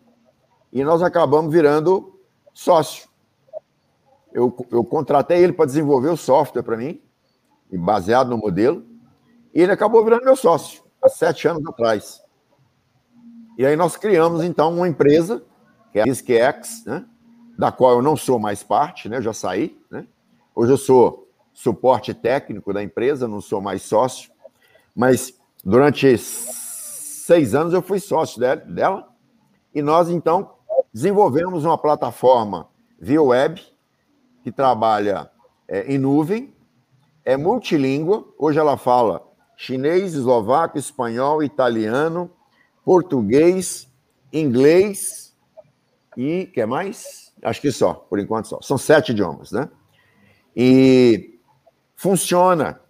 e 0.72 0.82
nós 0.82 1.02
acabamos 1.02 1.52
virando 1.52 2.18
sócio. 2.54 3.06
Eu, 4.32 4.56
eu 4.70 4.82
contratei 4.82 5.44
ele 5.44 5.52
para 5.52 5.66
desenvolver 5.66 6.08
o 6.08 6.16
software 6.16 6.62
para 6.62 6.78
mim, 6.78 7.02
baseado 7.70 8.30
no 8.30 8.38
modelo, 8.38 8.86
e 9.54 9.60
ele 9.60 9.70
acabou 9.70 10.02
virando 10.02 10.24
meu 10.24 10.34
sócio, 10.34 10.82
há 11.02 11.10
sete 11.10 11.46
anos 11.46 11.64
atrás. 11.66 12.22
E 13.58 13.66
aí 13.66 13.76
nós 13.76 13.96
criamos, 13.96 14.42
então, 14.42 14.72
uma 14.74 14.88
empresa, 14.88 15.44
que 15.92 15.98
é 15.98 16.02
a 16.02 16.04
RiskX, 16.06 16.86
né? 16.86 17.04
Da 17.56 17.70
qual 17.70 17.92
eu 17.92 18.02
não 18.02 18.16
sou 18.16 18.38
mais 18.38 18.62
parte, 18.62 19.08
né? 19.08 19.20
já 19.20 19.32
saí. 19.32 19.78
Né? 19.90 20.06
Hoje 20.54 20.72
eu 20.72 20.76
sou 20.76 21.28
suporte 21.52 22.12
técnico 22.12 22.72
da 22.72 22.82
empresa, 22.82 23.28
não 23.28 23.40
sou 23.40 23.60
mais 23.60 23.82
sócio, 23.82 24.30
mas 24.94 25.34
durante 25.64 26.18
seis 26.18 27.54
anos 27.54 27.72
eu 27.72 27.80
fui 27.80 28.00
sócio 28.00 28.40
dela, 28.40 29.08
e 29.72 29.80
nós 29.80 30.08
então 30.08 30.50
desenvolvemos 30.92 31.64
uma 31.64 31.78
plataforma 31.78 32.68
via 32.98 33.22
web 33.22 33.62
que 34.42 34.52
trabalha 34.52 35.30
é, 35.66 35.92
em 35.92 35.98
nuvem, 35.98 36.52
é 37.24 37.36
multilíngua, 37.36 38.26
hoje 38.38 38.58
ela 38.58 38.76
fala 38.76 39.26
chinês, 39.56 40.14
eslovaco, 40.14 40.76
espanhol, 40.76 41.42
italiano, 41.42 42.30
português, 42.84 43.88
inglês 44.32 45.34
e 46.16 46.46
que 46.46 46.64
mais? 46.66 47.23
Acho 47.44 47.60
que 47.60 47.70
só, 47.70 47.94
por 47.94 48.18
enquanto 48.18 48.48
só. 48.48 48.58
São 48.62 48.78
sete 48.78 49.12
idiomas, 49.12 49.52
né? 49.52 49.68
E 50.56 51.38
funciona, 51.94 52.80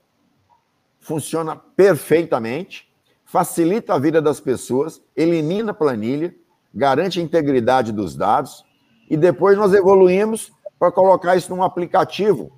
funciona 1.01 1.57
perfeitamente, 1.57 2.89
facilita 3.25 3.95
a 3.95 3.99
vida 3.99 4.23
das 4.23 4.41
pessoas, 4.41 5.03
elimina 5.17 5.73
a 5.73 5.75
planilha, 5.75 6.35
garante 6.73 7.19
a 7.19 7.23
integridade 7.23 7.93
dos 7.93 8.17
dados, 8.17 8.65
e 9.11 9.17
depois 9.17 9.59
nós 9.59 9.73
evoluímos 9.75 10.53
para 10.79 10.93
colocar 10.93 11.37
isso 11.37 11.55
num 11.55 11.63
aplicativo, 11.63 12.53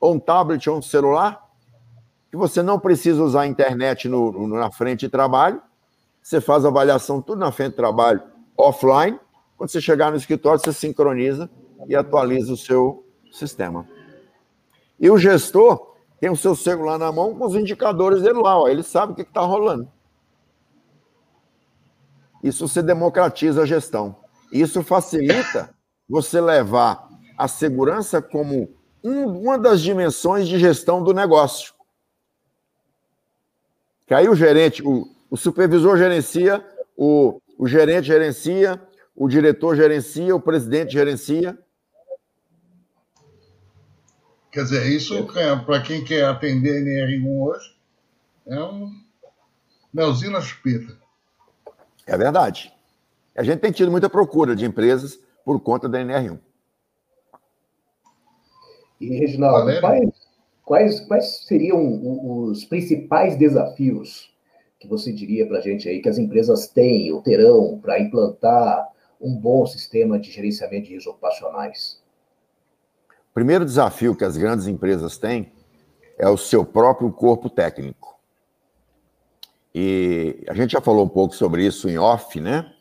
ou 0.00 0.14
um 0.14 0.18
tablet 0.18 0.68
ou 0.68 0.78
um 0.78 0.82
celular, 0.82 1.48
que 2.30 2.36
você 2.36 2.62
não 2.62 2.78
precisa 2.78 3.22
usar 3.22 3.42
a 3.42 3.46
internet 3.46 4.08
no, 4.08 4.46
na 4.48 4.70
frente 4.70 5.00
de 5.00 5.08
trabalho, 5.08 5.62
você 6.22 6.40
faz 6.40 6.64
a 6.64 6.68
avaliação 6.68 7.22
tudo 7.22 7.38
na 7.38 7.50
frente 7.50 7.70
de 7.70 7.76
trabalho 7.76 8.22
offline. 8.56 9.18
Quando 9.58 9.70
você 9.70 9.80
chegar 9.80 10.12
no 10.12 10.16
escritório, 10.16 10.60
você 10.60 10.72
sincroniza 10.72 11.50
e 11.88 11.96
atualiza 11.96 12.52
o 12.52 12.56
seu 12.56 13.04
sistema. 13.32 13.88
E 15.00 15.10
o 15.10 15.18
gestor 15.18 15.96
tem 16.20 16.30
o 16.30 16.36
seu 16.36 16.54
celular 16.54 16.96
na 16.96 17.10
mão 17.10 17.36
com 17.36 17.44
os 17.44 17.56
indicadores 17.56 18.22
dele 18.22 18.40
lá, 18.40 18.56
ó, 18.56 18.68
ele 18.68 18.84
sabe 18.84 19.12
o 19.12 19.16
que 19.16 19.22
está 19.22 19.40
rolando. 19.40 19.90
Isso 22.42 22.68
você 22.68 22.80
democratiza 22.80 23.62
a 23.62 23.66
gestão. 23.66 24.16
Isso 24.52 24.82
facilita 24.84 25.74
você 26.08 26.40
levar 26.40 27.08
a 27.36 27.48
segurança 27.48 28.22
como 28.22 28.72
um, 29.02 29.26
uma 29.42 29.58
das 29.58 29.80
dimensões 29.80 30.46
de 30.46 30.56
gestão 30.58 31.02
do 31.02 31.12
negócio. 31.12 31.74
Que 34.06 34.14
aí 34.14 34.28
o 34.28 34.36
gerente, 34.36 34.82
o, 34.86 35.04
o 35.28 35.36
supervisor 35.36 35.98
gerencia, 35.98 36.64
o, 36.96 37.40
o 37.58 37.66
gerente 37.66 38.06
gerencia, 38.06 38.80
o 39.18 39.26
diretor 39.26 39.74
gerencia, 39.74 40.34
o 40.34 40.40
presidente 40.40 40.92
gerencia. 40.92 41.58
Quer 44.52 44.62
dizer, 44.62 44.86
isso 44.86 45.26
para 45.66 45.82
quem 45.82 46.04
quer 46.04 46.24
atender 46.24 46.84
NR1 46.84 47.26
hoje 47.26 47.76
é 48.46 48.62
um 48.62 48.92
melzinho 49.92 50.30
na 50.30 50.40
chupeta. 50.40 50.96
É 52.06 52.16
verdade. 52.16 52.72
A 53.36 53.42
gente 53.42 53.58
tem 53.58 53.72
tido 53.72 53.90
muita 53.90 54.08
procura 54.08 54.54
de 54.54 54.64
empresas 54.64 55.18
por 55.44 55.60
conta 55.60 55.88
da 55.88 55.98
NR1. 55.98 56.38
E, 59.00 59.18
Reginaldo, 59.18 59.80
quais, 59.80 60.10
quais, 60.64 61.00
quais 61.00 61.44
seriam 61.44 62.46
os 62.48 62.64
principais 62.64 63.36
desafios 63.36 64.32
que 64.78 64.86
você 64.86 65.12
diria 65.12 65.46
para 65.46 65.58
a 65.58 65.60
gente 65.60 65.88
aí 65.88 66.00
que 66.00 66.08
as 66.08 66.18
empresas 66.18 66.68
têm 66.68 67.12
ou 67.12 67.20
terão 67.20 67.80
para 67.80 68.00
implantar 68.00 68.86
um 69.20 69.34
bom 69.36 69.66
sistema 69.66 70.18
de 70.18 70.30
gerenciamento 70.30 70.86
de 70.86 70.94
riscos 70.94 71.12
ocupacionais? 71.12 72.02
O 73.30 73.34
primeiro 73.34 73.64
desafio 73.64 74.16
que 74.16 74.24
as 74.24 74.36
grandes 74.36 74.66
empresas 74.66 75.16
têm 75.18 75.52
é 76.16 76.28
o 76.28 76.36
seu 76.36 76.64
próprio 76.64 77.12
corpo 77.12 77.48
técnico. 77.48 78.18
E 79.74 80.44
a 80.48 80.54
gente 80.54 80.72
já 80.72 80.80
falou 80.80 81.04
um 81.04 81.08
pouco 81.08 81.34
sobre 81.34 81.64
isso 81.64 81.88
em 81.88 81.98
off, 81.98 82.40
né? 82.40 82.74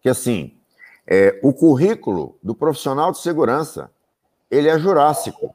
Que 0.00 0.08
assim, 0.08 0.58
é, 1.06 1.38
o 1.42 1.52
currículo 1.52 2.38
do 2.42 2.54
profissional 2.54 3.12
de 3.12 3.18
segurança 3.18 3.90
ele 4.50 4.68
é 4.68 4.78
jurássico. 4.78 5.54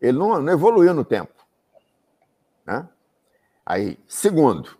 Ele 0.00 0.16
não, 0.16 0.40
não 0.40 0.52
evoluiu 0.52 0.94
no 0.94 1.04
tempo. 1.04 1.34
Né? 2.64 2.88
Aí, 3.64 3.98
segundo, 4.08 4.76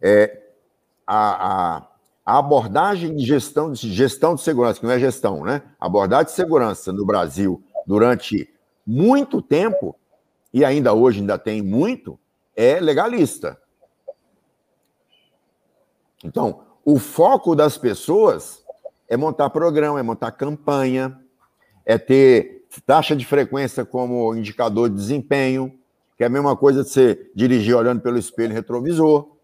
é, 0.00 0.42
a, 1.06 1.76
a, 1.76 1.88
a, 2.30 2.38
abordagem 2.38 3.16
de 3.16 3.24
gestão, 3.24 3.72
de 3.72 3.92
gestão 3.92 4.36
de 4.36 4.42
segurança, 4.42 4.78
que 4.78 4.86
não 4.86 4.92
é 4.92 4.98
gestão, 5.00 5.44
né? 5.44 5.62
A 5.80 5.86
abordagem 5.86 6.26
de 6.26 6.32
segurança 6.32 6.92
no 6.92 7.04
Brasil 7.04 7.62
durante 7.86 8.48
muito 8.86 9.42
tempo, 9.42 9.96
e 10.52 10.64
ainda 10.64 10.92
hoje 10.92 11.20
ainda 11.20 11.36
tem 11.36 11.60
muito, 11.60 12.18
é 12.54 12.78
legalista. 12.78 13.60
Então, 16.24 16.62
o 16.84 16.98
foco 16.98 17.56
das 17.56 17.76
pessoas 17.76 18.64
é 19.08 19.16
montar 19.16 19.50
programa, 19.50 19.98
é 19.98 20.02
montar 20.02 20.30
campanha, 20.30 21.18
é 21.84 21.98
ter 21.98 22.64
taxa 22.86 23.16
de 23.16 23.26
frequência 23.26 23.84
como 23.84 24.36
indicador 24.36 24.88
de 24.88 24.94
desempenho, 24.94 25.76
que 26.16 26.22
é 26.22 26.26
a 26.26 26.30
mesma 26.30 26.56
coisa 26.56 26.84
de 26.84 26.90
você 26.90 27.30
dirigir 27.34 27.74
olhando 27.74 28.00
pelo 28.00 28.18
espelho 28.18 28.54
retrovisor. 28.54 29.36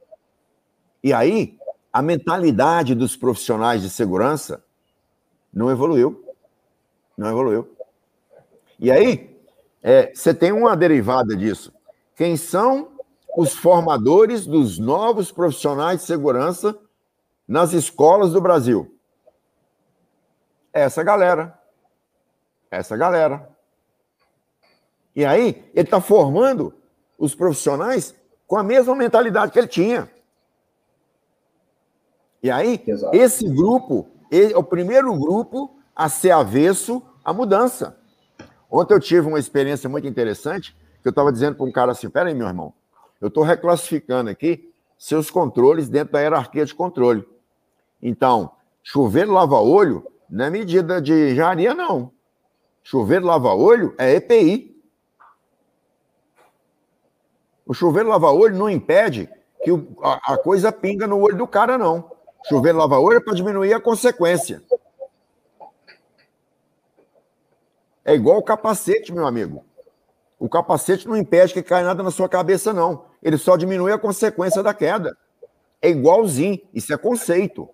E 1.03 1.13
aí, 1.13 1.59
a 1.97 2.03
mentalidade 2.03 2.95
dos 2.95 3.17
profissionais 3.17 3.81
de 3.81 3.89
segurança 3.89 4.63
não 5.51 5.71
evoluiu. 5.71 6.23
Não 7.17 7.27
evoluiu. 7.31 7.75
E 8.79 8.93
aí, 8.93 9.35
é, 9.83 10.13
você 10.15 10.35
tem 10.35 10.53
uma 10.53 10.77
derivada 10.77 11.35
disso. 11.35 11.73
Quem 12.15 12.37
são 12.37 12.91
os 13.35 13.55
formadores 13.55 14.45
dos 14.45 14.79
novos 14.79 15.33
profissionais 15.33 16.01
de 16.01 16.07
segurança 16.07 16.79
nas 17.49 17.73
escolas 17.73 18.31
do 18.31 18.43
Brasil? 18.43 18.95
Essa 20.75 21.03
galera. 21.03 21.59
Essa 22.71 22.95
galera. 22.95 23.49
E 25.15 25.25
aí, 25.25 25.65
ele 25.73 25.87
está 25.87 25.99
formando 25.99 26.75
os 27.17 27.35
profissionais 27.35 28.15
com 28.47 28.59
a 28.59 28.63
mesma 28.63 28.95
mentalidade 28.95 29.51
que 29.51 29.59
ele 29.59 29.67
tinha. 29.67 30.15
E 32.47 32.51
aí, 32.51 32.81
Exato. 32.87 33.17
esse 33.17 33.49
grupo 33.49 34.07
é 34.31 34.57
o 34.57 34.63
primeiro 34.63 35.13
grupo 35.19 35.77
a 35.97 36.09
ser 36.09 36.31
avesso 36.31 37.03
à 37.25 37.33
mudança. 37.33 37.99
Ontem 38.71 38.95
eu 38.95 39.01
tive 39.01 39.27
uma 39.27 39.41
experiência 39.41 39.89
muito 39.89 40.07
interessante, 40.07 40.73
que 41.03 41.09
eu 41.09 41.11
estava 41.11 41.33
dizendo 41.33 41.57
para 41.57 41.67
um 41.67 41.73
cara 41.73 41.91
assim, 41.91 42.09
peraí, 42.09 42.35
meu 42.35 42.47
irmão, 42.47 42.73
eu 43.21 43.27
estou 43.27 43.43
reclassificando 43.43 44.31
aqui 44.31 44.73
seus 44.97 45.29
controles 45.29 45.89
dentro 45.89 46.13
da 46.13 46.21
hierarquia 46.21 46.65
de 46.65 46.73
controle. 46.73 47.27
Então, 48.01 48.53
chuveiro 48.81 49.33
lava-olho 49.33 50.07
não 50.31 50.45
é 50.45 50.51
medida 50.51 51.03
de 51.03 51.33
engenharia, 51.33 51.75
não. 51.75 52.13
Chuveiro 52.85 53.27
lava-olho 53.27 53.93
é 53.99 54.15
EPI. 54.15 54.81
O 57.67 57.75
chuveiro 57.75 58.09
lava-olho 58.09 58.57
não 58.57 58.71
impede 58.71 59.29
que 59.65 59.71
a, 60.01 60.39
coisa 60.39 60.71
pinga 60.71 61.09
no 61.09 61.19
olho 61.19 61.37
do 61.37 61.49
cara, 61.49 61.77
não. 61.77 62.15
Chuveiro 62.49 62.79
lava-olho 62.79 63.17
é 63.17 63.21
para 63.21 63.35
diminuir 63.35 63.73
a 63.73 63.81
consequência. 63.81 64.63
É 68.05 68.15
igual 68.15 68.39
o 68.39 68.43
capacete, 68.43 69.13
meu 69.13 69.27
amigo. 69.27 69.65
O 70.39 70.49
capacete 70.49 71.09
não 71.09 71.17
impede 71.17 71.53
que 71.53 71.63
caia 71.63 71.85
nada 71.85 72.03
na 72.03 72.11
sua 72.11 72.29
cabeça, 72.29 72.73
não. 72.73 73.07
Ele 73.23 73.37
só 73.37 73.57
diminui 73.57 73.91
a 73.91 73.99
consequência 73.99 74.63
da 74.63 74.73
queda. 74.73 75.17
É 75.83 75.91
igualzinho. 75.91 76.61
Isso 76.73 76.93
é 76.95 76.97
conceito. 76.97 77.69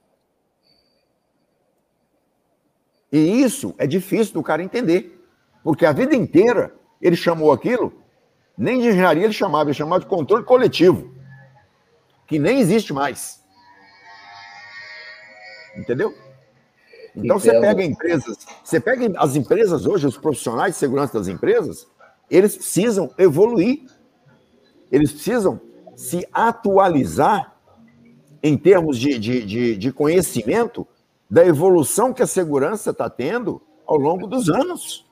E 3.13 3.43
isso 3.43 3.75
é 3.77 3.87
difícil 3.87 4.33
do 4.33 4.43
cara 4.43 4.63
entender. 4.63 5.23
Porque 5.63 5.85
a 5.85 5.93
vida 5.93 6.15
inteira 6.17 6.75
ele 7.01 7.17
chamou 7.17 7.53
aquilo, 7.53 7.93
nem 8.57 8.81
de 8.81 8.89
engenharia 8.89 9.25
ele 9.25 9.33
chamava, 9.33 9.69
ele 9.69 9.77
chamava 9.77 10.01
de 10.01 10.07
controle 10.07 10.45
coletivo, 10.45 11.15
que 12.27 12.39
nem 12.39 12.61
existe 12.61 12.93
mais. 12.93 13.42
Entendeu? 15.77 16.15
Então 17.15 17.39
você 17.39 17.59
pega 17.61 17.85
empresas, 17.85 18.39
você 18.65 18.81
pega 18.81 19.13
as 19.19 19.37
empresas 19.37 19.87
hoje, 19.87 20.07
os 20.07 20.17
profissionais 20.17 20.75
de 20.75 20.79
segurança 20.79 21.19
das 21.19 21.29
empresas, 21.29 21.87
eles 22.31 22.57
precisam 22.57 23.11
evoluir. 23.19 23.85
Eles 24.91 25.13
precisam 25.13 25.61
se 25.97 26.27
atualizar 26.33 27.55
em 28.43 28.57
termos 28.57 28.99
de, 28.99 29.19
de, 29.19 29.45
de, 29.45 29.77
de 29.77 29.93
conhecimento 29.93 30.87
da 31.31 31.47
evolução 31.47 32.13
que 32.13 32.23
a 32.23 32.27
segurança 32.27 32.91
está 32.91 33.09
tendo 33.09 33.63
ao 33.87 33.97
longo 33.97 34.27
dos 34.27 34.51
anos. 34.51 35.07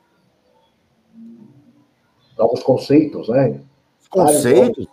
Novos 2.37 2.63
conceitos, 2.63 3.29
né? 3.29 3.61
Conceitos. 4.09 4.87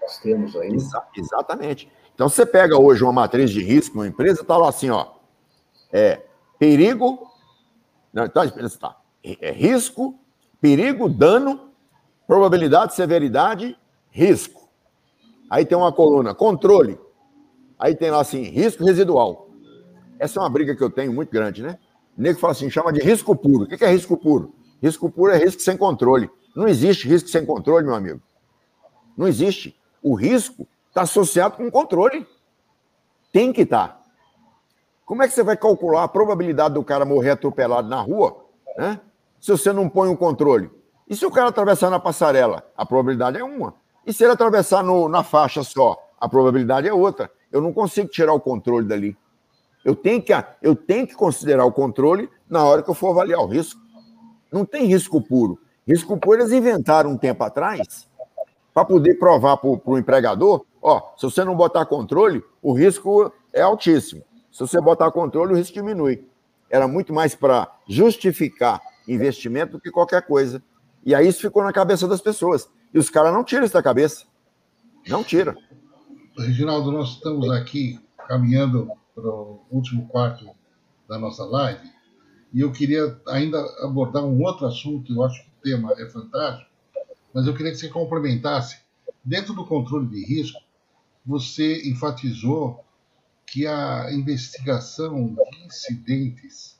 Nós 0.00 0.18
temos 0.18 0.56
aí. 0.56 0.74
Exa 0.74 1.02
exatamente. 1.16 1.90
Então, 2.16 2.30
você 2.30 2.46
pega 2.46 2.80
hoje 2.80 3.04
uma 3.04 3.12
matriz 3.12 3.50
de 3.50 3.62
risco, 3.62 3.98
uma 3.98 4.08
empresa, 4.08 4.40
está 4.40 4.56
lá 4.56 4.70
assim, 4.70 4.88
ó. 4.88 5.06
É 5.92 6.22
perigo. 6.58 7.30
Não, 8.10 8.24
então, 8.24 8.42
está. 8.42 8.96
É 9.22 9.52
risco, 9.52 10.18
perigo, 10.58 11.10
dano, 11.10 11.68
probabilidade, 12.26 12.94
severidade, 12.94 13.76
risco. 14.10 14.66
Aí 15.50 15.66
tem 15.66 15.76
uma 15.76 15.92
coluna, 15.92 16.34
controle. 16.34 16.98
Aí 17.78 17.94
tem 17.94 18.10
lá 18.10 18.22
assim, 18.22 18.44
risco 18.44 18.82
residual. 18.82 19.50
Essa 20.18 20.38
é 20.38 20.42
uma 20.42 20.48
briga 20.48 20.74
que 20.74 20.82
eu 20.82 20.88
tenho 20.88 21.12
muito 21.12 21.30
grande, 21.30 21.62
né? 21.62 21.78
O 22.16 22.22
nego 22.22 22.38
fala 22.38 22.52
assim, 22.52 22.70
chama 22.70 22.94
de 22.94 23.00
risco 23.00 23.36
puro. 23.36 23.64
O 23.64 23.66
que 23.66 23.84
é 23.84 23.90
risco 23.90 24.16
puro? 24.16 24.54
Risco 24.82 25.10
puro 25.10 25.32
é 25.32 25.36
risco 25.36 25.60
sem 25.60 25.76
controle. 25.76 26.30
Não 26.54 26.66
existe 26.66 27.06
risco 27.06 27.28
sem 27.28 27.44
controle, 27.44 27.84
meu 27.84 27.94
amigo. 27.94 28.22
Não 29.14 29.28
existe. 29.28 29.78
O 30.02 30.14
risco 30.14 30.66
está 30.96 31.02
associado 31.02 31.58
com 31.58 31.70
controle. 31.70 32.26
Tem 33.30 33.52
que 33.52 33.62
estar. 33.62 33.88
Tá. 33.88 34.00
Como 35.04 35.22
é 35.22 35.28
que 35.28 35.34
você 35.34 35.42
vai 35.42 35.56
calcular 35.56 36.04
a 36.04 36.08
probabilidade 36.08 36.74
do 36.74 36.82
cara 36.82 37.04
morrer 37.04 37.30
atropelado 37.30 37.86
na 37.86 38.00
rua, 38.00 38.46
né? 38.78 38.98
Se 39.38 39.52
você 39.52 39.72
não 39.72 39.90
põe 39.90 40.08
um 40.08 40.16
controle? 40.16 40.70
E 41.06 41.14
se 41.14 41.24
o 41.26 41.30
cara 41.30 41.50
atravessar 41.50 41.90
na 41.90 42.00
passarela? 42.00 42.64
A 42.74 42.86
probabilidade 42.86 43.38
é 43.38 43.44
uma. 43.44 43.74
E 44.06 44.12
se 44.12 44.24
ele 44.24 44.32
atravessar 44.32 44.82
no, 44.82 45.06
na 45.06 45.22
faixa 45.22 45.62
só? 45.62 45.96
A 46.18 46.28
probabilidade 46.28 46.88
é 46.88 46.92
outra. 46.92 47.30
Eu 47.52 47.60
não 47.60 47.72
consigo 47.72 48.08
tirar 48.08 48.32
o 48.32 48.40
controle 48.40 48.86
dali. 48.86 49.16
Eu 49.84 49.94
tenho 49.94 50.20
que, 50.22 50.32
eu 50.62 50.74
tenho 50.74 51.06
que 51.06 51.14
considerar 51.14 51.66
o 51.66 51.72
controle 51.72 52.28
na 52.48 52.64
hora 52.64 52.82
que 52.82 52.90
eu 52.90 52.94
for 52.94 53.10
avaliar 53.10 53.40
o 53.40 53.46
risco. 53.46 53.80
Não 54.50 54.64
tem 54.64 54.86
risco 54.86 55.20
puro. 55.20 55.60
Risco 55.86 56.16
puro 56.16 56.40
eles 56.40 56.52
inventaram 56.52 57.10
um 57.10 57.18
tempo 57.18 57.44
atrás 57.44 58.08
para 58.76 58.84
poder 58.84 59.14
provar 59.14 59.56
para 59.56 59.70
o 59.70 59.96
empregador, 59.96 60.66
ó, 60.86 61.14
se 61.16 61.24
você 61.24 61.42
não 61.44 61.56
botar 61.56 61.84
controle, 61.84 62.44
o 62.62 62.72
risco 62.72 63.32
é 63.52 63.60
altíssimo. 63.60 64.22
Se 64.52 64.60
você 64.60 64.80
botar 64.80 65.10
controle, 65.10 65.52
o 65.52 65.56
risco 65.56 65.74
diminui. 65.74 66.24
Era 66.70 66.86
muito 66.86 67.12
mais 67.12 67.34
para 67.34 67.68
justificar 67.88 68.80
investimento 69.08 69.72
do 69.72 69.80
que 69.80 69.90
qualquer 69.90 70.22
coisa. 70.22 70.62
E 71.04 71.12
aí 71.12 71.26
isso 71.26 71.40
ficou 71.40 71.64
na 71.64 71.72
cabeça 71.72 72.06
das 72.06 72.20
pessoas. 72.20 72.70
E 72.94 72.98
os 73.00 73.10
caras 73.10 73.32
não 73.32 73.42
tiram 73.42 73.64
isso 73.64 73.74
da 73.74 73.82
cabeça. 73.82 74.26
Não 75.08 75.24
tira. 75.24 75.56
Reginaldo, 76.38 76.92
nós 76.92 77.14
estamos 77.14 77.50
aqui 77.50 77.98
caminhando 78.28 78.88
para 79.12 79.28
o 79.28 79.66
último 79.70 80.06
quarto 80.06 80.48
da 81.08 81.18
nossa 81.18 81.44
live. 81.44 81.90
E 82.54 82.60
eu 82.60 82.70
queria 82.70 83.20
ainda 83.26 83.58
abordar 83.82 84.24
um 84.24 84.40
outro 84.40 84.66
assunto, 84.66 85.12
eu 85.12 85.24
acho 85.24 85.42
que 85.42 85.48
o 85.48 85.62
tema 85.62 85.92
é 85.98 86.08
fantástico, 86.08 86.70
mas 87.34 87.46
eu 87.46 87.54
queria 87.54 87.72
que 87.72 87.78
você 87.78 87.88
complementasse. 87.88 88.80
Dentro 89.24 89.52
do 89.52 89.66
controle 89.66 90.06
de 90.06 90.24
risco, 90.24 90.65
você 91.26 91.88
enfatizou 91.88 92.84
que 93.46 93.66
a 93.66 94.12
investigação 94.12 95.34
de 95.34 95.66
incidentes 95.66 96.78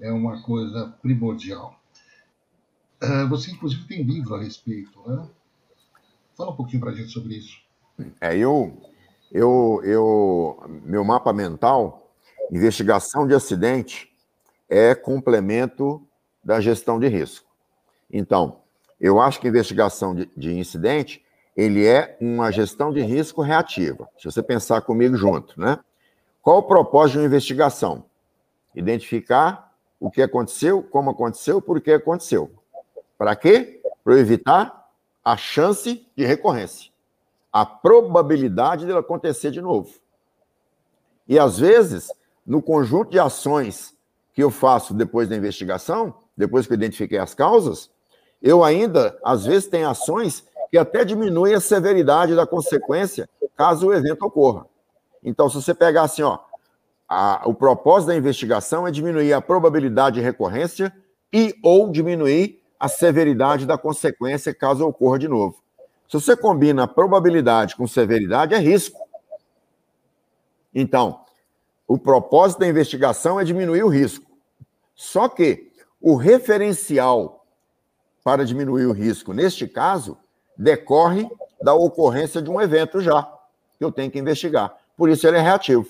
é 0.00 0.12
uma 0.12 0.42
coisa 0.42 0.94
primordial. 1.02 1.78
Ah, 3.00 3.24
você, 3.24 3.50
inclusive, 3.50 3.86
tem 3.86 4.02
livro 4.02 4.34
a 4.34 4.42
respeito, 4.42 5.00
né? 5.08 5.28
Fala 6.36 6.52
um 6.52 6.56
pouquinho 6.56 6.80
para 6.80 6.90
a 6.90 6.94
gente 6.94 7.10
sobre 7.10 7.36
isso. 7.36 7.58
É, 8.20 8.36
eu, 8.36 8.80
eu, 9.32 9.80
eu, 9.84 10.80
meu 10.84 11.04
mapa 11.04 11.32
mental, 11.32 12.10
investigação 12.50 13.26
de 13.26 13.34
acidente 13.34 14.10
é 14.68 14.94
complemento 14.94 16.06
da 16.42 16.60
gestão 16.60 16.98
de 16.98 17.08
risco. 17.08 17.48
Então, 18.10 18.60
eu 19.00 19.20
acho 19.20 19.40
que 19.40 19.48
investigação 19.48 20.14
de, 20.14 20.30
de 20.36 20.52
incidente 20.52 21.22
ele 21.60 21.86
é 21.86 22.16
uma 22.18 22.50
gestão 22.50 22.90
de 22.90 23.02
risco 23.02 23.42
reativa. 23.42 24.08
Se 24.16 24.24
você 24.24 24.42
pensar 24.42 24.80
comigo 24.80 25.14
junto, 25.14 25.60
né? 25.60 25.78
Qual 26.40 26.56
o 26.56 26.62
propósito 26.62 27.12
de 27.12 27.18
uma 27.18 27.26
investigação? 27.26 28.06
Identificar 28.74 29.70
o 30.00 30.10
que 30.10 30.22
aconteceu, 30.22 30.82
como 30.82 31.10
aconteceu, 31.10 31.60
por 31.60 31.78
que 31.82 31.92
aconteceu. 31.92 32.50
Para 33.18 33.36
quê? 33.36 33.82
Para 34.02 34.18
evitar 34.18 34.88
a 35.22 35.36
chance 35.36 36.06
de 36.16 36.24
recorrência, 36.24 36.90
a 37.52 37.66
probabilidade 37.66 38.86
dele 38.86 38.98
acontecer 38.98 39.50
de 39.50 39.60
novo. 39.60 39.90
E 41.28 41.38
às 41.38 41.58
vezes, 41.58 42.10
no 42.46 42.62
conjunto 42.62 43.10
de 43.10 43.18
ações 43.18 43.94
que 44.32 44.42
eu 44.42 44.50
faço 44.50 44.94
depois 44.94 45.28
da 45.28 45.36
investigação, 45.36 46.14
depois 46.34 46.66
que 46.66 46.72
eu 46.72 46.76
identifiquei 46.76 47.18
as 47.18 47.34
causas, 47.34 47.90
eu 48.40 48.64
ainda, 48.64 49.18
às 49.22 49.44
vezes, 49.44 49.68
tenho 49.68 49.90
ações 49.90 50.48
que 50.70 50.78
até 50.78 51.04
diminuem 51.04 51.54
a 51.54 51.60
severidade 51.60 52.34
da 52.34 52.46
consequência 52.46 53.28
caso 53.56 53.88
o 53.88 53.92
evento 53.92 54.24
ocorra. 54.24 54.66
Então, 55.22 55.48
se 55.48 55.56
você 55.56 55.74
pegar 55.74 56.02
assim, 56.02 56.22
ó, 56.22 56.38
a, 57.06 57.42
o 57.44 57.52
propósito 57.52 58.08
da 58.08 58.16
investigação 58.16 58.86
é 58.86 58.90
diminuir 58.90 59.32
a 59.32 59.40
probabilidade 59.40 60.16
de 60.16 60.22
recorrência 60.22 60.94
e 61.32 61.54
ou 61.62 61.90
diminuir 61.90 62.62
a 62.78 62.88
severidade 62.88 63.66
da 63.66 63.76
consequência 63.76 64.54
caso 64.54 64.86
ocorra 64.86 65.18
de 65.18 65.28
novo. 65.28 65.62
Se 66.08 66.14
você 66.14 66.36
combina 66.36 66.88
probabilidade 66.88 67.76
com 67.76 67.86
severidade, 67.86 68.54
é 68.54 68.58
risco. 68.58 68.98
Então, 70.74 71.20
o 71.86 71.98
propósito 71.98 72.60
da 72.60 72.68
investigação 72.68 73.38
é 73.38 73.44
diminuir 73.44 73.82
o 73.82 73.88
risco. 73.88 74.30
Só 74.94 75.28
que 75.28 75.70
o 76.00 76.14
referencial 76.14 77.44
para 78.24 78.44
diminuir 78.44 78.86
o 78.86 78.92
risco, 78.92 79.32
neste 79.32 79.66
caso, 79.66 80.16
decorre 80.60 81.26
da 81.62 81.72
ocorrência 81.72 82.42
de 82.42 82.50
um 82.50 82.60
evento 82.60 83.00
já, 83.00 83.22
que 83.78 83.84
eu 83.84 83.90
tenho 83.90 84.10
que 84.10 84.18
investigar. 84.18 84.76
Por 84.94 85.08
isso 85.08 85.26
ele 85.26 85.38
é 85.38 85.40
reativo. 85.40 85.88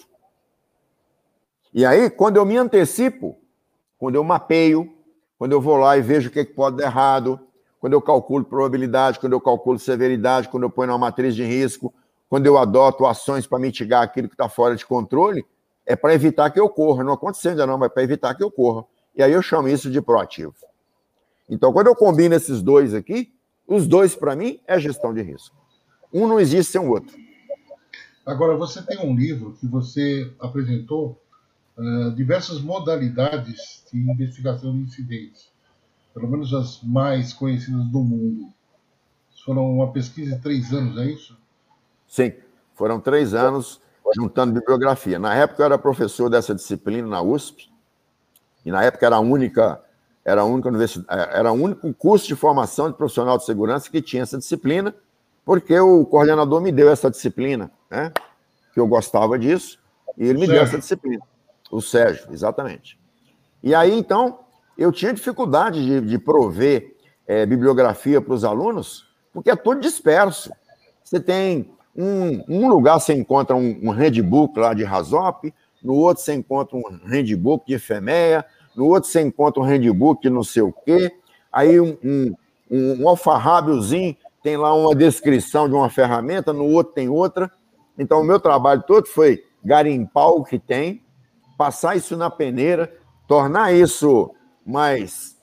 E 1.75 1.85
aí, 1.85 2.09
quando 2.09 2.37
eu 2.37 2.47
me 2.47 2.57
antecipo, 2.57 3.37
quando 3.99 4.15
eu 4.15 4.23
mapeio, 4.23 4.93
quando 5.37 5.53
eu 5.53 5.61
vou 5.61 5.77
lá 5.77 5.97
e 5.99 6.01
vejo 6.01 6.29
o 6.29 6.33
que, 6.33 6.45
pode 6.45 6.77
dar 6.77 6.85
errado, 6.85 7.41
quando 7.81 7.95
eu 7.95 8.01
calculo 8.01 8.45
probabilidade, 8.45 9.19
quando 9.19 9.33
eu 9.33 9.41
calculo 9.41 9.79
severidade, 9.79 10.49
quando 10.49 10.65
eu 10.65 10.71
ponho 10.71 10.89
numa 10.89 10.99
matriz 10.99 11.35
de 11.35 11.45
risco, 11.45 11.93
quando 12.29 12.47
eu 12.47 12.57
adoto 12.57 13.07
ações 13.07 13.47
para 13.47 13.59
mitigar 13.59 14.03
aquilo 14.03 14.29
que 14.29 14.35
está 14.35 14.49
fora 14.49 14.77
de 14.77 14.87
controle, 14.87 15.45
é 15.85 15.97
para 15.97 16.15
evitar 16.15 16.51
que 16.51 16.61
ocorra. 16.61 17.03
Não 17.03 17.15
aconteceu 17.15 17.53
ainda 17.53 17.67
não, 17.67 17.77
mas 17.77 17.87
é 17.87 17.93
para 17.93 18.03
evitar 18.05 18.35
que 18.35 18.45
ocorra. 18.45 18.85
E 19.17 19.23
aí 19.23 19.33
eu 19.33 19.43
chamo 19.43 19.69
isso 19.69 19.91
de 19.91 20.01
proativo. 20.01 20.55
Então, 21.49 21.73
quando 21.73 21.89
eu 21.89 21.97
combino 21.97 22.37
esses 22.37 22.63
dois 22.63 22.95
aqui, 22.95 23.33
os 23.71 23.87
dois, 23.87 24.17
para 24.17 24.35
mim, 24.35 24.59
é 24.67 24.79
gestão 24.81 25.15
de 25.15 25.23
risco. 25.23 25.57
Um 26.13 26.27
não 26.27 26.41
existe 26.41 26.73
sem 26.73 26.81
o 26.81 26.91
outro. 26.91 27.17
Agora, 28.27 28.57
você 28.57 28.83
tem 28.83 28.99
um 28.99 29.15
livro 29.15 29.57
que 29.61 29.67
você 29.67 30.31
apresentou 30.41 31.23
uh, 31.79 32.11
diversas 32.17 32.61
modalidades 32.61 33.85
de 33.93 33.99
investigação 33.99 34.73
de 34.73 34.83
incidentes, 34.83 35.51
pelo 36.13 36.29
menos 36.29 36.53
as 36.53 36.83
mais 36.83 37.33
conhecidas 37.33 37.85
do 37.87 38.01
mundo. 38.01 38.53
Foram 39.45 39.73
uma 39.73 39.93
pesquisa 39.93 40.37
de 40.37 40.43
três 40.43 40.73
anos, 40.73 40.99
é 40.99 41.07
isso? 41.07 41.39
Sim, 42.07 42.35
foram 42.75 43.01
três 43.01 43.35
anos 43.35 43.81
juntando 44.17 44.53
bibliografia. 44.53 45.19
Na 45.19 45.35
época 45.35 45.63
eu 45.63 45.67
era 45.67 45.79
professor 45.79 46.29
dessa 46.29 46.55
disciplina 46.55 47.07
na 47.07 47.23
USP, 47.23 47.71
e 48.65 48.71
na 48.71 48.83
época 48.83 49.07
era 49.07 49.17
a 49.17 49.21
única, 49.21 49.81
era 50.25 50.43
a 50.43 50.45
única 50.45 50.69
universidade, 50.69 51.07
eh, 51.11 51.39
era 51.39 51.53
o 51.53 51.55
único 51.55 51.93
curso 51.95 52.27
de 52.27 52.35
formação 52.35 52.91
de 52.91 52.97
profissional 52.97 53.39
de 53.39 53.45
segurança 53.45 53.91
que 53.91 54.03
tinha 54.03 54.23
essa 54.23 54.39
disciplina, 54.39 54.95
porque 55.45 55.79
o 55.79 56.05
coordenador 56.05 56.61
me 56.61 56.71
deu 56.71 56.91
essa 56.91 57.11
disciplina, 57.11 57.71
né? 57.91 58.13
Que 58.73 58.81
eu 58.81 58.87
gostava 58.87 59.39
disso, 59.39 59.79
e 60.17 60.25
ele 60.25 60.35
me 60.35 60.47
Sérgio. 60.47 60.55
deu 60.55 60.63
essa 60.63 60.79
disciplina. 60.79 61.23
O 61.71 61.81
Sérgio, 61.81 62.27
exatamente. 62.33 62.99
E 63.63 63.75
aí, 63.75 63.97
então, 63.97 64.41
eu 64.77 64.91
tinha 64.93 65.13
dificuldade 65.13 65.85
de, 65.85 66.01
de 66.01 66.19
prover 66.19 66.97
é, 67.27 67.47
bibliografia 67.47 68.21
para 68.21 68.35
os 68.35 68.45
alunos, 68.45 69.07
porque 69.33 69.51
é 69.51 69.57
tudo 69.57 69.81
disperso. 69.81 70.51
Você 71.03 71.21
tem 71.21 71.73
um, 71.97 72.45
um 72.49 72.69
lugar 72.69 72.99
você 72.99 73.13
encontra 73.15 73.55
um, 73.55 73.79
um 73.83 73.91
handbook 73.91 74.59
lá 74.59 74.75
de 74.75 74.85
Rasop, 74.85 75.53
no 75.83 75.95
outro 75.95 76.23
você 76.23 76.35
encontra 76.35 76.77
um 76.77 76.83
handbook 77.05 77.67
de 77.67 77.79
FEMEA, 77.79 78.45
no 78.81 78.87
outro 78.87 79.11
você 79.11 79.21
encontra 79.21 79.63
um 79.63 79.67
handbook 79.67 80.31
não 80.31 80.43
sei 80.43 80.63
o 80.63 80.73
quê, 80.73 81.13
aí 81.53 81.79
um, 81.79 81.99
um, 82.03 82.35
um, 82.71 83.03
um 83.03 83.09
alfarrábiozinho 83.11 84.17
tem 84.43 84.57
lá 84.57 84.75
uma 84.75 84.95
descrição 84.95 85.69
de 85.69 85.75
uma 85.75 85.91
ferramenta, 85.91 86.51
no 86.51 86.65
outro 86.65 86.95
tem 86.95 87.11
outra. 87.11 87.53
Então, 87.99 88.23
o 88.23 88.25
meu 88.25 88.41
trabalho 88.41 88.83
todo 88.87 89.07
foi 89.07 89.45
garimpar 89.63 90.29
o 90.29 90.43
que 90.43 90.59
tem, 90.59 91.05
passar 91.59 91.95
isso 91.95 92.17
na 92.17 92.31
peneira, 92.31 92.91
tornar 93.29 93.75
isso 93.75 94.35
mais. 94.65 95.37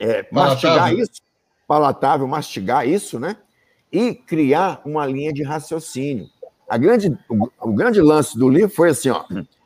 É, 0.00 0.26
mastigar 0.32 0.94
isso, 0.94 1.20
palatável, 1.68 2.26
mastigar 2.26 2.88
isso, 2.88 3.20
né? 3.20 3.36
E 3.92 4.14
criar 4.14 4.80
uma 4.86 5.04
linha 5.04 5.30
de 5.30 5.42
raciocínio. 5.42 6.26
A 6.66 6.78
grande, 6.78 7.14
o, 7.28 7.50
o 7.60 7.72
grande 7.74 8.00
lance 8.00 8.38
do 8.38 8.48
livro 8.48 8.74
foi 8.74 8.88
assim: 8.88 9.10
ó, 9.10 9.24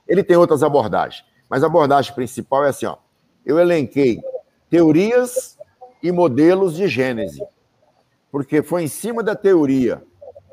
ele 0.08 0.24
tem 0.24 0.36
outras 0.36 0.64
abordagens, 0.64 1.24
mas 1.48 1.62
a 1.62 1.66
abordagem 1.66 2.14
principal 2.14 2.64
é 2.64 2.68
assim: 2.68 2.86
ó, 2.86 2.96
eu 3.44 3.58
elenquei 3.58 4.20
teorias 4.68 5.58
e 6.02 6.10
modelos 6.10 6.74
de 6.74 6.88
gênese 6.88 7.42
porque 8.36 8.62
foi 8.62 8.82
em 8.82 8.88
cima 8.88 9.22
da 9.22 9.34
teoria 9.34 10.02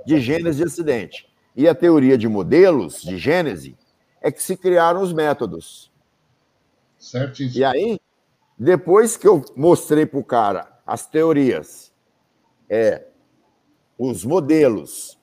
de 0.06 0.18
gênese 0.18 0.60
de 0.60 0.64
acidente 0.64 1.30
e 1.54 1.68
a 1.68 1.76
teoria 1.76 2.18
de 2.18 2.30
modelos 2.30 3.02
de 3.02 3.18
gênese 3.18 3.78
é 4.22 4.32
que 4.32 4.42
se 4.42 4.56
criaram 4.56 5.02
os 5.02 5.12
métodos. 5.12 5.92
E 7.60 7.66
aí, 7.66 8.00
depois 8.58 9.18
que 9.18 9.28
eu 9.28 9.44
mostrei 9.54 10.06
para 10.06 10.18
o 10.18 10.24
cara 10.24 10.80
as 10.86 11.06
teorias, 11.06 11.92
é, 12.70 13.06
os 13.98 14.24
modelos, 14.24 15.20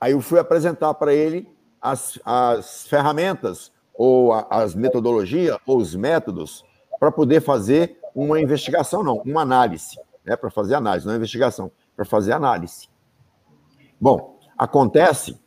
aí 0.00 0.10
eu 0.10 0.20
fui 0.20 0.40
apresentar 0.40 0.92
para 0.94 1.14
ele 1.14 1.48
as, 1.80 2.18
as 2.24 2.86
ferramentas 2.88 3.72
ou 3.96 4.32
a, 4.32 4.46
as 4.50 4.74
metodologias 4.74 5.56
ou 5.66 5.78
os 5.78 5.94
métodos 5.94 6.64
para 6.98 7.10
poder 7.10 7.40
fazer 7.40 7.98
uma 8.14 8.40
investigação, 8.40 9.02
não, 9.02 9.16
uma 9.18 9.42
análise 9.42 9.98
né, 10.26 10.34
para 10.34 10.50
fazer 10.50 10.74
análise, 10.74 11.06
não 11.06 11.14
investigação, 11.14 11.70
para 11.94 12.04
fazer 12.04 12.32
análise. 12.32 12.88
Bom, 14.00 14.38
acontece 14.58 15.38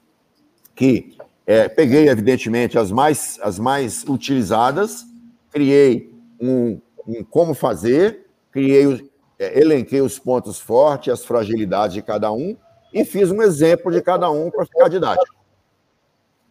que 0.74 1.18
é, 1.46 1.68
peguei, 1.68 2.08
evidentemente, 2.08 2.80
as 2.80 2.92
mais, 2.92 3.38
as 3.42 3.60
mais 3.60 4.04
utilizadas, 4.04 5.06
criei 5.52 6.14
um, 6.40 6.80
um 7.06 7.24
como 7.24 7.54
fazer, 7.54 8.28
criei, 8.52 9.10
é, 9.38 9.60
elenquei 9.60 10.00
os 10.00 10.18
pontos 10.18 10.60
fortes, 10.60 11.12
as 11.12 11.26
fragilidades 11.26 11.96
de 11.96 12.02
cada 12.02 12.32
um 12.32 12.56
e 12.94 13.04
fiz 13.04 13.30
um 13.30 13.42
exemplo 13.42 13.92
de 13.92 14.02
cada 14.02 14.32
um 14.32 14.50
para 14.50 14.66
ficar 14.66 14.88
didático. 14.88 15.36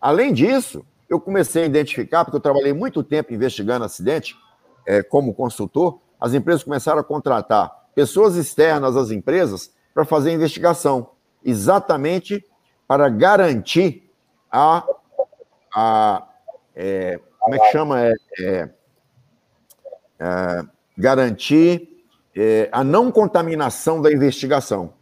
Além 0.00 0.32
disso, 0.32 0.84
eu 1.08 1.20
comecei 1.20 1.62
a 1.62 1.66
identificar, 1.66 2.24
porque 2.24 2.36
eu 2.36 2.40
trabalhei 2.40 2.72
muito 2.72 3.02
tempo 3.02 3.32
investigando 3.32 3.84
acidente 3.84 4.36
é, 4.86 5.02
como 5.02 5.34
consultor, 5.34 6.00
as 6.20 6.34
empresas 6.34 6.62
começaram 6.62 7.00
a 7.00 7.04
contratar 7.04 7.88
pessoas 7.94 8.36
externas 8.36 8.96
às 8.96 9.10
empresas 9.10 9.72
para 9.94 10.04
fazer 10.04 10.32
investigação. 10.32 11.10
exatamente 11.44 12.44
para 12.86 13.08
garantir 13.08 14.10
a, 14.50 14.84
a 15.74 16.28
é, 16.74 17.20
como 17.38 17.54
é 17.54 17.58
que 17.58 17.72
chama? 17.72 18.00
É, 18.00 18.14
é, 18.40 18.70
é 20.18 20.64
garantir 20.96 22.04
é, 22.34 22.68
a 22.72 22.82
não 22.82 23.10
contaminação 23.10 24.00
da 24.02 24.12
investigação. 24.12 24.94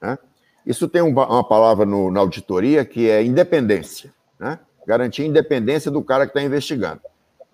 Né? 0.00 0.18
Isso 0.66 0.88
tem 0.88 1.02
uma 1.02 1.46
palavra 1.46 1.84
no, 1.84 2.10
na 2.10 2.20
auditoria 2.20 2.84
que 2.84 3.08
é 3.08 3.22
independência. 3.22 4.12
Né? 4.38 4.58
Garantir 4.86 5.22
a 5.22 5.26
independência 5.26 5.90
do 5.90 6.02
cara 6.02 6.26
que 6.26 6.30
está 6.30 6.42
investigando. 6.42 7.00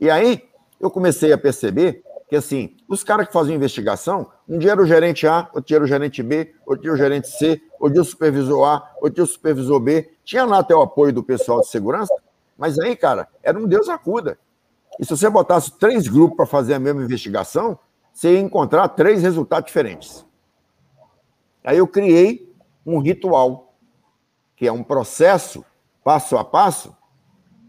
E 0.01 0.11
aí, 0.11 0.43
eu 0.81 0.91
comecei 0.91 1.33
a 1.33 1.39
perceber 1.39 2.03
que, 2.29 2.37
assim, 2.37 2.77
os 2.89 3.03
caras 3.03 3.27
que 3.27 3.33
faziam 3.33 3.57
investigação, 3.57 4.31
um 4.49 4.57
dia 4.57 4.73
era 4.73 4.81
o 4.81 4.87
gerente 4.87 5.27
A, 5.27 5.49
outro 5.53 5.63
dia 5.67 5.77
era 5.77 5.85
o 5.85 5.87
gerente 5.87 6.23
B, 6.23 6.55
outro 6.65 6.83
dia 6.83 6.93
o 6.93 6.97
gerente 6.97 7.29
C, 7.29 7.61
outro 7.79 7.95
dia 7.95 8.03
o 8.03 8.05
supervisor 8.05 8.65
A, 8.69 8.91
outro 8.97 9.15
dia 9.17 9.25
o 9.25 9.27
supervisor 9.27 9.81
B. 9.81 10.11
Tinha 10.25 10.45
lá 10.45 10.59
até 10.59 10.75
o 10.75 10.81
apoio 10.81 11.13
do 11.13 11.23
pessoal 11.23 11.61
de 11.61 11.67
segurança, 11.67 12.15
mas 12.57 12.79
aí, 12.79 12.95
cara, 12.95 13.29
era 13.43 13.59
um 13.59 13.67
Deus 13.67 13.89
acuda. 13.89 14.39
E 14.99 15.05
se 15.05 15.11
você 15.11 15.29
botasse 15.29 15.73
três 15.79 16.07
grupos 16.07 16.37
para 16.37 16.47
fazer 16.47 16.75
a 16.75 16.79
mesma 16.79 17.03
investigação, 17.03 17.79
você 18.13 18.35
ia 18.35 18.41
encontrar 18.41 18.89
três 18.89 19.23
resultados 19.23 19.67
diferentes. 19.67 20.25
Aí 21.65 21.79
eu 21.79 21.87
criei 21.87 22.55
um 22.87 22.99
ritual, 22.99 23.75
que 24.57 24.67
é 24.67 24.73
um 24.73 24.83
processo 24.83 25.65
passo 26.05 26.37
a 26.37 26.45
passo, 26.45 26.95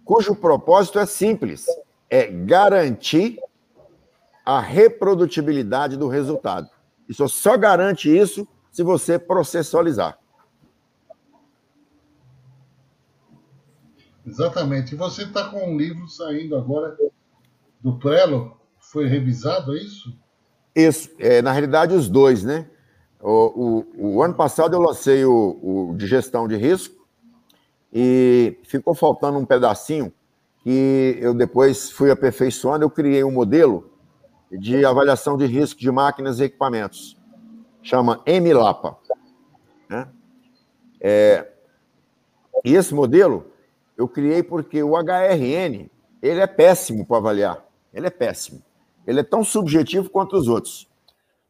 cujo 0.04 0.36
propósito 0.36 1.00
é 1.00 1.06
simples: 1.06 1.66
é 2.10 2.28
garantir 2.28 3.40
a 4.46 4.60
reprodutibilidade 4.60 5.98
do 5.98 6.08
resultado. 6.08 6.70
Isso 7.08 7.28
só 7.28 7.58
garante 7.58 8.16
isso 8.16 8.48
se 8.72 8.84
você 8.84 9.20
processualizar. 9.20 10.18
Exatamente. 14.26 14.94
E 14.94 14.98
você 14.98 15.24
está 15.24 15.50
com 15.50 15.74
um 15.74 15.78
livro 15.78 16.08
saindo 16.08 16.56
agora 16.56 16.98
do 17.82 17.98
Prelo, 17.98 18.58
foi 18.80 19.08
revisado, 19.08 19.76
é 19.76 19.80
isso? 19.80 20.18
Isso. 20.76 21.10
É, 21.20 21.42
na 21.42 21.52
realidade, 21.52 21.94
os 21.94 22.08
dois, 22.08 22.44
né? 22.44 22.70
O, 23.20 23.86
o, 23.98 24.16
o 24.16 24.24
ano 24.24 24.34
passado 24.34 24.76
eu 24.76 24.82
lancei 24.82 25.26
o, 25.26 25.92
o 25.92 25.96
de 25.96 26.08
gestão 26.08 26.48
de 26.48 26.56
risco 26.56 27.01
e 27.92 28.60
ficou 28.64 28.94
faltando 28.94 29.38
um 29.38 29.46
pedacinho 29.46 30.14
que 30.64 31.18
eu 31.20 31.34
depois 31.34 31.90
fui 31.92 32.12
aperfeiçoando, 32.12 32.86
eu 32.86 32.90
criei 32.90 33.24
um 33.24 33.32
modelo 33.32 33.92
de 34.52 34.86
avaliação 34.86 35.36
de 35.38 35.46
risco 35.46 35.80
de 35.80 35.92
máquinas 35.92 36.40
e 36.40 36.44
equipamentos. 36.44 37.18
Chama 37.82 38.24
MLAPA. 38.26 38.98
Né? 39.90 40.08
É, 41.00 41.52
e 42.64 42.76
esse 42.76 42.94
modelo 42.94 43.48
eu 43.98 44.08
criei 44.08 44.44
porque 44.44 44.84
o 44.84 44.96
HRN 44.96 45.90
ele 46.22 46.40
é 46.40 46.48
péssimo 46.48 47.06
para 47.06 47.18
avaliar. 47.18 47.66
Ele 47.94 48.08
é 48.08 48.12
péssimo. 48.12 48.62
Ele 49.06 49.20
é 49.20 49.24
tão 49.24 49.44
subjetivo 49.44 50.10
quanto 50.10 50.36
os 50.36 50.48
outros. 50.48 50.88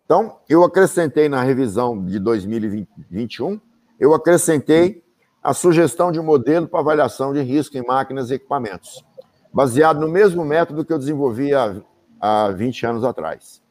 Então, 0.06 0.40
eu 0.50 0.64
acrescentei 0.64 1.30
na 1.30 1.42
revisão 1.42 2.04
de 2.04 2.20
2021, 2.20 3.60
eu 4.00 4.14
acrescentei 4.14 5.04
a 5.44 5.54
sugestão 5.54 6.12
de 6.12 6.20
um 6.20 6.24
modelo 6.24 6.68
para 6.68 6.80
avaliação 6.80 7.34
de 7.34 7.42
risco 7.42 7.78
em 7.78 7.86
máquinas 7.86 8.30
e 8.30 8.36
equipamentos, 8.36 9.04
baseado 9.52 10.00
no 10.00 10.08
mesmo 10.08 10.46
método 10.46 10.86
que 10.86 10.94
eu 10.94 11.00
desenvolvi 11.00 11.54
há, 11.54 11.76
há 12.20 12.52
20 12.52 12.86
anos 12.86 13.04
atrás. 13.04 13.62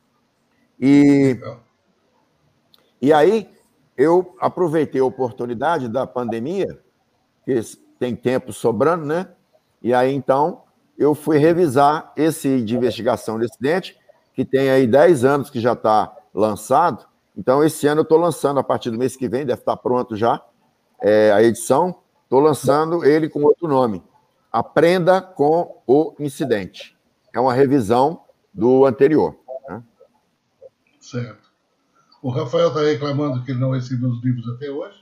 E, 0.81 1.39
e 3.01 3.13
aí, 3.13 3.49
eu 3.97 4.35
aproveitei 4.41 5.01
a 5.01 5.05
oportunidade 5.05 5.89
da 5.89 6.07
pandemia, 6.07 6.81
que 7.45 7.61
tem 7.99 8.17
tempo 8.17 8.53
sobrando, 8.53 9.05
né? 9.05 9.29
E 9.83 9.95
aí, 9.95 10.13
então, 10.13 10.63
eu 10.99 11.15
fui 11.15 11.39
revisar 11.39 12.13
esse 12.17 12.63
de 12.63 12.77
investigação 12.77 13.39
de 13.39 13.45
acidente, 13.45 13.97
que 14.35 14.45
tem 14.45 14.71
aí 14.71 14.87
10 14.87 15.25
anos 15.25 15.51
que 15.51 15.61
já 15.61 15.75
está 15.75 16.15
lançado. 16.33 17.07
Então, 17.37 17.63
esse 17.63 17.87
ano 17.87 18.01
eu 18.01 18.03
estou 18.03 18.19
lançando, 18.19 18.59
a 18.59 18.65
partir 18.65 18.91
do 18.91 18.99
mês 18.99 19.17
que 19.17 19.29
vem, 19.29 19.47
deve 19.47 19.61
estar 19.61 19.77
tá 19.77 19.83
pronto 19.83 20.17
já, 20.17 20.43
é, 21.03 21.33
a 21.33 21.43
edição, 21.43 21.95
estou 22.25 22.41
lançando 22.41 23.05
ele 23.05 23.29
com 23.29 23.43
outro 23.43 23.69
nome. 23.69 24.03
Aprenda 24.53 25.21
com 25.21 25.83
o 25.87 26.15
incidente. 26.19 26.97
É 27.33 27.39
uma 27.39 27.55
revisão 27.55 28.23
do 28.53 28.85
anterior. 28.85 29.37
Né? 29.69 29.83
Certo. 31.01 31.51
O 32.23 32.31
Rafael 32.31 32.69
está 32.69 32.81
reclamando 32.83 33.43
que 33.45 33.53
ele 33.53 33.61
não 33.61 33.71
recebeu 33.71 34.11
os 34.11 34.23
livros 34.23 34.47
até 34.49 34.71
hoje. 34.71 34.99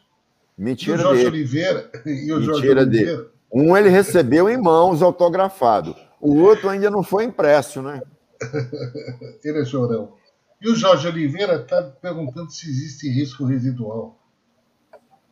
Mentira 0.56 0.96
e 0.96 0.98
o 0.98 1.02
Jorge 1.02 1.24
dele. 1.24 1.36
Oliveira. 1.36 1.90
E 2.06 2.32
o 2.32 2.36
Mentira 2.36 2.42
Jorge 2.42 2.62
dele. 2.62 2.80
Oliveira. 2.80 3.30
Um 3.52 3.76
ele 3.76 3.88
recebeu 3.88 4.48
em 4.48 4.58
mãos, 4.58 5.02
autografado. 5.02 5.96
O 6.20 6.36
outro 6.36 6.68
ainda 6.68 6.90
não 6.90 7.02
foi 7.02 7.24
impresso, 7.24 7.80
né? 7.80 8.02
ele 9.42 9.60
é 9.60 9.64
chorão. 9.64 10.12
E 10.60 10.68
o 10.68 10.74
Jorge 10.74 11.06
Oliveira 11.08 11.56
está 11.56 11.82
perguntando 11.82 12.50
se 12.50 12.68
existe 12.68 13.08
risco 13.08 13.44
residual. 13.44 14.17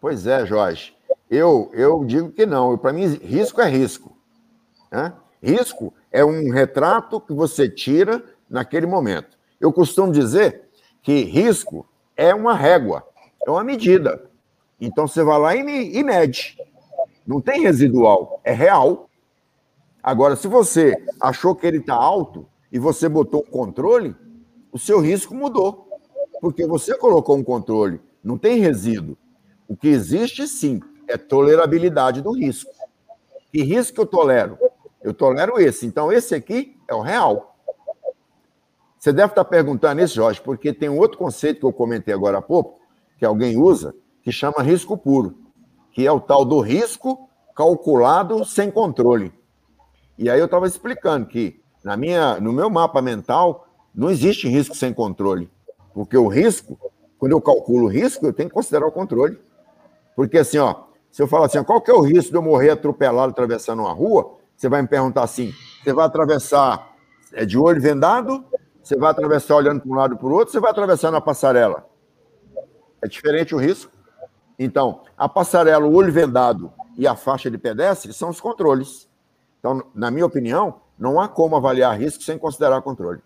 Pois 0.00 0.26
é, 0.26 0.44
Jorge. 0.46 0.94
Eu, 1.30 1.70
eu 1.72 2.04
digo 2.04 2.30
que 2.30 2.46
não. 2.46 2.76
Para 2.78 2.92
mim, 2.92 3.06
risco 3.06 3.60
é 3.60 3.68
risco. 3.68 4.16
Né? 4.90 5.12
Risco 5.42 5.92
é 6.12 6.24
um 6.24 6.50
retrato 6.50 7.20
que 7.20 7.32
você 7.32 7.68
tira 7.68 8.22
naquele 8.48 8.86
momento. 8.86 9.36
Eu 9.60 9.72
costumo 9.72 10.12
dizer 10.12 10.62
que 11.02 11.24
risco 11.24 11.86
é 12.16 12.34
uma 12.34 12.54
régua, 12.54 13.06
é 13.46 13.50
uma 13.50 13.64
medida. 13.64 14.28
Então 14.80 15.06
você 15.06 15.22
vai 15.22 15.38
lá 15.38 15.56
e, 15.56 16.02
mede. 16.02 16.58
Não 17.26 17.40
tem 17.40 17.62
residual, 17.62 18.40
é 18.44 18.52
real. 18.52 19.08
Agora, 20.02 20.36
se 20.36 20.46
você 20.46 20.94
achou 21.20 21.54
que 21.54 21.66
ele 21.66 21.78
está 21.78 21.94
alto 21.94 22.46
e 22.70 22.78
você 22.78 23.08
botou 23.08 23.40
um 23.40 23.50
controle, 23.50 24.14
o 24.70 24.78
seu 24.78 25.00
risco 25.00 25.34
mudou. 25.34 25.88
Porque 26.40 26.66
você 26.66 26.96
colocou 26.96 27.36
um 27.36 27.42
controle, 27.42 28.00
não 28.22 28.36
tem 28.36 28.60
resíduo. 28.60 29.16
O 29.68 29.76
que 29.76 29.88
existe, 29.88 30.46
sim, 30.46 30.80
é 31.08 31.16
tolerabilidade 31.16 32.22
do 32.22 32.32
risco. 32.32 32.70
Que 33.52 33.62
risco 33.62 34.00
eu 34.00 34.06
tolero? 34.06 34.58
Eu 35.02 35.14
tolero 35.14 35.60
esse. 35.60 35.86
Então, 35.86 36.12
esse 36.12 36.34
aqui 36.34 36.76
é 36.88 36.94
o 36.94 37.00
real. 37.00 37.56
Você 38.98 39.12
deve 39.12 39.32
estar 39.32 39.44
perguntando 39.44 40.00
isso, 40.00 40.16
Jorge, 40.16 40.40
porque 40.40 40.72
tem 40.72 40.88
um 40.88 40.98
outro 40.98 41.18
conceito 41.18 41.60
que 41.60 41.66
eu 41.66 41.72
comentei 41.72 42.12
agora 42.12 42.38
há 42.38 42.42
pouco, 42.42 42.80
que 43.18 43.24
alguém 43.24 43.56
usa, 43.56 43.94
que 44.22 44.32
chama 44.32 44.62
risco 44.62 44.96
puro, 44.96 45.38
que 45.92 46.06
é 46.06 46.10
o 46.10 46.20
tal 46.20 46.44
do 46.44 46.60
risco 46.60 47.28
calculado 47.54 48.44
sem 48.44 48.70
controle. 48.70 49.32
E 50.18 50.28
aí 50.28 50.40
eu 50.40 50.46
estava 50.46 50.66
explicando 50.66 51.26
que 51.26 51.60
na 51.84 51.96
minha, 51.96 52.40
no 52.40 52.52
meu 52.52 52.68
mapa 52.68 53.00
mental 53.00 53.68
não 53.94 54.10
existe 54.10 54.48
risco 54.48 54.74
sem 54.74 54.92
controle, 54.92 55.48
porque 55.94 56.16
o 56.16 56.26
risco, 56.26 56.78
quando 57.18 57.32
eu 57.32 57.40
calculo 57.40 57.84
o 57.84 57.88
risco, 57.88 58.26
eu 58.26 58.32
tenho 58.32 58.48
que 58.48 58.54
considerar 58.54 58.86
o 58.86 58.92
controle. 58.92 59.38
Porque 60.16 60.38
assim, 60.38 60.58
ó, 60.58 60.74
se 61.12 61.22
eu 61.22 61.28
falar 61.28 61.46
assim, 61.46 61.62
qual 61.62 61.80
que 61.80 61.90
é 61.90 61.94
o 61.94 62.00
risco 62.00 62.30
de 62.30 62.36
eu 62.36 62.42
morrer 62.42 62.70
atropelado 62.70 63.30
atravessando 63.30 63.80
uma 63.80 63.92
rua? 63.92 64.38
Você 64.56 64.68
vai 64.68 64.82
me 64.82 64.88
perguntar 64.88 65.22
assim: 65.22 65.52
você 65.84 65.92
vai 65.92 66.06
atravessar 66.06 66.96
é 67.32 67.44
de 67.44 67.58
olho 67.58 67.80
vendado? 67.80 68.44
Você 68.82 68.96
vai 68.96 69.10
atravessar 69.10 69.56
olhando 69.56 69.80
para 69.80 69.90
um 69.90 69.94
lado 69.94 70.14
e 70.14 70.18
para 70.18 70.26
o 70.26 70.32
outro? 70.32 70.52
Você 70.52 70.60
vai 70.60 70.70
atravessar 70.70 71.10
na 71.10 71.20
passarela? 71.20 71.86
É 73.02 73.06
diferente 73.06 73.54
o 73.54 73.58
risco. 73.58 73.92
Então, 74.58 75.02
a 75.18 75.28
passarela, 75.28 75.86
o 75.86 75.92
olho 75.92 76.10
vendado 76.10 76.72
e 76.96 77.06
a 77.06 77.14
faixa 77.14 77.50
de 77.50 77.58
pedestre 77.58 78.12
são 78.12 78.30
os 78.30 78.40
controles. 78.40 79.08
Então, 79.58 79.84
na 79.94 80.10
minha 80.10 80.24
opinião, 80.24 80.80
não 80.98 81.20
há 81.20 81.28
como 81.28 81.56
avaliar 81.56 81.98
risco 81.98 82.22
sem 82.22 82.38
considerar 82.38 82.80
controle. 82.80 83.20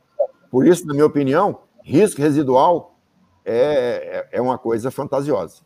Por 0.50 0.66
isso, 0.66 0.86
na 0.86 0.94
minha 0.94 1.06
opinião, 1.06 1.60
risco 1.84 2.20
residual 2.20 2.96
é, 3.44 4.26
é, 4.32 4.38
é 4.38 4.42
uma 4.42 4.58
coisa 4.58 4.90
fantasiosa. 4.90 5.62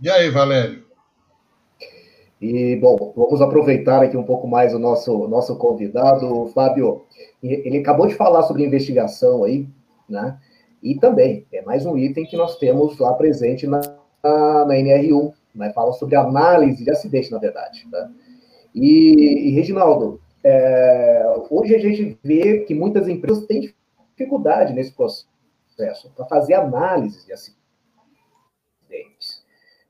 E 0.00 0.10
aí, 0.10 0.28
Valério? 0.30 0.84
E, 2.40 2.76
bom, 2.76 3.12
vamos 3.16 3.40
aproveitar 3.40 4.02
aqui 4.02 4.16
um 4.16 4.24
pouco 4.24 4.46
mais 4.46 4.74
o 4.74 4.78
nosso, 4.78 5.26
nosso 5.28 5.56
convidado, 5.56 6.46
Fábio. 6.48 7.04
Ele 7.42 7.78
acabou 7.78 8.06
de 8.06 8.14
falar 8.14 8.42
sobre 8.42 8.64
investigação 8.64 9.44
aí, 9.44 9.66
né? 10.08 10.38
E 10.82 10.96
também 10.96 11.46
é 11.52 11.62
mais 11.62 11.86
um 11.86 11.96
item 11.96 12.26
que 12.26 12.36
nós 12.36 12.58
temos 12.58 12.98
lá 12.98 13.14
presente 13.14 13.66
na, 13.66 13.80
na 14.22 14.74
NR1, 14.74 15.32
né? 15.54 15.72
Fala 15.72 15.92
sobre 15.92 16.16
análise 16.16 16.84
de 16.84 16.90
acidente, 16.90 17.30
na 17.30 17.38
verdade. 17.38 17.86
Tá? 17.90 18.10
E, 18.74 19.48
e 19.48 19.50
Reginaldo, 19.52 20.20
é, 20.42 21.24
hoje 21.48 21.74
a 21.74 21.78
gente 21.78 22.18
vê 22.22 22.58
que 22.60 22.74
muitas 22.74 23.08
empresas 23.08 23.46
têm 23.46 23.72
dificuldade 24.10 24.74
nesse 24.74 24.92
processo 24.92 26.12
para 26.14 26.26
fazer 26.26 26.54
análise 26.54 27.24
de 27.24 27.32
acidentes. 27.32 27.63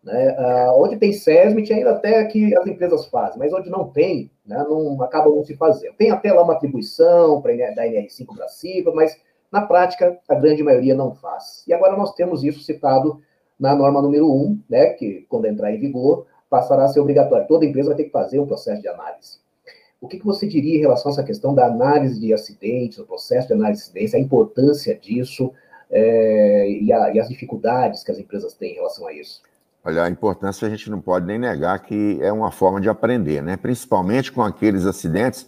Né? 0.04 0.36
Uh, 0.38 0.82
onde 0.82 0.98
tem 0.98 1.12
SESMIT, 1.12 1.72
ainda 1.72 1.92
até 1.92 2.22
que 2.26 2.54
as 2.54 2.66
empresas 2.66 3.06
fazem, 3.06 3.38
mas 3.38 3.52
onde 3.54 3.70
não 3.70 3.88
tem, 3.88 4.30
né, 4.44 4.62
não 4.68 5.00
acaba 5.02 5.30
não 5.30 5.42
se 5.42 5.56
fazendo. 5.56 5.94
Tem 5.94 6.10
até 6.10 6.30
lá 6.30 6.42
uma 6.42 6.52
atribuição 6.52 7.40
para 7.40 7.52
da 7.74 7.86
NR5 7.86 8.36
para 8.36 8.48
cima, 8.48 8.92
mas 8.92 9.16
na 9.50 9.62
prática 9.62 10.18
a 10.28 10.34
grande 10.34 10.62
maioria 10.62 10.94
não 10.94 11.14
faz. 11.14 11.64
E 11.66 11.72
agora 11.72 11.96
nós 11.96 12.12
temos 12.14 12.44
isso 12.44 12.60
citado 12.60 13.22
na 13.58 13.74
norma 13.74 14.02
número 14.02 14.30
1, 14.30 14.60
né, 14.68 14.86
que 14.90 15.24
quando 15.28 15.46
entrar 15.46 15.72
em 15.72 15.80
vigor, 15.80 16.26
passará 16.50 16.84
a 16.84 16.88
ser 16.88 17.00
obrigatório. 17.00 17.46
Toda 17.48 17.64
empresa 17.64 17.88
vai 17.88 17.96
ter 17.96 18.04
que 18.04 18.10
fazer 18.10 18.38
um 18.38 18.46
processo 18.46 18.82
de 18.82 18.88
análise. 18.88 19.38
O 20.02 20.06
que, 20.06 20.18
que 20.18 20.26
você 20.26 20.46
diria 20.46 20.76
em 20.76 20.80
relação 20.80 21.10
a 21.10 21.14
essa 21.14 21.24
questão 21.24 21.54
da 21.54 21.64
análise 21.64 22.20
de 22.20 22.34
acidentes, 22.34 22.98
o 22.98 23.06
processo 23.06 23.46
de 23.46 23.54
análise 23.54 23.80
de 23.80 23.88
acidentes, 23.88 24.14
a 24.14 24.18
importância 24.18 24.94
disso 24.94 25.50
é, 25.90 26.68
e, 26.68 26.92
a, 26.92 27.14
e 27.14 27.18
as 27.18 27.28
dificuldades 27.28 28.04
que 28.04 28.10
as 28.10 28.18
empresas 28.18 28.52
têm 28.52 28.72
em 28.72 28.74
relação 28.74 29.06
a 29.06 29.14
isso? 29.14 29.40
Olha, 29.84 30.04
a 30.04 30.10
importância 30.10 30.66
a 30.66 30.70
gente 30.70 30.90
não 30.90 31.00
pode 31.00 31.26
nem 31.26 31.38
negar 31.38 31.78
que 31.80 32.18
é 32.22 32.32
uma 32.32 32.50
forma 32.50 32.80
de 32.80 32.88
aprender, 32.88 33.42
né? 33.42 33.56
Principalmente 33.56 34.32
com 34.32 34.42
aqueles 34.42 34.86
acidentes 34.86 35.46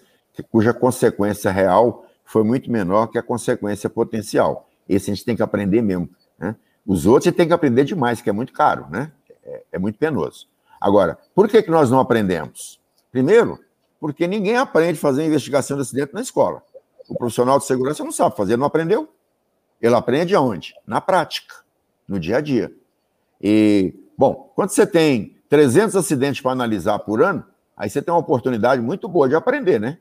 cuja 0.51 0.75
consequência 0.75 1.51
real 1.51 2.07
foi 2.25 2.43
muito 2.43 2.71
menor 2.71 3.07
que 3.07 3.19
a 3.19 3.23
consequência 3.23 3.89
potencial. 3.89 4.69
Esse 4.89 5.11
a 5.11 5.15
gente 5.15 5.25
tem 5.25 5.37
que 5.37 5.43
aprender 5.43 5.81
mesmo. 5.81 6.09
Né? 6.39 6.55
Os 6.87 7.07
outros 7.07 7.27
a 7.27 7.31
gente 7.31 7.37
tem 7.37 7.47
que 7.47 7.55
aprender 7.55 7.85
demais, 7.85 8.21
que 8.21 8.29
é 8.29 8.33
muito 8.33 8.53
caro, 8.53 8.87
né? 8.91 9.13
É, 9.45 9.63
é 9.73 9.79
muito 9.79 9.99
penoso. 9.99 10.49
Agora, 10.81 11.19
por 11.35 11.49
que, 11.49 11.63
que 11.63 11.71
nós 11.71 11.91
não 11.91 12.01
aprendemos? 12.01 12.81
Primeiro, 13.11 13.59
porque 13.99 14.27
ninguém 14.27 14.57
aprende 14.57 14.99
a 14.99 15.01
fazer 15.01 15.25
investigação 15.25 15.77
de 15.77 15.83
acidente 15.83 16.13
na 16.13 16.21
escola. 16.21 16.63
O 17.09 17.17
profissional 17.17 17.59
de 17.59 17.65
segurança 17.65 18.05
não 18.05 18.13
sabe 18.13 18.37
fazer, 18.37 18.57
não 18.57 18.67
aprendeu. 18.67 19.09
Ele 19.81 19.95
aprende 19.95 20.35
aonde? 20.35 20.75
Na 20.87 21.01
prática, 21.01 21.55
no 22.09 22.19
dia 22.19 22.39
a 22.39 22.41
dia. 22.41 22.73
E, 23.41 23.95
bom, 24.17 24.53
quando 24.55 24.71
você 24.71 24.87
tem 24.87 25.37
300 25.49 25.97
acidentes 25.97 26.41
para 26.41 26.53
analisar 26.53 26.99
por 27.01 27.23
ano, 27.23 27.45
aí 27.77 27.89
você 27.89 28.03
tem 28.03 28.13
uma 28.13 28.21
oportunidade 28.21 28.81
muito 28.83 29.09
boa 29.09 29.29
de 29.29 29.35
aprender, 29.35 29.81
né? 29.81 29.99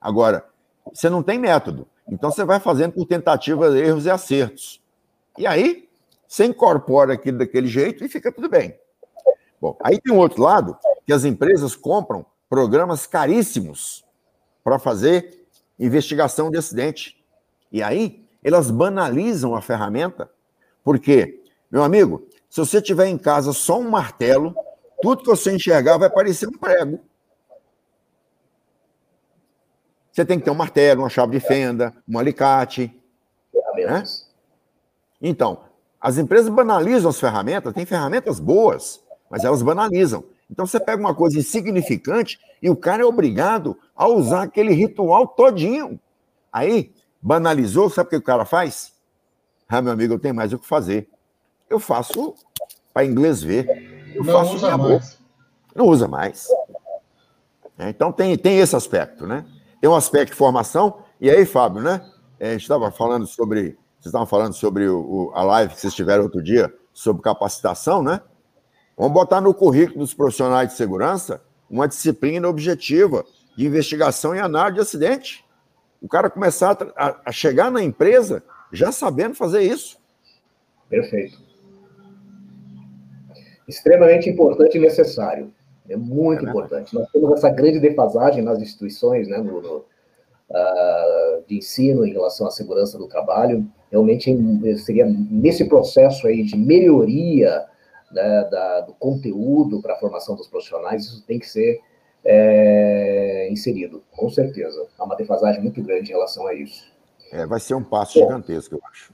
Agora, 0.00 0.44
você 0.92 1.08
não 1.08 1.22
tem 1.22 1.38
método. 1.38 1.86
Então 2.08 2.30
você 2.30 2.44
vai 2.44 2.60
fazendo 2.60 2.92
por 2.92 3.06
tentativas, 3.06 3.74
erros 3.74 4.06
e 4.06 4.10
acertos. 4.10 4.80
E 5.36 5.46
aí, 5.46 5.88
você 6.26 6.44
incorpora 6.44 7.14
aquilo 7.14 7.38
daquele 7.38 7.66
jeito 7.66 8.04
e 8.04 8.08
fica 8.08 8.32
tudo 8.32 8.48
bem. 8.48 8.78
Bom, 9.60 9.76
aí 9.82 10.00
tem 10.00 10.12
um 10.12 10.18
outro 10.18 10.42
lado, 10.42 10.76
que 11.04 11.12
as 11.12 11.24
empresas 11.24 11.74
compram 11.74 12.24
programas 12.48 13.06
caríssimos 13.06 14.04
para 14.62 14.78
fazer 14.78 15.46
investigação 15.78 16.50
de 16.50 16.58
acidente. 16.58 17.22
E 17.70 17.82
aí, 17.82 18.24
elas 18.42 18.70
banalizam 18.70 19.54
a 19.54 19.60
ferramenta, 19.60 20.30
porque, 20.84 21.42
meu 21.70 21.82
amigo, 21.82 22.26
se 22.48 22.60
você 22.60 22.80
tiver 22.80 23.06
em 23.06 23.18
casa 23.18 23.52
só 23.52 23.78
um 23.78 23.90
martelo, 23.90 24.54
tudo 25.02 25.22
que 25.22 25.28
você 25.28 25.54
enxergar 25.54 25.98
vai 25.98 26.10
parecer 26.10 26.48
um 26.48 26.58
prego. 26.58 27.00
Você 30.10 30.24
tem 30.24 30.38
que 30.38 30.44
ter 30.46 30.50
um 30.50 30.54
martelo, 30.54 31.02
uma 31.02 31.10
chave 31.10 31.38
de 31.38 31.46
fenda, 31.46 31.92
um 32.08 32.18
alicate. 32.18 32.90
Né? 33.76 34.02
Então, 35.20 35.64
as 36.00 36.16
empresas 36.16 36.48
banalizam 36.48 37.10
as 37.10 37.20
ferramentas, 37.20 37.74
tem 37.74 37.84
ferramentas 37.84 38.40
boas, 38.40 39.02
mas 39.28 39.44
elas 39.44 39.62
banalizam. 39.62 40.24
Então 40.50 40.66
você 40.66 40.78
pega 40.78 41.00
uma 41.00 41.14
coisa 41.14 41.38
insignificante 41.38 42.38
e 42.62 42.70
o 42.70 42.76
cara 42.76 43.02
é 43.02 43.04
obrigado 43.04 43.76
a 43.94 44.06
usar 44.08 44.44
aquele 44.44 44.72
ritual 44.72 45.26
todinho. 45.26 46.00
Aí, 46.52 46.94
banalizou, 47.20 47.90
sabe 47.90 48.06
o 48.06 48.10
que 48.10 48.16
o 48.16 48.22
cara 48.22 48.44
faz? 48.44 48.92
Ah, 49.68 49.82
meu 49.82 49.92
amigo, 49.92 50.14
eu 50.14 50.18
tenho 50.18 50.34
mais 50.34 50.52
o 50.52 50.58
que 50.58 50.66
fazer. 50.66 51.08
Eu 51.68 51.78
faço 51.78 52.34
para 52.92 53.04
inglês 53.04 53.42
ver. 53.42 53.66
Eu 54.14 54.24
não 54.24 54.32
faço 54.32 54.54
usa 54.54 54.78
mais. 54.78 55.18
Não 55.74 55.86
usa 55.86 56.08
mais. 56.08 56.48
É, 57.78 57.90
então 57.90 58.10
tem, 58.10 58.36
tem 58.36 58.58
esse 58.58 58.74
aspecto, 58.74 59.26
né? 59.26 59.44
Tem 59.80 59.90
um 59.90 59.94
aspecto 59.94 60.30
de 60.30 60.36
formação. 60.36 61.02
E 61.20 61.28
aí, 61.28 61.44
Fábio, 61.44 61.82
né? 61.82 62.00
É, 62.38 62.48
a 62.48 62.52
gente 62.52 62.62
estava 62.62 62.90
falando 62.90 63.26
sobre. 63.26 63.78
Vocês 63.98 64.06
estavam 64.06 64.26
falando 64.26 64.54
sobre 64.54 64.88
o, 64.88 64.98
o, 64.98 65.32
a 65.34 65.42
live 65.42 65.74
que 65.74 65.80
vocês 65.80 65.94
tiveram 65.94 66.24
outro 66.24 66.42
dia, 66.42 66.72
sobre 66.92 67.22
capacitação, 67.22 68.02
né? 68.02 68.20
Vamos 68.96 69.12
botar 69.12 69.40
no 69.40 69.52
currículo 69.52 70.00
dos 70.00 70.14
profissionais 70.14 70.70
de 70.70 70.76
segurança 70.76 71.42
uma 71.68 71.86
disciplina 71.88 72.48
objetiva 72.48 73.24
de 73.56 73.66
investigação 73.66 74.34
e 74.34 74.38
análise 74.38 74.76
de 74.76 74.80
acidente. 74.80 75.44
O 76.00 76.08
cara 76.08 76.30
começar 76.30 76.76
a, 76.96 77.20
a 77.26 77.32
chegar 77.32 77.70
na 77.70 77.82
empresa 77.82 78.42
já 78.72 78.92
sabendo 78.92 79.34
fazer 79.34 79.62
isso. 79.62 79.98
Perfeito. 80.88 81.45
Extremamente 83.68 84.28
importante 84.28 84.76
e 84.76 84.80
necessário. 84.80 85.52
É 85.88 85.96
muito 85.96 86.46
é 86.46 86.48
importante. 86.48 86.94
Nós 86.94 87.08
temos 87.10 87.32
essa 87.32 87.48
grande 87.50 87.78
defasagem 87.78 88.42
nas 88.42 88.60
instituições 88.60 89.28
né, 89.28 89.38
no, 89.38 89.60
no, 89.60 89.76
uh, 89.78 91.44
de 91.46 91.58
ensino 91.58 92.04
em 92.04 92.12
relação 92.12 92.46
à 92.46 92.50
segurança 92.50 92.98
do 92.98 93.06
trabalho. 93.06 93.66
Realmente 93.90 94.34
seria 94.78 95.06
nesse 95.06 95.64
processo 95.68 96.26
aí 96.26 96.42
de 96.42 96.56
melhoria 96.56 97.66
né, 98.10 98.48
da, 98.50 98.80
do 98.80 98.94
conteúdo 98.94 99.80
para 99.80 99.94
a 99.94 99.98
formação 99.98 100.36
dos 100.36 100.48
profissionais, 100.48 101.04
isso 101.04 101.24
tem 101.26 101.38
que 101.38 101.48
ser 101.48 101.80
é, 102.24 103.48
inserido, 103.50 104.02
com 104.10 104.28
certeza. 104.28 104.86
Há 104.98 105.04
uma 105.04 105.16
defasagem 105.16 105.62
muito 105.62 105.82
grande 105.82 106.10
em 106.10 106.14
relação 106.14 106.46
a 106.46 106.54
isso. 106.54 106.84
É, 107.32 107.46
vai 107.46 107.60
ser 107.60 107.74
um 107.74 107.82
passo 107.82 108.18
Bom, 108.18 108.26
gigantesco, 108.26 108.76
eu 108.76 108.80
acho. 108.90 109.12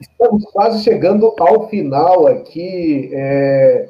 Estamos 0.00 0.44
quase 0.52 0.82
chegando 0.82 1.34
ao 1.38 1.68
final 1.68 2.26
aqui. 2.26 3.10
É, 3.12 3.88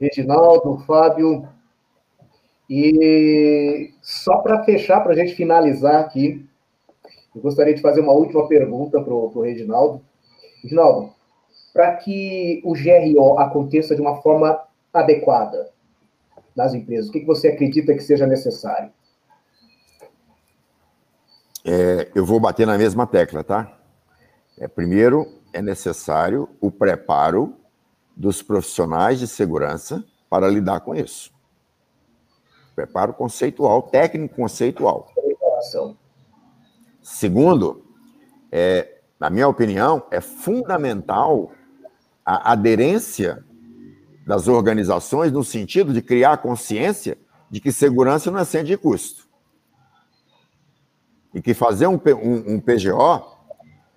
Reginaldo, 0.00 0.78
Fábio. 0.86 1.48
E 2.68 3.92
só 4.02 4.38
para 4.38 4.64
fechar, 4.64 5.00
para 5.00 5.12
a 5.12 5.16
gente 5.16 5.34
finalizar 5.34 6.00
aqui, 6.00 6.44
eu 7.34 7.40
gostaria 7.40 7.74
de 7.74 7.80
fazer 7.80 8.00
uma 8.00 8.12
última 8.12 8.48
pergunta 8.48 9.00
para 9.00 9.14
o 9.14 9.40
Reginaldo. 9.40 10.02
Reginaldo, 10.62 11.12
para 11.72 11.94
que 11.96 12.60
o 12.64 12.72
GRO 12.72 13.38
aconteça 13.38 13.94
de 13.94 14.00
uma 14.00 14.16
forma 14.22 14.60
adequada 14.92 15.70
nas 16.56 16.72
empresas, 16.74 17.08
o 17.08 17.12
que, 17.12 17.20
que 17.20 17.26
você 17.26 17.48
acredita 17.48 17.94
que 17.94 18.02
seja 18.02 18.26
necessário? 18.26 18.90
É, 21.68 22.12
eu 22.14 22.24
vou 22.24 22.38
bater 22.38 22.64
na 22.64 22.78
mesma 22.78 23.08
tecla, 23.08 23.42
tá? 23.42 23.76
É, 24.56 24.68
primeiro, 24.68 25.26
é 25.52 25.60
necessário 25.60 26.48
o 26.60 26.70
preparo 26.70 27.56
dos 28.16 28.40
profissionais 28.40 29.18
de 29.18 29.26
segurança 29.26 30.04
para 30.30 30.48
lidar 30.48 30.78
com 30.80 30.94
isso. 30.94 31.32
Preparo 32.76 33.12
conceitual, 33.12 33.82
técnico 33.82 34.36
conceitual. 34.36 35.12
Segundo, 37.02 37.84
é, 38.52 39.00
na 39.18 39.28
minha 39.28 39.48
opinião, 39.48 40.06
é 40.12 40.20
fundamental 40.20 41.50
a 42.24 42.52
aderência 42.52 43.44
das 44.24 44.46
organizações 44.46 45.32
no 45.32 45.42
sentido 45.42 45.92
de 45.92 46.00
criar 46.00 46.36
consciência 46.38 47.18
de 47.50 47.60
que 47.60 47.72
segurança 47.72 48.30
não 48.30 48.38
é 48.38 48.44
sem 48.44 48.62
de 48.62 48.76
custo. 48.76 49.25
E 51.36 51.42
que 51.42 51.52
fazer 51.52 51.86
um, 51.86 52.00
um, 52.22 52.54
um 52.54 52.60
PGO 52.60 53.36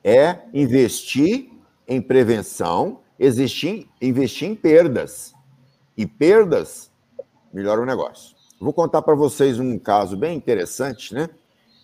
é 0.04 0.40
investir 0.54 1.50
em 1.88 2.02
prevenção 2.02 3.00
existir, 3.18 3.90
investir 4.02 4.50
em 4.50 4.56
perdas. 4.56 5.34
E 5.96 6.06
perdas 6.06 6.92
melhora 7.54 7.80
o 7.80 7.86
negócio. 7.86 8.36
Vou 8.60 8.74
contar 8.74 9.02
para 9.04 9.16
vocês 9.16 9.58
um 9.58 9.80
caso 9.80 10.18
bem 10.18 10.36
interessante, 10.36 11.14
né? 11.14 11.30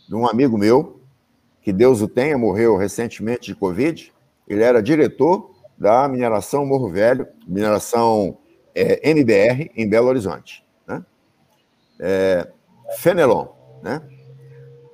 De 0.10 0.14
um 0.14 0.28
amigo 0.28 0.58
meu, 0.58 1.00
que 1.62 1.72
Deus 1.72 2.02
o 2.02 2.08
tenha, 2.10 2.38
morreu 2.38 2.76
recentemente 2.76 3.48
de 3.48 3.56
Covid. 3.56 4.14
Ele 4.46 4.62
era 4.62 4.84
diretor 4.84 5.52
da 5.78 6.06
mineração 6.10 6.66
Morro 6.66 6.90
Velho, 6.90 7.26
mineração 7.48 8.38
é, 8.76 9.10
MBR, 9.10 9.72
em 9.74 9.90
Belo 9.90 10.10
Horizonte. 10.10 10.66
Né? 10.86 11.06
É, 11.98 12.52
Fenelon, 12.98 13.48
né? 13.82 14.02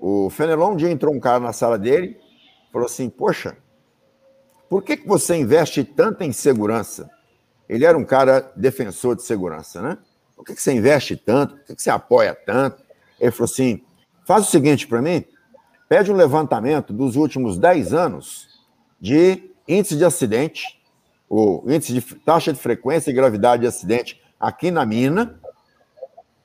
O 0.03 0.31
Fenelon, 0.31 0.71
um 0.71 0.75
dia 0.75 0.89
entrou 0.89 1.13
um 1.13 1.19
cara 1.19 1.39
na 1.39 1.53
sala 1.53 1.77
dele, 1.77 2.19
falou 2.73 2.87
assim, 2.87 3.07
poxa, 3.07 3.55
por 4.67 4.81
que, 4.81 4.97
que 4.97 5.07
você 5.07 5.35
investe 5.35 5.83
tanto 5.83 6.23
em 6.23 6.31
segurança? 6.31 7.07
Ele 7.69 7.85
era 7.85 7.95
um 7.95 8.03
cara 8.03 8.51
defensor 8.55 9.15
de 9.15 9.21
segurança, 9.21 9.79
né? 9.79 9.99
Por 10.35 10.43
que, 10.43 10.55
que 10.55 10.61
você 10.61 10.73
investe 10.73 11.15
tanto? 11.15 11.55
Por 11.55 11.65
que, 11.65 11.75
que 11.75 11.83
você 11.83 11.91
apoia 11.91 12.33
tanto? 12.33 12.81
Ele 13.19 13.29
falou 13.29 13.45
assim: 13.45 13.83
faz 14.25 14.47
o 14.47 14.49
seguinte 14.49 14.87
para 14.87 15.03
mim, 15.03 15.23
pede 15.87 16.11
um 16.11 16.15
levantamento 16.15 16.91
dos 16.91 17.15
últimos 17.15 17.59
10 17.59 17.93
anos 17.93 18.59
de 18.99 19.51
índice 19.67 19.95
de 19.95 20.03
acidente, 20.03 20.81
o 21.29 21.63
índice 21.67 21.93
de 21.93 22.01
taxa 22.01 22.51
de 22.51 22.59
frequência 22.59 23.11
e 23.11 23.13
gravidade 23.13 23.61
de 23.61 23.67
acidente 23.67 24.19
aqui 24.39 24.71
na 24.71 24.83
mina, 24.83 25.39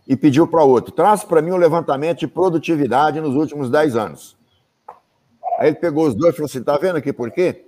e 0.07 0.17
pediu 0.17 0.47
para 0.47 0.63
outro: 0.63 0.93
traz 0.93 1.25
para 1.25 1.43
mim 1.43 1.51
um 1.51 1.57
levantamento 1.57 2.21
de 2.21 2.27
produtividade 2.27 3.21
nos 3.21 3.35
últimos 3.35 3.71
10 3.71 3.97
anos. 3.97 4.37
Aí 5.59 5.69
ele 5.69 5.77
pegou 5.77 6.07
os 6.07 6.15
dois 6.15 6.35
e 6.35 6.37
falou 6.37 6.47
assim: 6.47 6.63
tá 6.63 6.77
vendo 6.77 6.97
aqui 6.97 7.13
por 7.13 7.31
quê? 7.31 7.67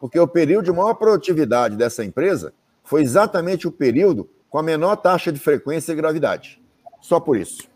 porque 0.00 0.18
o 0.18 0.28
período 0.28 0.66
de 0.66 0.72
maior 0.72 0.94
produtividade 0.94 1.76
dessa 1.76 2.04
empresa 2.04 2.52
foi 2.84 3.02
exatamente 3.02 3.66
o 3.66 3.72
período 3.72 4.28
com 4.48 4.58
a 4.58 4.62
menor 4.62 4.96
taxa 4.96 5.32
de 5.32 5.38
frequência 5.38 5.92
e 5.92 5.96
gravidade. 5.96 6.62
Só 7.00 7.20
por 7.20 7.36
isso. 7.36 7.68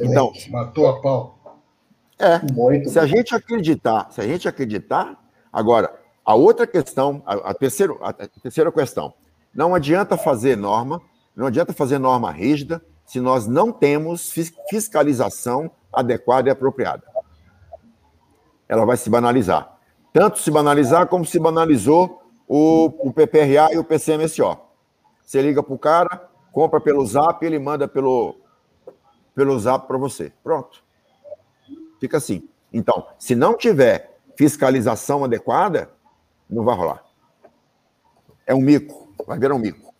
Então, 0.00 0.32
matou 0.50 0.88
a 0.88 1.00
pau. 1.00 1.38
É. 2.18 2.40
Muito 2.52 2.88
se 2.88 2.98
a 2.98 3.06
gente 3.06 3.34
acreditar, 3.34 4.10
se 4.10 4.20
a 4.20 4.26
gente 4.26 4.48
acreditar, 4.48 5.22
agora 5.52 5.94
A 6.24 6.34
outra 6.34 6.66
questão, 6.66 7.22
a, 7.24 7.50
a, 7.50 7.54
terceiro, 7.54 7.98
a, 8.02 8.08
a 8.08 8.26
terceira 8.42 8.72
questão, 8.72 9.14
não 9.56 9.74
adianta 9.74 10.18
fazer 10.18 10.54
norma, 10.54 11.00
não 11.34 11.46
adianta 11.46 11.72
fazer 11.72 11.98
norma 11.98 12.30
rígida 12.30 12.84
se 13.06 13.20
nós 13.20 13.46
não 13.46 13.72
temos 13.72 14.30
fiscalização 14.68 15.70
adequada 15.90 16.50
e 16.50 16.52
apropriada. 16.52 17.02
Ela 18.68 18.84
vai 18.84 18.98
se 18.98 19.08
banalizar. 19.08 19.78
Tanto 20.12 20.40
se 20.40 20.50
banalizar 20.50 21.06
como 21.06 21.24
se 21.24 21.38
banalizou 21.38 22.22
o, 22.46 23.08
o 23.08 23.12
PPRA 23.12 23.72
e 23.72 23.78
o 23.78 23.84
PCMSO. 23.84 24.58
Você 25.24 25.40
liga 25.40 25.62
para 25.62 25.74
o 25.74 25.78
cara, 25.78 26.28
compra 26.52 26.78
pelo 26.78 27.04
zap, 27.06 27.44
ele 27.44 27.58
manda 27.58 27.88
pelo, 27.88 28.36
pelo 29.34 29.58
zap 29.58 29.86
para 29.86 29.96
você. 29.96 30.32
Pronto. 30.44 30.84
Fica 31.98 32.18
assim. 32.18 32.46
Então, 32.70 33.06
se 33.18 33.34
não 33.34 33.56
tiver 33.56 34.18
fiscalização 34.36 35.24
adequada, 35.24 35.90
não 36.48 36.62
vai 36.62 36.76
rolar. 36.76 37.02
É 38.46 38.54
um 38.54 38.60
mico, 38.60 39.05
vai 39.24 39.38
virar 39.38 39.54
um 39.54 39.58
mico. 39.58 39.94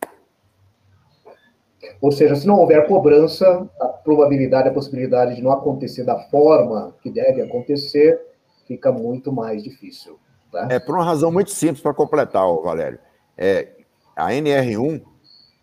Ou 2.01 2.11
seja, 2.11 2.35
se 2.35 2.45
não 2.45 2.59
houver 2.59 2.87
cobrança, 2.87 3.67
a 3.79 3.87
probabilidade, 3.87 4.69
a 4.69 4.73
possibilidade 4.73 5.35
de 5.35 5.41
não 5.41 5.51
acontecer 5.51 6.03
da 6.03 6.19
forma 6.29 6.95
que 7.01 7.09
deve 7.09 7.41
acontecer 7.41 8.21
fica 8.67 8.91
muito 8.91 9.31
mais 9.31 9.63
difícil. 9.63 10.19
Tá? 10.51 10.67
É 10.69 10.79
por 10.79 10.95
uma 10.95 11.03
razão 11.03 11.31
muito 11.31 11.51
simples 11.51 11.81
para 11.81 11.93
completar, 11.93 12.43
Valério. 12.63 12.99
É, 13.37 13.69
a 14.15 14.29
NR1 14.31 15.01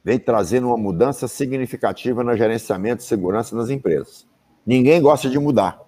vem 0.03 0.19
trazendo 0.19 0.69
uma 0.69 0.77
mudança 0.77 1.29
significativa 1.29 2.23
no 2.25 2.37
gerenciamento 2.37 2.99
de 2.99 3.05
segurança 3.05 3.55
nas 3.55 3.71
empresas. 3.71 4.27
Ninguém 4.67 5.01
gosta 5.01 5.29
de 5.29 5.39
mudar. 5.39 5.81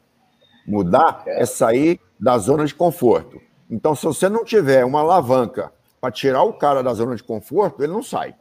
Mudar 0.66 1.22
é, 1.26 1.42
é 1.42 1.46
sair 1.46 2.00
da 2.18 2.38
zona 2.38 2.64
de 2.64 2.74
conforto. 2.74 3.40
Então, 3.70 3.94
se 3.94 4.04
você 4.04 4.28
não 4.28 4.44
tiver 4.44 4.84
uma 4.84 5.00
alavanca 5.00 5.72
para 6.06 6.12
tirar 6.12 6.44
o 6.44 6.52
cara 6.52 6.84
da 6.84 6.94
zona 6.94 7.16
de 7.16 7.24
conforto, 7.24 7.82
ele 7.82 7.92
não 7.92 8.02
sai. 8.02 8.32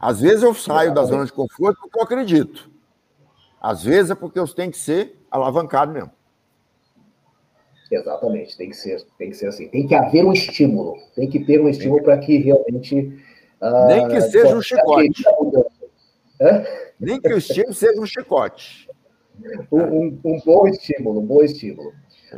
Às 0.00 0.20
vezes 0.20 0.42
eu 0.42 0.52
saio 0.52 0.92
da 0.92 1.04
zona 1.04 1.24
de 1.24 1.32
conforto 1.32 1.80
porque 1.82 1.98
eu 1.98 2.02
acredito. 2.02 2.68
Às 3.60 3.84
vezes 3.84 4.10
é 4.10 4.14
porque 4.16 4.40
eu 4.40 4.48
tenho 4.48 4.72
que 4.72 4.78
ser 4.78 5.16
alavancado 5.30 5.92
mesmo. 5.92 6.10
Exatamente, 7.90 8.56
tem 8.56 8.70
que 8.70 8.76
ser, 8.76 9.06
tem 9.16 9.30
que 9.30 9.36
ser 9.36 9.46
assim. 9.46 9.68
Tem 9.68 9.86
que 9.86 9.94
haver 9.94 10.24
um 10.24 10.32
estímulo. 10.32 10.96
Tem 11.14 11.28
que 11.28 11.44
ter 11.44 11.60
um 11.60 11.68
estímulo 11.68 12.02
para 12.02 12.18
que 12.18 12.38
realmente. 12.38 13.22
Uh, 13.62 13.86
Nem 13.86 14.08
que 14.08 14.20
seja 14.20 14.56
um 14.56 14.62
chicote. 14.62 15.24
Nem 16.98 17.20
que 17.20 17.32
o 17.32 17.38
estímulo 17.38 17.74
seja 17.74 18.00
um 18.00 18.06
chicote. 18.06 18.88
Um, 19.70 19.80
um, 19.80 20.20
um 20.24 20.40
bom 20.44 20.66
estímulo, 20.66 21.20
um 21.20 21.26
bom 21.26 21.42
estímulo. 21.42 21.92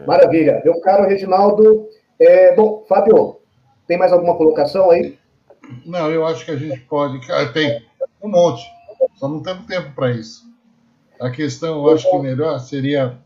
Maravilha. 0.07 0.61
Meu 0.63 0.79
caro 0.83 1.09
Reginaldo. 1.09 1.89
É, 2.21 2.55
bom, 2.55 2.85
Fábio, 2.87 3.41
tem 3.87 3.97
mais 3.97 4.13
alguma 4.13 4.37
colocação 4.37 4.91
aí? 4.91 5.19
Não, 5.87 6.11
eu 6.11 6.27
acho 6.27 6.45
que 6.45 6.51
a 6.51 6.57
gente 6.57 6.81
pode. 6.81 7.27
Tem 7.55 7.83
um 8.23 8.29
monte, 8.29 8.63
só 9.17 9.27
não 9.27 9.43
temos 9.43 9.65
tempo 9.65 9.95
para 9.95 10.11
isso. 10.11 10.45
A 11.19 11.31
questão, 11.31 11.79
eu 11.79 11.95
acho 11.95 12.11
que 12.11 12.19
melhor 12.19 12.59
seria 12.61 13.19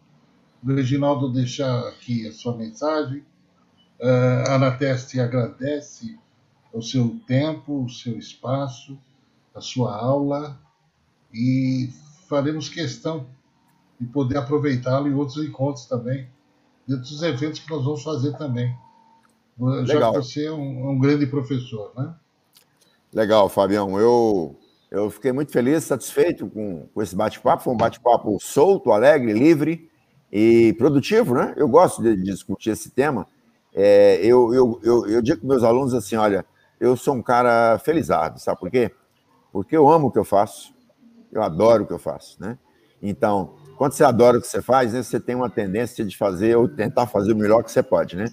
do 0.63 0.75
Reginaldo 0.75 1.33
deixar 1.33 1.89
aqui 1.89 2.29
a 2.29 2.33
sua 2.33 2.57
mensagem. 2.57 3.25
Uh, 4.01 4.49
a 4.49 4.55
Anateste 4.55 5.19
agradece 5.19 6.19
o 6.73 6.81
seu 6.81 7.17
tempo, 7.27 7.85
o 7.85 7.89
seu 7.89 8.17
espaço, 8.17 8.99
a 9.55 9.61
sua 9.61 9.97
aula 9.97 10.59
e 11.33 11.91
faremos 12.29 12.69
questão 12.69 13.27
de 14.01 14.07
poder 14.07 14.39
aproveitá-lo 14.39 15.09
em 15.09 15.15
outros 15.15 15.45
encontros 15.45 15.87
também 15.87 16.29
dentro 16.87 17.03
dos 17.05 17.23
eventos 17.23 17.61
que 17.61 17.71
nós 17.71 17.85
vamos 17.85 18.03
fazer 18.03 18.37
também. 18.37 18.77
Já 19.59 19.95
Legal. 19.95 20.13
que 20.13 20.19
você 20.19 20.47
é 20.47 20.53
um, 20.53 20.91
um, 20.91 20.99
grande 20.99 21.27
professor, 21.27 21.93
né? 21.97 22.15
Legal, 23.13 23.49
Fabião. 23.49 23.99
Eu, 23.99 24.59
eu 24.91 25.09
fiquei 25.11 25.33
muito 25.33 25.53
feliz, 25.53 25.85
satisfeito 25.85 26.49
com, 26.49 26.89
com 26.93 27.03
esse 27.03 27.15
bate-papo. 27.15 27.63
Foi 27.63 27.73
um 27.73 27.77
bate-papo 27.77 28.37
solto, 28.41 28.91
alegre, 28.91 29.33
livre 29.33 29.89
e 30.33 30.75
produtivo, 30.77 31.35
né? 31.35 31.55
Eu 31.57 31.69
gosto 31.69 32.03
de, 32.03 32.17
de 32.17 32.25
discutir 32.25 32.71
esse 32.71 32.91
tema. 32.91 33.27
É, 33.73 34.17
eu, 34.25 34.53
eu, 34.53 34.81
eu, 34.83 35.07
eu 35.07 35.23
digo 35.23 35.41
para 35.41 35.49
meus 35.49 35.63
alunos 35.63 35.95
assim: 35.95 36.17
olha, 36.17 36.45
eu 36.81 36.97
sou 36.97 37.15
um 37.15 37.23
cara 37.23 37.79
felizardo, 37.79 38.41
sabe 38.41 38.59
por 38.59 38.71
quê? 38.71 38.91
Porque 39.53 39.77
eu 39.77 39.89
amo 39.89 40.09
o 40.09 40.11
que 40.11 40.19
eu 40.19 40.25
faço, 40.25 40.75
eu 41.31 41.43
adoro 41.43 41.85
o 41.85 41.87
que 41.87 41.93
eu 41.93 41.99
faço, 41.99 42.37
né? 42.41 42.59
Então, 43.01 43.55
quando 43.77 43.93
você 43.93 44.03
adora 44.03 44.39
o 44.39 44.41
que 44.41 44.47
você 44.47 44.63
faz, 44.63 44.93
né, 44.93 45.03
você 45.03 45.21
tem 45.21 45.35
uma 45.35 45.51
tendência 45.51 46.05
de 46.05 46.17
fazer 46.17 46.57
ou 46.57 46.69
tentar 46.69 47.07
fazer 47.07 47.33
o 47.33 47.37
melhor 47.37 47.63
que 47.63 47.71
você 47.71 47.83
pode, 47.83 48.17
né? 48.17 48.27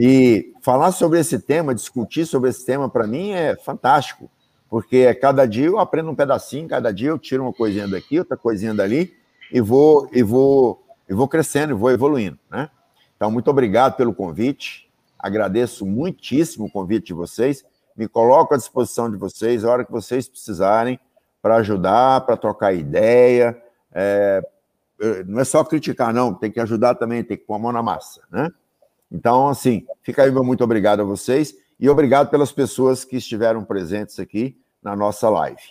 E 0.00 0.54
falar 0.62 0.92
sobre 0.92 1.18
esse 1.18 1.40
tema, 1.40 1.74
discutir 1.74 2.24
sobre 2.24 2.50
esse 2.50 2.64
tema, 2.64 2.88
para 2.88 3.04
mim 3.04 3.32
é 3.32 3.56
fantástico, 3.56 4.30
porque 4.70 4.98
é 4.98 5.12
cada 5.12 5.44
dia 5.44 5.66
eu 5.66 5.80
aprendo 5.80 6.08
um 6.08 6.14
pedacinho, 6.14 6.68
cada 6.68 6.92
dia 6.92 7.08
eu 7.08 7.18
tiro 7.18 7.42
uma 7.42 7.52
coisinha 7.52 7.88
daqui, 7.88 8.16
outra 8.16 8.36
coisinha 8.36 8.72
dali, 8.72 9.12
e 9.52 9.60
vou, 9.60 10.08
e 10.12 10.22
vou, 10.22 10.86
e 11.08 11.12
vou 11.12 11.26
crescendo, 11.26 11.72
e 11.72 11.76
vou 11.76 11.90
evoluindo, 11.90 12.38
né? 12.48 12.70
Então, 13.16 13.28
muito 13.28 13.50
obrigado 13.50 13.96
pelo 13.96 14.14
convite, 14.14 14.88
agradeço 15.18 15.84
muitíssimo 15.84 16.66
o 16.66 16.70
convite 16.70 17.08
de 17.08 17.14
vocês, 17.14 17.64
me 17.96 18.06
coloco 18.06 18.54
à 18.54 18.56
disposição 18.56 19.10
de 19.10 19.16
vocês, 19.16 19.64
a 19.64 19.70
hora 19.72 19.84
que 19.84 19.90
vocês 19.90 20.28
precisarem, 20.28 21.00
para 21.42 21.56
ajudar, 21.56 22.20
para 22.20 22.36
trocar 22.36 22.72
ideia, 22.72 23.60
é, 23.92 24.40
não 25.26 25.40
é 25.40 25.44
só 25.44 25.64
criticar, 25.64 26.14
não, 26.14 26.32
tem 26.32 26.52
que 26.52 26.60
ajudar 26.60 26.94
também, 26.94 27.24
tem 27.24 27.36
que 27.36 27.44
pôr 27.44 27.54
a 27.54 27.58
mão 27.58 27.72
na 27.72 27.82
massa, 27.82 28.20
né? 28.30 28.48
Então, 29.10 29.48
assim, 29.48 29.86
fica 30.02 30.22
aí 30.22 30.30
meu 30.30 30.44
muito 30.44 30.62
obrigado 30.62 31.00
a 31.00 31.04
vocês 31.04 31.54
e 31.78 31.88
obrigado 31.88 32.30
pelas 32.30 32.52
pessoas 32.52 33.04
que 33.04 33.16
estiveram 33.16 33.64
presentes 33.64 34.18
aqui 34.18 34.56
na 34.82 34.94
nossa 34.94 35.28
live. 35.28 35.62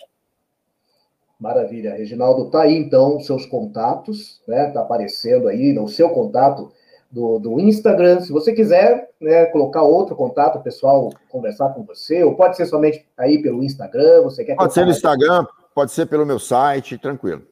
Maravilha. 1.38 1.94
Reginaldo, 1.94 2.50
tá 2.50 2.62
aí 2.62 2.76
então 2.76 3.20
seus 3.20 3.46
contatos, 3.46 4.40
né? 4.46 4.70
Tá 4.70 4.80
aparecendo 4.80 5.46
aí 5.46 5.72
no 5.72 5.86
seu 5.86 6.10
contato 6.10 6.72
do, 7.10 7.38
do 7.38 7.60
Instagram. 7.60 8.20
Se 8.20 8.32
você 8.32 8.52
quiser 8.52 9.10
né, 9.20 9.46
colocar 9.46 9.82
outro 9.82 10.16
contato, 10.16 10.58
o 10.58 10.62
pessoal 10.62 11.10
conversar 11.28 11.68
com 11.70 11.84
você, 11.84 12.24
ou 12.24 12.34
pode 12.34 12.56
ser 12.56 12.66
somente 12.66 13.06
aí 13.16 13.40
pelo 13.40 13.62
Instagram, 13.62 14.22
você 14.22 14.44
quer 14.44 14.56
Pode 14.56 14.74
ser 14.74 14.84
no 14.84 14.90
Instagram, 14.90 15.46
pode 15.72 15.92
ser 15.92 16.06
pelo 16.06 16.26
meu 16.26 16.40
site, 16.40 16.98
tranquilo. 16.98 17.42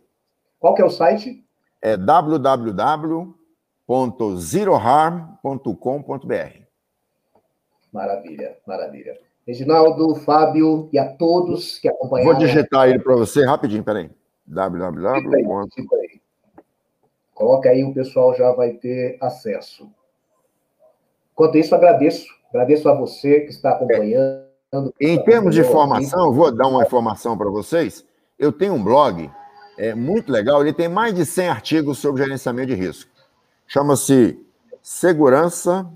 Qual 0.58 0.74
que 0.74 0.82
é 0.82 0.84
o 0.84 0.90
site? 0.90 1.46
é 1.86 1.96
www.zeroharm.com.br. 3.86 6.66
Maravilha, 7.92 8.56
maravilha. 8.66 9.16
Reginaldo, 9.46 10.16
Fábio 10.16 10.88
e 10.92 10.98
a 10.98 11.08
todos 11.08 11.78
que 11.78 11.88
acompanharam. 11.88 12.32
Vou 12.32 12.40
digitar 12.40 12.88
ele 12.88 12.98
para 12.98 13.14
você 13.14 13.46
rapidinho, 13.46 13.84
peraí. 13.84 14.10
www. 14.46 15.68
Coloca 17.32 17.68
aí, 17.68 17.84
o 17.84 17.94
pessoal 17.94 18.34
já 18.34 18.50
vai 18.52 18.72
ter 18.72 19.16
acesso. 19.20 19.88
Enquanto 21.32 21.58
isso, 21.58 21.72
agradeço. 21.74 22.26
Agradeço 22.48 22.88
a 22.88 22.94
você 22.94 23.40
que 23.40 23.50
está 23.50 23.72
acompanhando. 23.72 24.46
Em 25.00 25.22
termos 25.22 25.54
de 25.54 25.60
informação, 25.60 26.32
vou 26.32 26.50
dar 26.50 26.66
uma 26.66 26.82
informação 26.82 27.38
para 27.38 27.48
vocês. 27.48 28.04
Eu 28.38 28.52
tenho 28.52 28.74
um 28.74 28.82
blog 28.82 29.30
é 29.78 29.94
muito 29.94 30.32
legal. 30.32 30.62
Ele 30.62 30.72
tem 30.72 30.88
mais 30.88 31.14
de 31.14 31.24
100 31.24 31.48
artigos 31.48 31.98
sobre 31.98 32.22
gerenciamento 32.22 32.68
de 32.68 32.74
risco. 32.74 33.10
Chama-se 33.66 34.40
Segurança, 34.80 35.90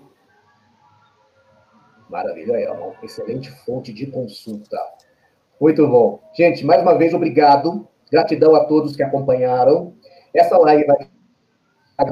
Maravilha, 2.09 2.53
é 2.53 2.71
uma 2.71 2.95
excelente 3.03 3.51
fonte 3.65 3.93
de 3.93 4.07
consulta. 4.07 4.79
Muito 5.61 5.87
bom. 5.89 6.23
Gente, 6.35 6.65
mais 6.65 6.81
uma 6.83 6.97
vez, 6.97 7.13
obrigado. 7.13 7.89
Gratidão 8.13 8.55
a 8.55 8.65
todos 8.67 8.95
que 8.95 9.03
acompanharam. 9.03 9.95
Essa 10.33 10.57
live 10.57 10.87
vai 10.87 11.09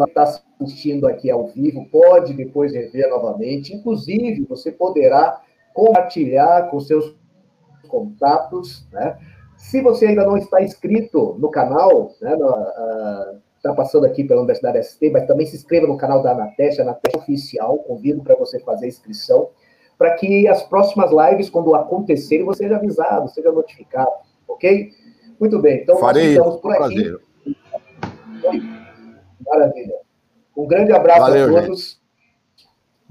está 0.08 0.40
assistindo 0.58 1.06
aqui 1.06 1.30
ao 1.30 1.48
vivo, 1.48 1.86
pode 1.90 2.32
depois 2.32 2.72
rever 2.72 3.06
novamente. 3.10 3.74
Inclusive, 3.74 4.46
você 4.48 4.72
poderá 4.72 5.42
compartilhar 5.74 6.70
com 6.70 6.80
seus 6.80 7.14
contatos, 7.88 8.86
né? 8.90 9.18
Se 9.56 9.82
você 9.82 10.06
ainda 10.06 10.24
não 10.24 10.36
está 10.36 10.62
inscrito 10.62 11.36
no 11.38 11.50
canal, 11.50 12.12
né, 12.20 12.32
está 13.56 13.72
uh, 13.72 13.76
passando 13.76 14.06
aqui 14.06 14.22
pela 14.22 14.40
Universidade 14.40 14.82
ST, 14.82 15.10
mas 15.10 15.26
também 15.26 15.46
se 15.46 15.56
inscreva 15.56 15.86
no 15.86 15.96
canal 15.96 16.22
da 16.22 16.32
Anateste, 16.32 16.82
Anateste 16.82 17.18
Oficial, 17.18 17.78
convido 17.78 18.22
para 18.22 18.36
você 18.36 18.60
fazer 18.60 18.86
a 18.86 18.88
inscrição, 18.88 19.48
para 19.96 20.14
que 20.16 20.46
as 20.48 20.62
próximas 20.64 21.10
lives, 21.10 21.48
quando 21.48 21.74
acontecerem, 21.74 22.44
você 22.44 22.64
seja 22.64 22.76
avisado, 22.76 23.28
seja 23.30 23.50
notificado, 23.52 24.10
ok? 24.46 24.90
Muito 25.40 25.58
bem, 25.60 25.82
então 25.82 25.96
Farei, 25.96 26.36
nós 26.36 26.60
por 26.60 26.72
aqui. 26.72 26.78
Prazer. 26.80 27.20
Maravilha. 29.46 29.94
Um 30.56 30.66
grande 30.66 30.92
abraço 30.92 31.20
Valeu, 31.20 31.56
a 31.56 31.62
todos. 31.62 31.90
Gente. 31.90 32.03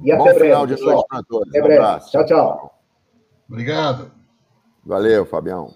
E 0.04 0.12
até 0.12 0.18
Bom 0.18 0.24
breve. 0.26 0.39
Final 0.39 0.68
de 0.68 0.82
noite 0.82 1.06
para 1.08 1.24
todos. 1.24 1.49
Até 1.49 1.62
breve. 1.62 1.80
Um 1.80 1.86
abraço. 1.86 2.12
Tchau, 2.12 2.26
tchau. 2.26 2.80
Obrigado. 3.49 4.12
Valeu, 4.86 5.26
Fabião. 5.26 5.74